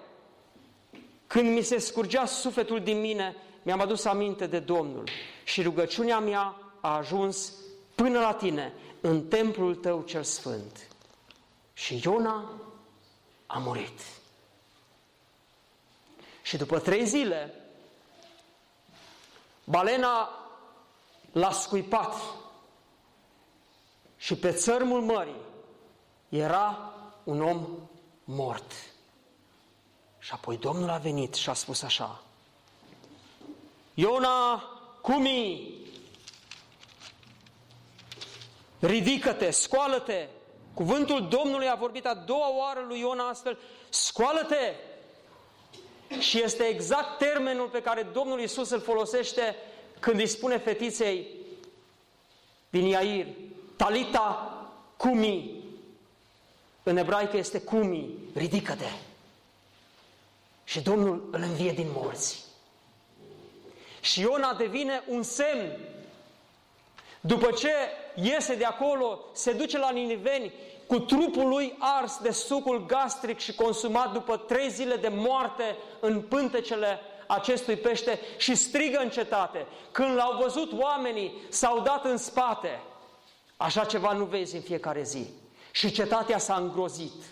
când 1.26 1.54
mi 1.54 1.62
se 1.62 1.78
scurgea 1.78 2.26
sufletul 2.26 2.80
din 2.80 3.00
mine, 3.00 3.36
mi-am 3.62 3.80
adus 3.80 4.04
aminte 4.04 4.46
de 4.46 4.58
Domnul 4.58 5.08
și 5.44 5.62
rugăciunea 5.62 6.18
mea 6.18 6.56
a 6.80 6.96
ajuns 6.96 7.52
până 7.94 8.20
la 8.20 8.32
tine, 8.32 8.72
în 9.00 9.26
templul 9.26 9.74
tău 9.74 10.02
cel 10.02 10.22
sfânt. 10.22 10.88
Și 11.72 12.00
Iona 12.04 12.50
a 13.46 13.58
murit. 13.58 14.00
Și 16.42 16.56
după 16.56 16.78
trei 16.78 17.06
zile, 17.06 17.54
balena 19.70 20.28
l-a 21.32 21.52
scuipat 21.52 22.14
și 24.16 24.34
pe 24.34 24.52
țărmul 24.52 25.00
mării 25.00 25.42
era 26.28 26.92
un 27.24 27.42
om 27.42 27.66
mort. 28.24 28.72
Și 30.18 30.32
apoi 30.32 30.56
Domnul 30.56 30.90
a 30.90 30.96
venit 30.96 31.34
și 31.34 31.48
a 31.48 31.52
spus 31.52 31.82
așa, 31.82 32.22
Iona, 33.94 34.62
cumi, 35.02 35.74
ridică-te, 38.78 39.50
scoală-te. 39.50 40.28
Cuvântul 40.74 41.28
Domnului 41.28 41.68
a 41.68 41.74
vorbit 41.74 42.06
a 42.06 42.14
doua 42.14 42.56
oară 42.56 42.84
lui 42.88 43.00
Iona 43.00 43.28
astfel, 43.28 43.58
scoală-te. 43.88 44.74
Și 46.18 46.42
este 46.42 46.62
exact 46.62 47.18
termenul 47.18 47.68
pe 47.68 47.82
care 47.82 48.02
Domnul 48.02 48.40
Isus 48.40 48.70
îl 48.70 48.80
folosește 48.80 49.56
când 50.00 50.20
îi 50.20 50.26
spune 50.26 50.58
fetiței 50.58 51.26
din 52.70 52.84
Iair, 52.84 53.26
Talita 53.76 54.54
cumi. 54.96 55.58
În 56.82 56.96
ebraică 56.96 57.36
este 57.36 57.60
cumi, 57.60 58.14
ridică-te. 58.34 58.90
Și 60.64 60.80
Domnul 60.80 61.28
îl 61.30 61.42
învie 61.42 61.72
din 61.72 61.88
morți. 61.92 62.44
Și 64.00 64.20
Iona 64.20 64.54
devine 64.54 65.02
un 65.08 65.22
semn. 65.22 65.78
După 67.20 67.50
ce 67.50 67.70
iese 68.14 68.54
de 68.54 68.64
acolo, 68.64 69.20
se 69.32 69.52
duce 69.52 69.78
la 69.78 69.90
Niniveni 69.90 70.52
cu 70.90 70.98
trupul 70.98 71.48
lui 71.48 71.76
ars 71.78 72.18
de 72.22 72.30
sucul 72.30 72.86
gastric 72.86 73.38
și 73.38 73.54
consumat 73.54 74.12
după 74.12 74.36
trei 74.36 74.70
zile 74.70 74.96
de 74.96 75.08
moarte 75.08 75.76
în 76.00 76.20
pântecele 76.20 76.98
acestui 77.26 77.76
pește 77.76 78.20
și 78.36 78.54
strigă 78.54 78.98
în 78.98 79.10
cetate. 79.10 79.66
Când 79.90 80.16
l-au 80.16 80.38
văzut 80.42 80.72
oamenii, 80.80 81.32
s-au 81.48 81.80
dat 81.80 82.04
în 82.04 82.16
spate. 82.16 82.80
Așa 83.56 83.84
ceva 83.84 84.12
nu 84.12 84.24
vezi 84.24 84.54
în 84.54 84.62
fiecare 84.62 85.02
zi. 85.02 85.26
Și 85.70 85.90
cetatea 85.90 86.38
s-a 86.38 86.54
îngrozit. 86.54 87.22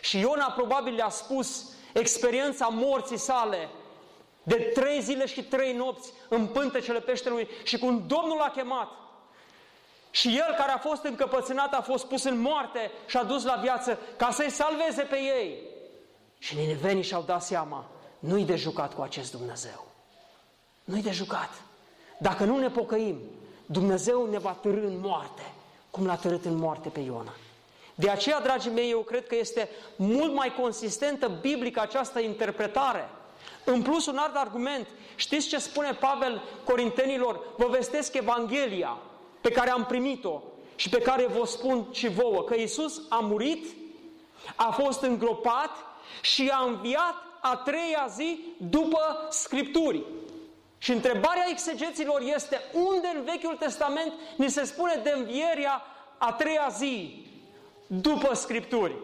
Și 0.00 0.18
Iona 0.18 0.50
probabil 0.50 0.94
le-a 0.94 1.10
spus 1.10 1.64
experiența 1.92 2.66
morții 2.66 3.18
sale 3.18 3.68
de 4.42 4.54
trei 4.54 5.00
zile 5.00 5.26
și 5.26 5.44
trei 5.44 5.72
nopți 5.72 6.12
în 6.28 6.46
pântecele 6.46 7.00
peștelui 7.00 7.48
și 7.62 7.78
cum 7.78 8.04
Domnul 8.06 8.36
l-a 8.36 8.50
chemat. 8.50 8.88
Și 10.10 10.28
el 10.28 10.54
care 10.56 10.72
a 10.72 10.78
fost 10.78 11.04
încăpățânat 11.04 11.74
a 11.74 11.80
fost 11.80 12.06
pus 12.06 12.24
în 12.24 12.40
moarte 12.40 12.90
și 13.06 13.16
a 13.16 13.22
dus 13.22 13.44
la 13.44 13.54
viață 13.54 13.98
ca 14.16 14.30
să-i 14.30 14.50
salveze 14.50 15.02
pe 15.02 15.16
ei. 15.16 15.58
Și 16.38 16.56
ninivenii 16.56 17.02
și-au 17.02 17.22
dat 17.22 17.42
seama, 17.42 17.84
nu-i 18.18 18.44
de 18.44 18.56
jucat 18.56 18.94
cu 18.94 19.02
acest 19.02 19.30
Dumnezeu. 19.30 19.86
Nu-i 20.84 21.02
de 21.02 21.10
jucat. 21.10 21.50
Dacă 22.18 22.44
nu 22.44 22.58
ne 22.58 22.70
pocăim, 22.70 23.20
Dumnezeu 23.66 24.30
ne 24.30 24.38
va 24.38 24.52
târâ 24.52 24.86
în 24.86 25.00
moarte, 25.00 25.52
cum 25.90 26.06
l-a 26.06 26.16
târât 26.16 26.44
în 26.44 26.56
moarte 26.56 26.88
pe 26.88 27.00
Iona. 27.00 27.34
De 27.94 28.10
aceea, 28.10 28.40
dragii 28.40 28.70
mei, 28.70 28.90
eu 28.90 29.00
cred 29.00 29.26
că 29.26 29.36
este 29.36 29.68
mult 29.96 30.34
mai 30.34 30.54
consistentă 30.60 31.28
biblică 31.40 31.80
această 31.80 32.20
interpretare. 32.20 33.08
În 33.64 33.82
plus, 33.82 34.06
un 34.06 34.16
alt 34.16 34.36
argument, 34.36 34.86
știți 35.14 35.48
ce 35.48 35.58
spune 35.58 35.92
Pavel 35.92 36.42
Corintenilor? 36.64 37.40
Vă 37.56 37.66
vestesc 37.66 38.14
Evanghelia 38.14 38.96
pe 39.40 39.50
care 39.50 39.70
am 39.70 39.84
primit-o 39.84 40.42
și 40.74 40.88
pe 40.88 40.98
care 40.98 41.26
vă 41.26 41.46
spun 41.46 41.86
și 41.90 42.08
vouă, 42.08 42.42
că 42.42 42.54
Iisus 42.54 43.02
a 43.08 43.18
murit, 43.18 43.66
a 44.56 44.70
fost 44.70 45.02
îngropat 45.02 45.70
și 46.20 46.50
a 46.52 46.64
înviat 46.64 47.14
a 47.40 47.56
treia 47.56 48.06
zi 48.08 48.38
după 48.56 49.26
Scripturii. 49.30 50.04
Și 50.78 50.92
întrebarea 50.92 51.46
exegeților 51.50 52.20
este 52.20 52.60
unde 52.72 53.12
în 53.14 53.24
Vechiul 53.24 53.56
Testament 53.56 54.12
ni 54.36 54.50
se 54.50 54.64
spune 54.64 55.00
de 55.02 55.12
învierea 55.16 55.82
a 56.18 56.32
treia 56.32 56.68
zi 56.70 57.26
după 57.86 58.34
Scripturi? 58.34 58.94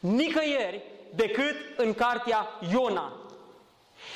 Nicăieri 0.00 0.82
decât 1.14 1.56
în 1.76 1.94
cartea 1.94 2.48
Iona. 2.72 3.19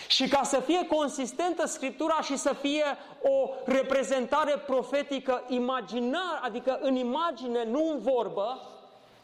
Și 0.07 0.29
ca 0.29 0.43
să 0.43 0.61
fie 0.61 0.87
consistentă 0.87 1.67
Scriptura 1.67 2.21
și 2.21 2.37
să 2.37 2.55
fie 2.61 2.85
o 3.23 3.51
reprezentare 3.65 4.63
profetică 4.67 5.45
imaginar, 5.49 6.41
adică 6.43 6.79
în 6.83 6.97
imagine, 6.97 7.65
nu 7.65 7.91
în 7.91 7.99
vorbă, 7.99 8.69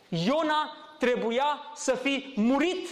Iona 0.08 0.76
trebuia 0.98 1.60
să 1.74 1.94
fie 1.94 2.32
murit 2.34 2.88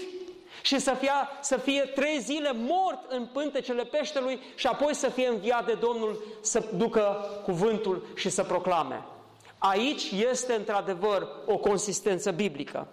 și 0.62 0.78
să 0.78 0.95
fie, 0.95 1.11
să 1.41 1.57
fie 1.57 1.80
trei 1.80 2.20
zile 2.20 2.53
mort 2.53 3.11
în 3.11 3.26
pântecele 3.32 3.84
peștelui 3.84 4.41
și 4.55 4.66
apoi 4.66 4.95
să 4.95 5.09
fie 5.09 5.28
înviat 5.28 5.66
de 5.66 5.72
Domnul 5.72 6.22
să 6.41 6.64
ducă 6.76 7.26
cuvântul 7.45 8.07
și 8.14 8.28
să 8.28 8.43
proclame. 8.43 9.05
Aici 9.59 10.11
este 10.11 10.55
într-adevăr 10.55 11.28
o 11.47 11.57
consistență 11.57 12.30
biblică. 12.30 12.86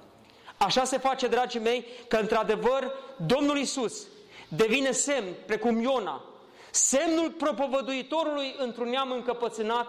Așa 0.57 0.83
se 0.83 0.97
face, 0.97 1.27
dragii 1.27 1.59
mei, 1.59 1.85
că 2.07 2.17
într-adevăr 2.17 2.91
Domnul 3.25 3.57
Isus 3.57 4.07
devine 4.47 4.91
semn, 4.91 5.33
precum 5.45 5.81
Iona, 5.81 6.21
semnul 6.71 7.31
propovăduitorului 7.31 8.55
într-un 8.57 8.89
neam 8.89 9.11
încăpățânat 9.11 9.87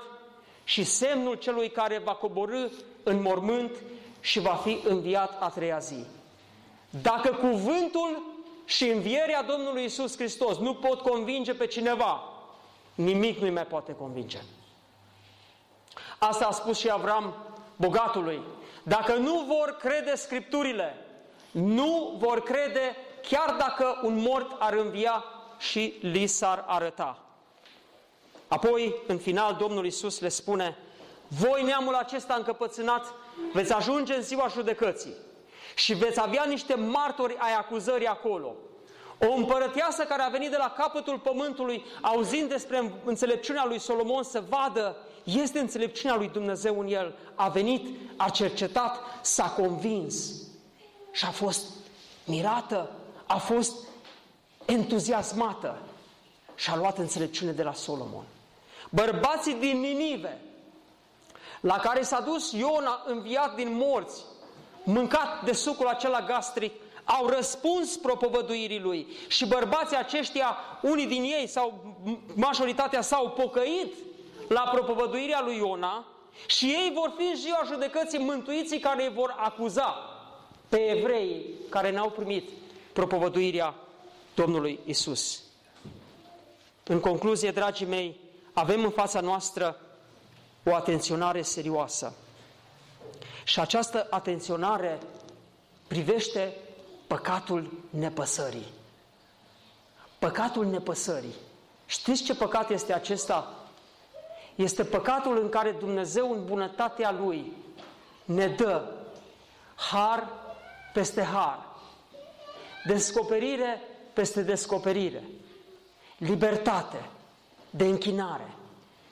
și 0.65 0.85
semnul 0.85 1.35
celui 1.35 1.71
care 1.71 1.99
va 1.99 2.13
coborâ 2.13 2.69
în 3.03 3.23
mormânt 3.23 3.77
și 4.21 4.41
va 4.41 4.55
fi 4.55 4.79
înviat 4.85 5.43
a 5.43 5.49
treia 5.49 5.79
zi. 5.79 6.05
Dacă 7.03 7.29
cuvântul 7.29 8.35
și 8.65 8.89
învierea 8.89 9.43
Domnului 9.43 9.85
Isus 9.85 10.17
Hristos 10.17 10.59
nu 10.59 10.75
pot 10.75 11.01
convinge 11.01 11.55
pe 11.55 11.67
cineva, 11.67 12.23
nimic 12.95 13.39
nu-i 13.39 13.51
mai 13.51 13.67
poate 13.67 13.93
convinge. 13.93 14.39
Asta 16.19 16.47
a 16.47 16.51
spus 16.51 16.79
și 16.79 16.91
Avram 16.91 17.35
bogatului. 17.77 18.41
Dacă 18.83 19.15
nu 19.15 19.45
vor 19.49 19.77
crede 19.81 20.15
Scripturile, 20.15 20.95
nu 21.51 22.17
vor 22.19 22.43
crede 22.43 22.97
chiar 23.29 23.57
dacă 23.59 24.01
un 24.03 24.21
mort 24.21 24.57
ar 24.59 24.73
învia 24.73 25.25
și 25.59 25.95
li 26.01 26.27
s-ar 26.27 26.65
arăta. 26.67 27.19
Apoi, 28.49 28.95
în 29.07 29.19
final, 29.19 29.57
Domnul 29.59 29.87
Isus 29.87 30.21
le 30.21 30.29
spune, 30.29 30.77
voi 31.29 31.63
neamul 31.63 31.95
acesta 31.95 32.35
încăpățânat 32.35 33.15
veți 33.53 33.73
ajunge 33.73 34.15
în 34.15 34.23
ziua 34.23 34.49
judecății 34.49 35.15
și 35.75 35.95
veți 35.95 36.21
avea 36.21 36.45
niște 36.49 36.75
martori 36.75 37.37
ai 37.39 37.55
acuzării 37.55 38.07
acolo. 38.07 38.55
O 39.19 39.33
împărăteasă 39.33 40.03
care 40.03 40.23
a 40.23 40.29
venit 40.29 40.51
de 40.51 40.57
la 40.57 40.75
capătul 40.77 41.19
pământului, 41.19 41.85
auzind 42.01 42.49
despre 42.49 42.93
înțelepciunea 43.05 43.65
lui 43.65 43.79
Solomon, 43.79 44.23
să 44.23 44.43
vadă, 44.49 44.97
este 45.25 45.59
înțelepciunea 45.59 46.17
lui 46.17 46.29
Dumnezeu 46.29 46.81
în 46.81 46.87
el. 46.87 47.15
A 47.35 47.49
venit, 47.49 47.87
a 48.17 48.29
cercetat, 48.29 49.01
s-a 49.23 49.49
convins 49.49 50.33
și 51.13 51.25
a 51.25 51.31
fost 51.31 51.65
mirată, 52.25 52.91
a 53.27 53.37
fost 53.37 53.75
entuziasmată 54.65 55.79
și 56.55 56.71
a 56.71 56.77
luat 56.77 56.99
înțelepciune 56.99 57.53
de 57.53 57.63
la 57.63 57.73
Solomon. 57.73 58.25
Bărbații 58.91 59.55
din 59.55 59.81
Ninive, 59.81 60.41
la 61.61 61.79
care 61.79 62.03
s-a 62.03 62.21
dus 62.21 62.53
Iona 62.53 63.03
înviat 63.07 63.55
din 63.55 63.75
morți, 63.77 64.23
mâncat 64.85 65.45
de 65.45 65.53
sucul 65.53 65.87
acela 65.87 66.21
gastric, 66.21 66.73
au 67.05 67.27
răspuns 67.27 67.97
propovăduirii 67.97 68.81
lui 68.81 69.07
și 69.29 69.47
bărbații 69.47 69.97
aceștia, 69.97 70.57
unii 70.83 71.07
din 71.07 71.23
ei 71.23 71.47
sau 71.47 71.95
majoritatea 72.35 73.01
s-au 73.01 73.31
pocăit 73.31 73.95
la 74.49 74.61
propovăduirea 74.73 75.43
lui 75.43 75.57
Iona 75.57 76.05
și 76.47 76.65
ei 76.65 76.93
vor 76.95 77.13
fi 77.17 77.25
în 77.25 77.37
ziua 77.37 77.61
judecății 77.67 78.19
mântuiții 78.19 78.79
care 78.79 79.05
îi 79.05 79.13
vor 79.15 79.35
acuza 79.39 79.95
pe 80.69 80.77
evrei 80.77 81.45
care 81.69 81.93
n-au 81.93 82.11
primit 82.11 82.49
propovăduirea 82.97 83.75
Domnului 84.35 84.81
Isus. 84.85 85.43
În 86.85 87.01
concluzie, 87.01 87.51
dragii 87.51 87.87
mei, 87.87 88.21
avem 88.53 88.85
în 88.85 88.91
fața 88.91 89.21
noastră 89.21 89.77
o 90.65 90.75
atenționare 90.75 91.43
serioasă. 91.43 92.15
Și 93.45 93.61
această 93.61 94.07
atenționare 94.11 94.99
privește 95.87 96.55
păcatul 97.07 97.73
nepăsării. 97.91 98.67
Păcatul 100.19 100.67
nepăsării. 100.67 101.35
Știți 101.87 102.23
ce 102.23 102.35
păcat 102.35 102.71
este 102.71 102.95
acesta? 102.95 103.55
Este 104.55 104.85
păcatul 104.85 105.43
în 105.43 105.49
care 105.49 105.71
Dumnezeu, 105.71 106.33
în 106.33 106.45
bunătatea 106.45 107.11
Lui, 107.11 107.53
ne 108.25 108.47
dă 108.47 108.93
har 109.75 110.29
peste 110.93 111.23
har, 111.23 111.76
descoperire 112.87 113.81
peste 114.13 114.43
descoperire, 114.43 115.23
libertate 116.19 117.09
de 117.71 117.85
închinare. 117.85 118.51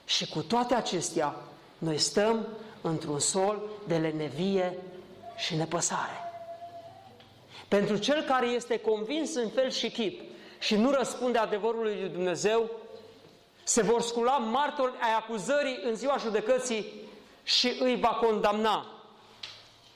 Și 0.05 0.29
cu 0.29 0.41
toate 0.41 0.73
acestea, 0.73 1.35
noi 1.77 1.97
stăm 1.97 2.47
într-un 2.81 3.19
sol 3.19 3.69
de 3.87 3.97
lenevie 3.97 4.77
și 5.37 5.55
nepăsare. 5.55 6.19
Pentru 7.67 7.97
cel 7.97 8.21
care 8.21 8.47
este 8.47 8.79
convins 8.79 9.35
în 9.35 9.49
fel 9.49 9.69
și 9.69 9.89
chip 9.89 10.21
și 10.59 10.75
nu 10.75 10.91
răspunde 10.91 11.37
adevărului 11.37 11.99
lui 11.99 12.09
Dumnezeu, 12.09 12.69
se 13.63 13.81
vor 13.81 14.01
scula 14.01 14.37
martori 14.37 14.93
ai 15.01 15.13
acuzării 15.13 15.79
în 15.83 15.95
ziua 15.95 16.17
judecății 16.17 16.85
și 17.43 17.77
îi 17.79 17.95
va 17.95 18.07
condamna. 18.07 18.94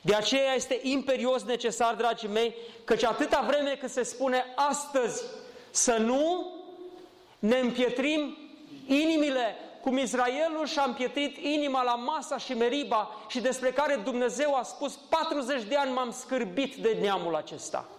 De 0.09 0.15
aceea 0.15 0.53
este 0.53 0.79
imperios 0.81 1.43
necesar, 1.43 1.95
dragii 1.95 2.29
mei, 2.29 2.55
căci 2.83 3.03
atâta 3.03 3.43
vreme 3.47 3.77
cât 3.79 3.89
se 3.89 4.03
spune 4.03 4.45
astăzi 4.55 5.23
să 5.69 5.97
nu 5.97 6.51
ne 7.39 7.57
împietrim 7.57 8.37
inimile 8.87 9.55
cum 9.81 9.97
Israelul 9.97 10.65
și-a 10.65 10.83
împietrit 10.83 11.37
inima 11.37 11.83
la 11.83 11.95
Masa 11.95 12.37
și 12.37 12.53
Meriba 12.53 13.15
și 13.27 13.39
despre 13.39 13.71
care 13.71 13.95
Dumnezeu 13.95 14.55
a 14.55 14.63
spus 14.63 14.95
40 14.95 15.63
de 15.63 15.75
ani 15.75 15.91
m-am 15.91 16.11
scârbit 16.11 16.75
de 16.75 16.97
neamul 17.01 17.35
acesta. 17.35 17.89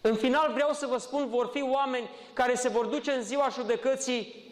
În 0.00 0.14
final 0.14 0.52
vreau 0.52 0.72
să 0.72 0.86
vă 0.86 0.98
spun, 0.98 1.28
vor 1.28 1.50
fi 1.52 1.62
oameni 1.62 2.10
care 2.32 2.54
se 2.54 2.68
vor 2.68 2.86
duce 2.86 3.10
în 3.10 3.22
ziua 3.22 3.48
judecății 3.48 4.47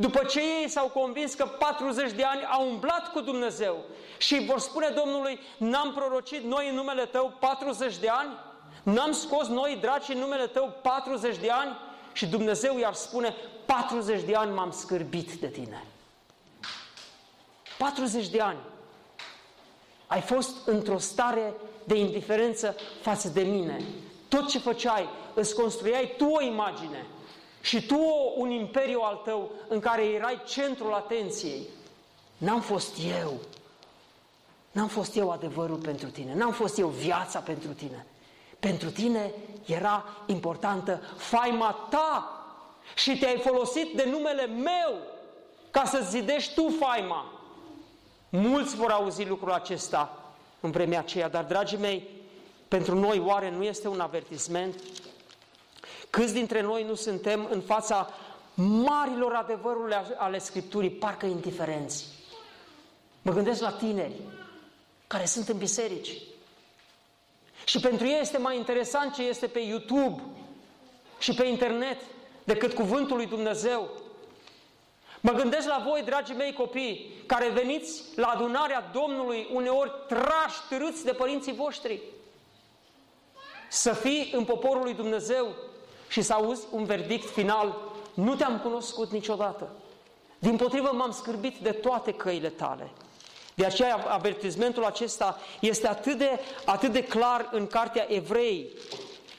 după 0.00 0.24
ce 0.24 0.40
ei 0.40 0.68
s-au 0.68 0.88
convins 0.88 1.34
că 1.34 1.46
40 1.46 2.12
de 2.12 2.24
ani 2.24 2.44
au 2.44 2.68
umblat 2.68 3.12
cu 3.12 3.20
Dumnezeu 3.20 3.76
și 4.18 4.44
vor 4.44 4.58
spune 4.58 4.88
Domnului, 4.88 5.40
n-am 5.56 5.92
prorocit 5.92 6.44
noi 6.44 6.68
în 6.68 6.74
numele 6.74 7.04
Tău 7.04 7.36
40 7.40 7.96
de 7.96 8.08
ani? 8.08 8.30
N-am 8.82 9.12
scos 9.12 9.48
noi 9.48 9.78
draci 9.80 10.08
în 10.08 10.18
numele 10.18 10.46
Tău 10.46 10.74
40 10.82 11.36
de 11.36 11.50
ani? 11.50 11.76
Și 12.12 12.26
Dumnezeu 12.26 12.78
i-ar 12.78 12.94
spune, 12.94 13.34
40 13.66 14.22
de 14.22 14.34
ani 14.34 14.54
m-am 14.54 14.70
scârbit 14.70 15.32
de 15.32 15.46
tine. 15.46 15.84
40 17.78 18.28
de 18.28 18.40
ani. 18.40 18.58
Ai 20.06 20.20
fost 20.20 20.66
într-o 20.66 20.98
stare 20.98 21.54
de 21.84 21.94
indiferență 21.94 22.76
față 23.00 23.28
de 23.28 23.42
mine. 23.42 23.84
Tot 24.28 24.48
ce 24.48 24.58
făceai, 24.58 25.08
îți 25.34 25.54
construiai 25.54 26.14
tu 26.16 26.24
o 26.24 26.42
imagine 26.42 27.06
și 27.60 27.86
tu 27.86 28.00
un 28.36 28.50
imperiu 28.50 29.00
al 29.00 29.20
tău 29.24 29.50
în 29.68 29.80
care 29.80 30.04
erai 30.04 30.42
centrul 30.46 30.92
atenției. 30.92 31.62
N-am 32.36 32.60
fost 32.60 32.96
eu. 33.20 33.32
N-am 34.72 34.88
fost 34.88 35.16
eu 35.16 35.30
adevărul 35.30 35.76
pentru 35.76 36.08
tine. 36.08 36.34
N-am 36.34 36.52
fost 36.52 36.78
eu 36.78 36.88
viața 36.88 37.38
pentru 37.38 37.72
tine. 37.72 38.06
Pentru 38.60 38.90
tine 38.90 39.32
era 39.66 40.04
importantă 40.26 41.02
faima 41.16 41.86
ta 41.90 42.34
și 42.94 43.18
te-ai 43.18 43.38
folosit 43.38 43.96
de 43.96 44.08
numele 44.10 44.46
meu 44.46 44.94
ca 45.70 45.84
să 45.84 46.06
zidești 46.10 46.54
tu 46.54 46.68
faima. 46.80 47.32
Mulți 48.28 48.76
vor 48.76 48.90
auzi 48.90 49.24
lucrul 49.24 49.52
acesta 49.52 50.32
în 50.60 50.70
vremea 50.70 50.98
aceea, 50.98 51.28
dar, 51.28 51.44
dragii 51.44 51.78
mei, 51.78 52.08
pentru 52.68 52.94
noi 52.94 53.22
oare 53.26 53.50
nu 53.50 53.62
este 53.62 53.88
un 53.88 54.00
avertisment? 54.00 54.74
Câți 56.10 56.32
dintre 56.32 56.60
noi 56.60 56.84
nu 56.84 56.94
suntem 56.94 57.48
în 57.50 57.60
fața 57.60 58.08
marilor 58.54 59.32
adevăruri 59.32 59.94
ale 60.16 60.38
Scripturii, 60.38 60.90
parcă 60.90 61.26
indiferenți? 61.26 62.04
Mă 63.22 63.32
gândesc 63.32 63.60
la 63.60 63.72
tineri 63.72 64.14
care 65.06 65.24
sunt 65.24 65.48
în 65.48 65.58
biserici. 65.58 66.16
Și 67.64 67.80
pentru 67.80 68.06
ei 68.06 68.20
este 68.20 68.38
mai 68.38 68.56
interesant 68.56 69.14
ce 69.14 69.22
este 69.22 69.46
pe 69.46 69.58
YouTube 69.58 70.22
și 71.18 71.34
pe 71.34 71.46
internet 71.46 71.98
decât 72.44 72.74
cuvântul 72.74 73.16
lui 73.16 73.26
Dumnezeu. 73.26 73.90
Mă 75.20 75.32
gândesc 75.32 75.66
la 75.68 75.82
voi, 75.88 76.02
dragii 76.02 76.34
mei 76.34 76.52
copii, 76.52 77.22
care 77.26 77.48
veniți 77.48 78.02
la 78.16 78.26
adunarea 78.26 78.90
Domnului 78.92 79.48
uneori 79.52 79.92
trași, 80.08 80.60
târâți 80.68 81.04
de 81.04 81.12
părinții 81.12 81.54
voștri. 81.54 82.00
Să 83.68 83.92
fii 83.92 84.30
în 84.34 84.44
poporul 84.44 84.82
lui 84.82 84.94
Dumnezeu 84.94 85.54
și 86.10 86.22
să 86.22 86.32
auzi 86.32 86.66
un 86.70 86.84
verdict 86.84 87.28
final, 87.28 87.78
nu 88.14 88.34
te-am 88.34 88.58
cunoscut 88.58 89.10
niciodată. 89.10 89.68
Din 90.38 90.56
potrivă 90.56 90.90
m-am 90.92 91.10
scârbit 91.10 91.56
de 91.56 91.70
toate 91.70 92.12
căile 92.12 92.48
tale. 92.48 92.90
De 93.54 93.64
aceea 93.64 94.06
avertizmentul 94.08 94.84
acesta 94.84 95.38
este 95.60 95.88
atât 95.88 96.18
de, 96.18 96.40
atât 96.64 96.92
de 96.92 97.02
clar 97.02 97.48
în 97.52 97.66
Cartea 97.66 98.06
Evrei, 98.08 98.68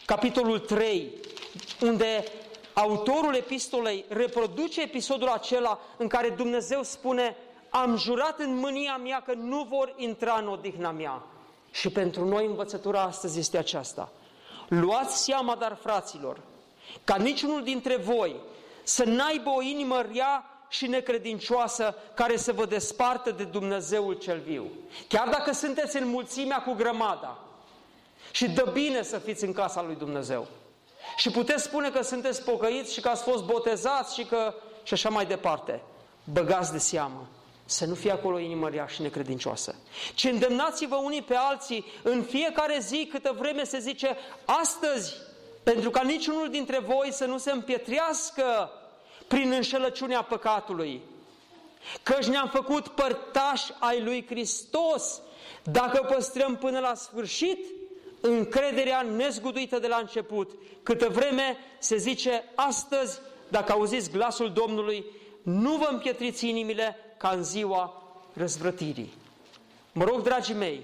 capitolul 0.05 0.59
3, 0.59 1.11
unde 1.82 2.24
autorul 2.74 3.36
epistolei 3.36 4.05
reproduce 4.07 4.82
episodul 4.82 5.28
acela 5.28 5.80
în 5.97 6.07
care 6.07 6.30
Dumnezeu 6.30 6.84
spune 6.84 7.36
am 7.69 7.97
jurat 7.97 8.39
în 8.39 8.55
mânia 8.55 8.97
mea 8.97 9.22
că 9.26 9.34
nu 9.34 9.67
vor 9.69 9.93
intra 9.97 10.38
în 10.41 10.47
odihna 10.47 10.91
mea. 10.91 11.24
Și 11.72 11.89
pentru 11.89 12.26
noi 12.26 12.45
învățătura 12.45 13.01
astăzi 13.01 13.39
este 13.39 13.57
aceasta. 13.57 14.11
Luați 14.67 15.24
seama, 15.24 15.55
dar 15.55 15.78
fraților, 15.82 16.38
ca 17.04 17.16
niciunul 17.16 17.64
dintre 17.64 17.96
voi 17.96 18.36
să 18.84 19.04
n-aibă 19.04 19.50
o 19.50 19.62
inimă 19.62 20.02
rea 20.14 20.46
și 20.70 20.88
necredincioasă 20.88 21.96
care 22.14 22.38
să 22.38 22.54
vă 22.54 22.66
despartă 22.66 23.32
de 23.32 23.44
Dumnezeul 23.44 24.14
cel 24.14 24.39
viu. 24.39 24.72
Chiar 25.08 25.30
dacă 25.30 25.54
sunteți 25.54 25.98
în 25.98 26.08
mulțimea 26.08 26.58
cu 26.62 26.74
grămada 26.74 27.38
și 28.32 28.50
dă 28.50 28.70
bine 28.74 29.04
să 29.04 29.18
fiți 29.18 29.44
în 29.44 29.54
casa 29.54 29.82
lui 29.82 29.96
Dumnezeu. 29.96 30.48
Și 31.18 31.32
puteți 31.32 31.64
spune 31.64 31.89
că 31.89 32.02
sunteți 32.02 32.44
pocăiți 32.44 32.94
și 32.94 33.02
că 33.02 33.10
ați 33.10 33.24
fost 33.24 33.44
botezați 33.44 34.16
și 34.16 34.24
că 34.24 34.54
și 34.84 34.94
așa 34.94 35.10
mai 35.10 35.26
departe. 35.26 35.82
Băgați 36.24 36.72
de 36.72 36.78
seamă 36.78 37.28
să 37.66 37.86
nu 37.86 37.94
fie 37.94 38.12
acolo 38.12 38.39
inimă 38.39 38.70
rea 38.70 38.86
și 38.86 39.02
necredincioasă. 39.02 39.76
Ci 40.14 40.24
îndemnați-vă 40.24 40.96
unii 40.96 41.22
pe 41.22 41.36
alții 41.36 41.86
în 42.04 42.24
fiecare 42.24 42.78
zi 42.80 43.08
câtă 43.12 43.36
vreme 43.38 43.64
se 43.64 43.80
zice 43.80 44.18
astăzi, 44.46 45.14
pentru 45.64 45.89
ca 45.89 46.01
niciunul 46.01 46.49
dintre 46.49 46.80
voi 46.80 47.12
să 47.12 47.26
nu 47.26 47.38
se 47.38 47.51
împietrească 47.51 48.70
prin 49.28 49.51
înșelăciunea 49.51 50.22
păcatului. 50.22 51.01
Căci 52.03 52.26
ne-am 52.26 52.47
făcut 52.47 52.88
părtași 52.88 53.72
ai 53.80 54.01
lui 54.01 54.26
Hristos 54.28 55.22
dacă 55.64 56.14
păstrăm 56.14 56.55
până 56.55 56.80
la 56.80 56.93
sfârșit 56.93 57.66
încrederea 58.22 59.01
nezguduită 59.01 59.80
de 59.80 59.88
la 59.88 59.97
început. 59.97 60.51
Câtă 60.84 61.09
vreme 61.09 61.57
se 61.80 61.97
zice 61.97 62.43
astăzi, 62.55 63.20
dacă 63.47 63.72
auziți 63.72 64.12
glasul 64.12 64.51
Domnului, 64.51 65.05
nu 65.41 65.76
vă 65.76 65.88
împietriți 65.91 66.47
inimile 66.49 66.95
ca 67.18 67.30
în 67.30 67.43
ziua 67.43 68.03
răzvrătirii. 68.34 69.14
Mă 69.91 70.03
rog, 70.03 70.22
dragii 70.22 70.53
mei, 70.53 70.82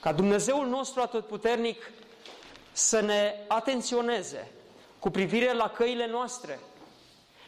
ca 0.00 0.12
Dumnezeul 0.12 0.66
nostru 0.66 1.00
atotputernic 1.00 1.90
să 2.78 3.00
ne 3.00 3.34
atenționeze 3.48 4.50
cu 4.98 5.10
privire 5.10 5.52
la 5.52 5.68
căile 5.70 6.06
noastre, 6.06 6.60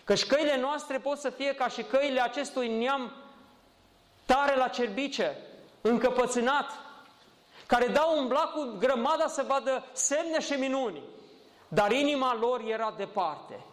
Căci 0.04 0.26
căile 0.26 0.60
noastre 0.60 0.98
pot 0.98 1.18
să 1.18 1.30
fie 1.30 1.54
ca 1.54 1.68
și 1.68 1.82
căile 1.82 2.20
acestui 2.20 2.78
neam 2.78 3.12
tare 4.26 4.56
la 4.56 4.68
cerbice, 4.68 5.36
încăpățânat, 5.80 6.70
care 7.66 7.86
dau 7.86 8.18
un 8.18 8.28
blac 8.28 8.52
cu 8.52 8.74
grămada 8.78 9.26
să 9.26 9.44
vadă 9.48 9.84
semne 9.92 10.40
și 10.40 10.52
minuni, 10.52 11.02
dar 11.68 11.92
inima 11.92 12.36
lor 12.40 12.62
era 12.66 12.94
departe. 12.96 13.64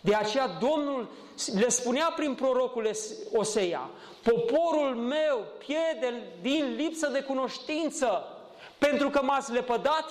De 0.00 0.14
aceea 0.14 0.46
Domnul 0.46 1.08
le 1.54 1.68
spunea 1.68 2.12
prin 2.16 2.34
prorocul 2.34 2.90
Osea, 3.32 3.90
poporul 4.22 4.94
meu 4.94 5.44
pierde 5.58 6.22
din 6.40 6.74
lipsă 6.74 7.08
de 7.08 7.22
cunoștință, 7.22 8.24
pentru 8.78 9.10
că 9.10 9.22
m-ați 9.22 9.52
lepădat, 9.52 10.10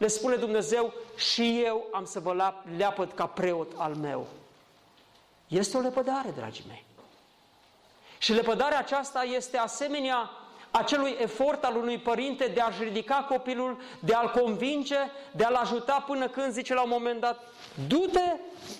le 0.00 0.06
spune 0.06 0.36
Dumnezeu, 0.36 0.92
și 1.16 1.62
eu 1.64 1.86
am 1.92 2.04
să 2.04 2.20
vă 2.20 2.52
leapăd 2.76 3.12
ca 3.12 3.26
preot 3.26 3.72
al 3.76 3.94
meu. 3.94 4.26
Este 5.48 5.76
o 5.76 5.80
lepădare, 5.80 6.32
dragii 6.36 6.64
mei. 6.68 6.84
Și 8.18 8.32
lepădarea 8.32 8.78
aceasta 8.78 9.22
este 9.22 9.56
asemenea 9.58 10.30
acelui 10.70 11.16
efort 11.18 11.64
al 11.64 11.76
unui 11.76 11.98
părinte 11.98 12.46
de 12.46 12.60
a-și 12.60 12.82
ridica 12.82 13.26
copilul, 13.28 13.78
de 13.98 14.14
a-l 14.14 14.30
convinge, 14.30 14.98
de 15.32 15.44
a-l 15.44 15.54
ajuta 15.54 16.04
până 16.06 16.28
când 16.28 16.52
zice 16.52 16.74
la 16.74 16.82
un 16.82 16.90
moment 16.92 17.20
dat, 17.20 17.42
du-te 17.88 18.36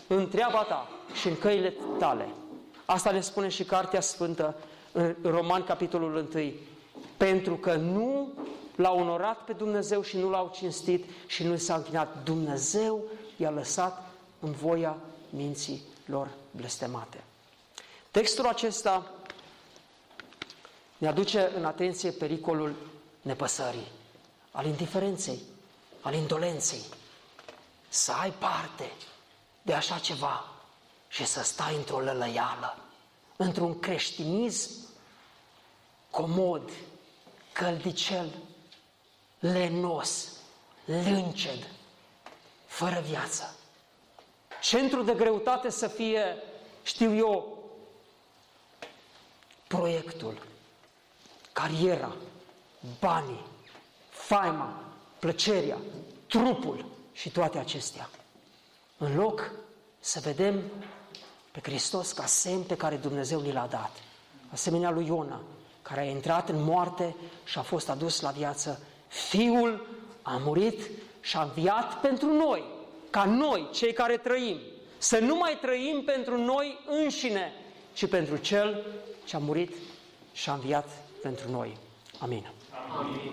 în 0.07 0.29
treaba 0.29 0.63
ta 0.63 0.89
și 1.15 1.29
în 1.29 1.39
căile 1.39 1.75
tale. 1.99 2.29
Asta 2.85 3.11
ne 3.11 3.21
spune 3.21 3.49
și 3.49 3.65
Cartea 3.65 4.01
Sfântă 4.01 4.57
în 4.93 5.17
Roman, 5.23 5.65
capitolul 5.65 6.29
1. 6.35 6.53
Pentru 7.17 7.57
că 7.57 7.75
nu 7.75 8.33
l-a 8.81 8.93
onorat 8.93 9.45
pe 9.45 9.53
Dumnezeu 9.53 10.03
și 10.03 10.17
nu 10.17 10.31
l-au 10.31 10.51
cinstit 10.55 11.05
și 11.27 11.43
nu 11.43 11.57
s-a 11.57 11.75
închinat. 11.75 12.23
Dumnezeu 12.25 13.05
i-a 13.37 13.51
lăsat 13.51 14.11
în 14.41 14.53
voia 14.53 14.97
minții 15.31 15.83
lor 16.05 16.29
blestemate. 16.51 17.25
Textul 18.11 18.47
acesta 18.47 19.11
ne 20.99 21.09
aduce 21.09 21.53
în 21.57 21.65
atenție 21.65 22.11
pericolul 22.11 22.75
nepăsării, 23.23 23.87
al 24.51 24.67
indiferenței, 24.67 25.39
al 26.01 26.15
indolenței. 26.15 26.83
Să 27.89 28.13
ai 28.13 28.31
parte 28.31 28.93
de 29.63 29.73
așa 29.73 29.99
ceva 29.99 30.45
și 31.09 31.27
să 31.27 31.43
stai 31.43 31.77
într-o 31.77 32.01
lălăială, 32.01 32.77
într-un 33.37 33.79
creștinism 33.79 34.71
comod, 36.11 36.71
căldicel, 37.53 38.29
lenos, 39.41 40.29
lânced, 40.85 41.69
fără 42.67 43.01
viață. 43.07 43.55
Centrul 44.63 45.05
de 45.05 45.15
greutate 45.15 45.71
să 45.71 45.89
fie, 45.89 46.37
știu 46.83 47.17
eu, 47.17 47.59
proiectul, 49.67 50.47
cariera, 51.53 52.17
banii, 52.99 53.47
faima, 54.09 54.83
plăcerea, 55.19 55.79
trupul 56.27 56.85
și 57.13 57.31
toate 57.31 57.59
acestea. 57.59 58.11
În 58.99 59.17
loc 59.17 59.51
să 60.01 60.21
vedem 60.21 60.63
pe 61.51 61.61
Hristos 61.63 62.13
ca 62.13 62.27
semn 62.27 62.63
pe 62.63 62.77
care 62.77 62.97
Dumnezeu 62.97 63.41
ni 63.41 63.53
l-a 63.53 63.67
dat. 63.67 63.97
Asemenea 64.53 64.91
lui 64.91 65.07
Iona, 65.07 65.41
care 65.83 66.01
a 66.01 66.11
intrat 66.11 66.49
în 66.49 66.63
moarte 66.63 67.17
și 67.45 67.59
a 67.59 67.63
fost 67.63 67.89
adus 67.89 68.21
la 68.21 68.31
viață. 68.31 68.83
Fiul 69.11 69.87
a 70.23 70.41
murit 70.45 70.81
și 71.21 71.37
a 71.37 71.43
înviat 71.43 72.01
pentru 72.01 72.33
noi 72.33 72.65
ca 73.11 73.25
noi, 73.25 73.69
cei 73.73 73.93
care 73.93 74.17
trăim, 74.17 74.57
să 74.99 75.19
nu 75.19 75.37
mai 75.37 75.59
trăim 75.61 76.03
pentru 76.05 76.39
noi 76.39 76.79
înșine, 76.87 77.53
ci 77.93 78.09
pentru 78.09 78.37
Cel 78.37 78.87
ce 79.25 79.37
a 79.37 79.39
murit 79.39 79.73
și 80.33 80.51
a 80.51 80.53
înviat 80.53 80.89
pentru 81.23 81.51
noi. 81.51 81.77
Amin. 82.19 82.47
Amin. 82.99 83.33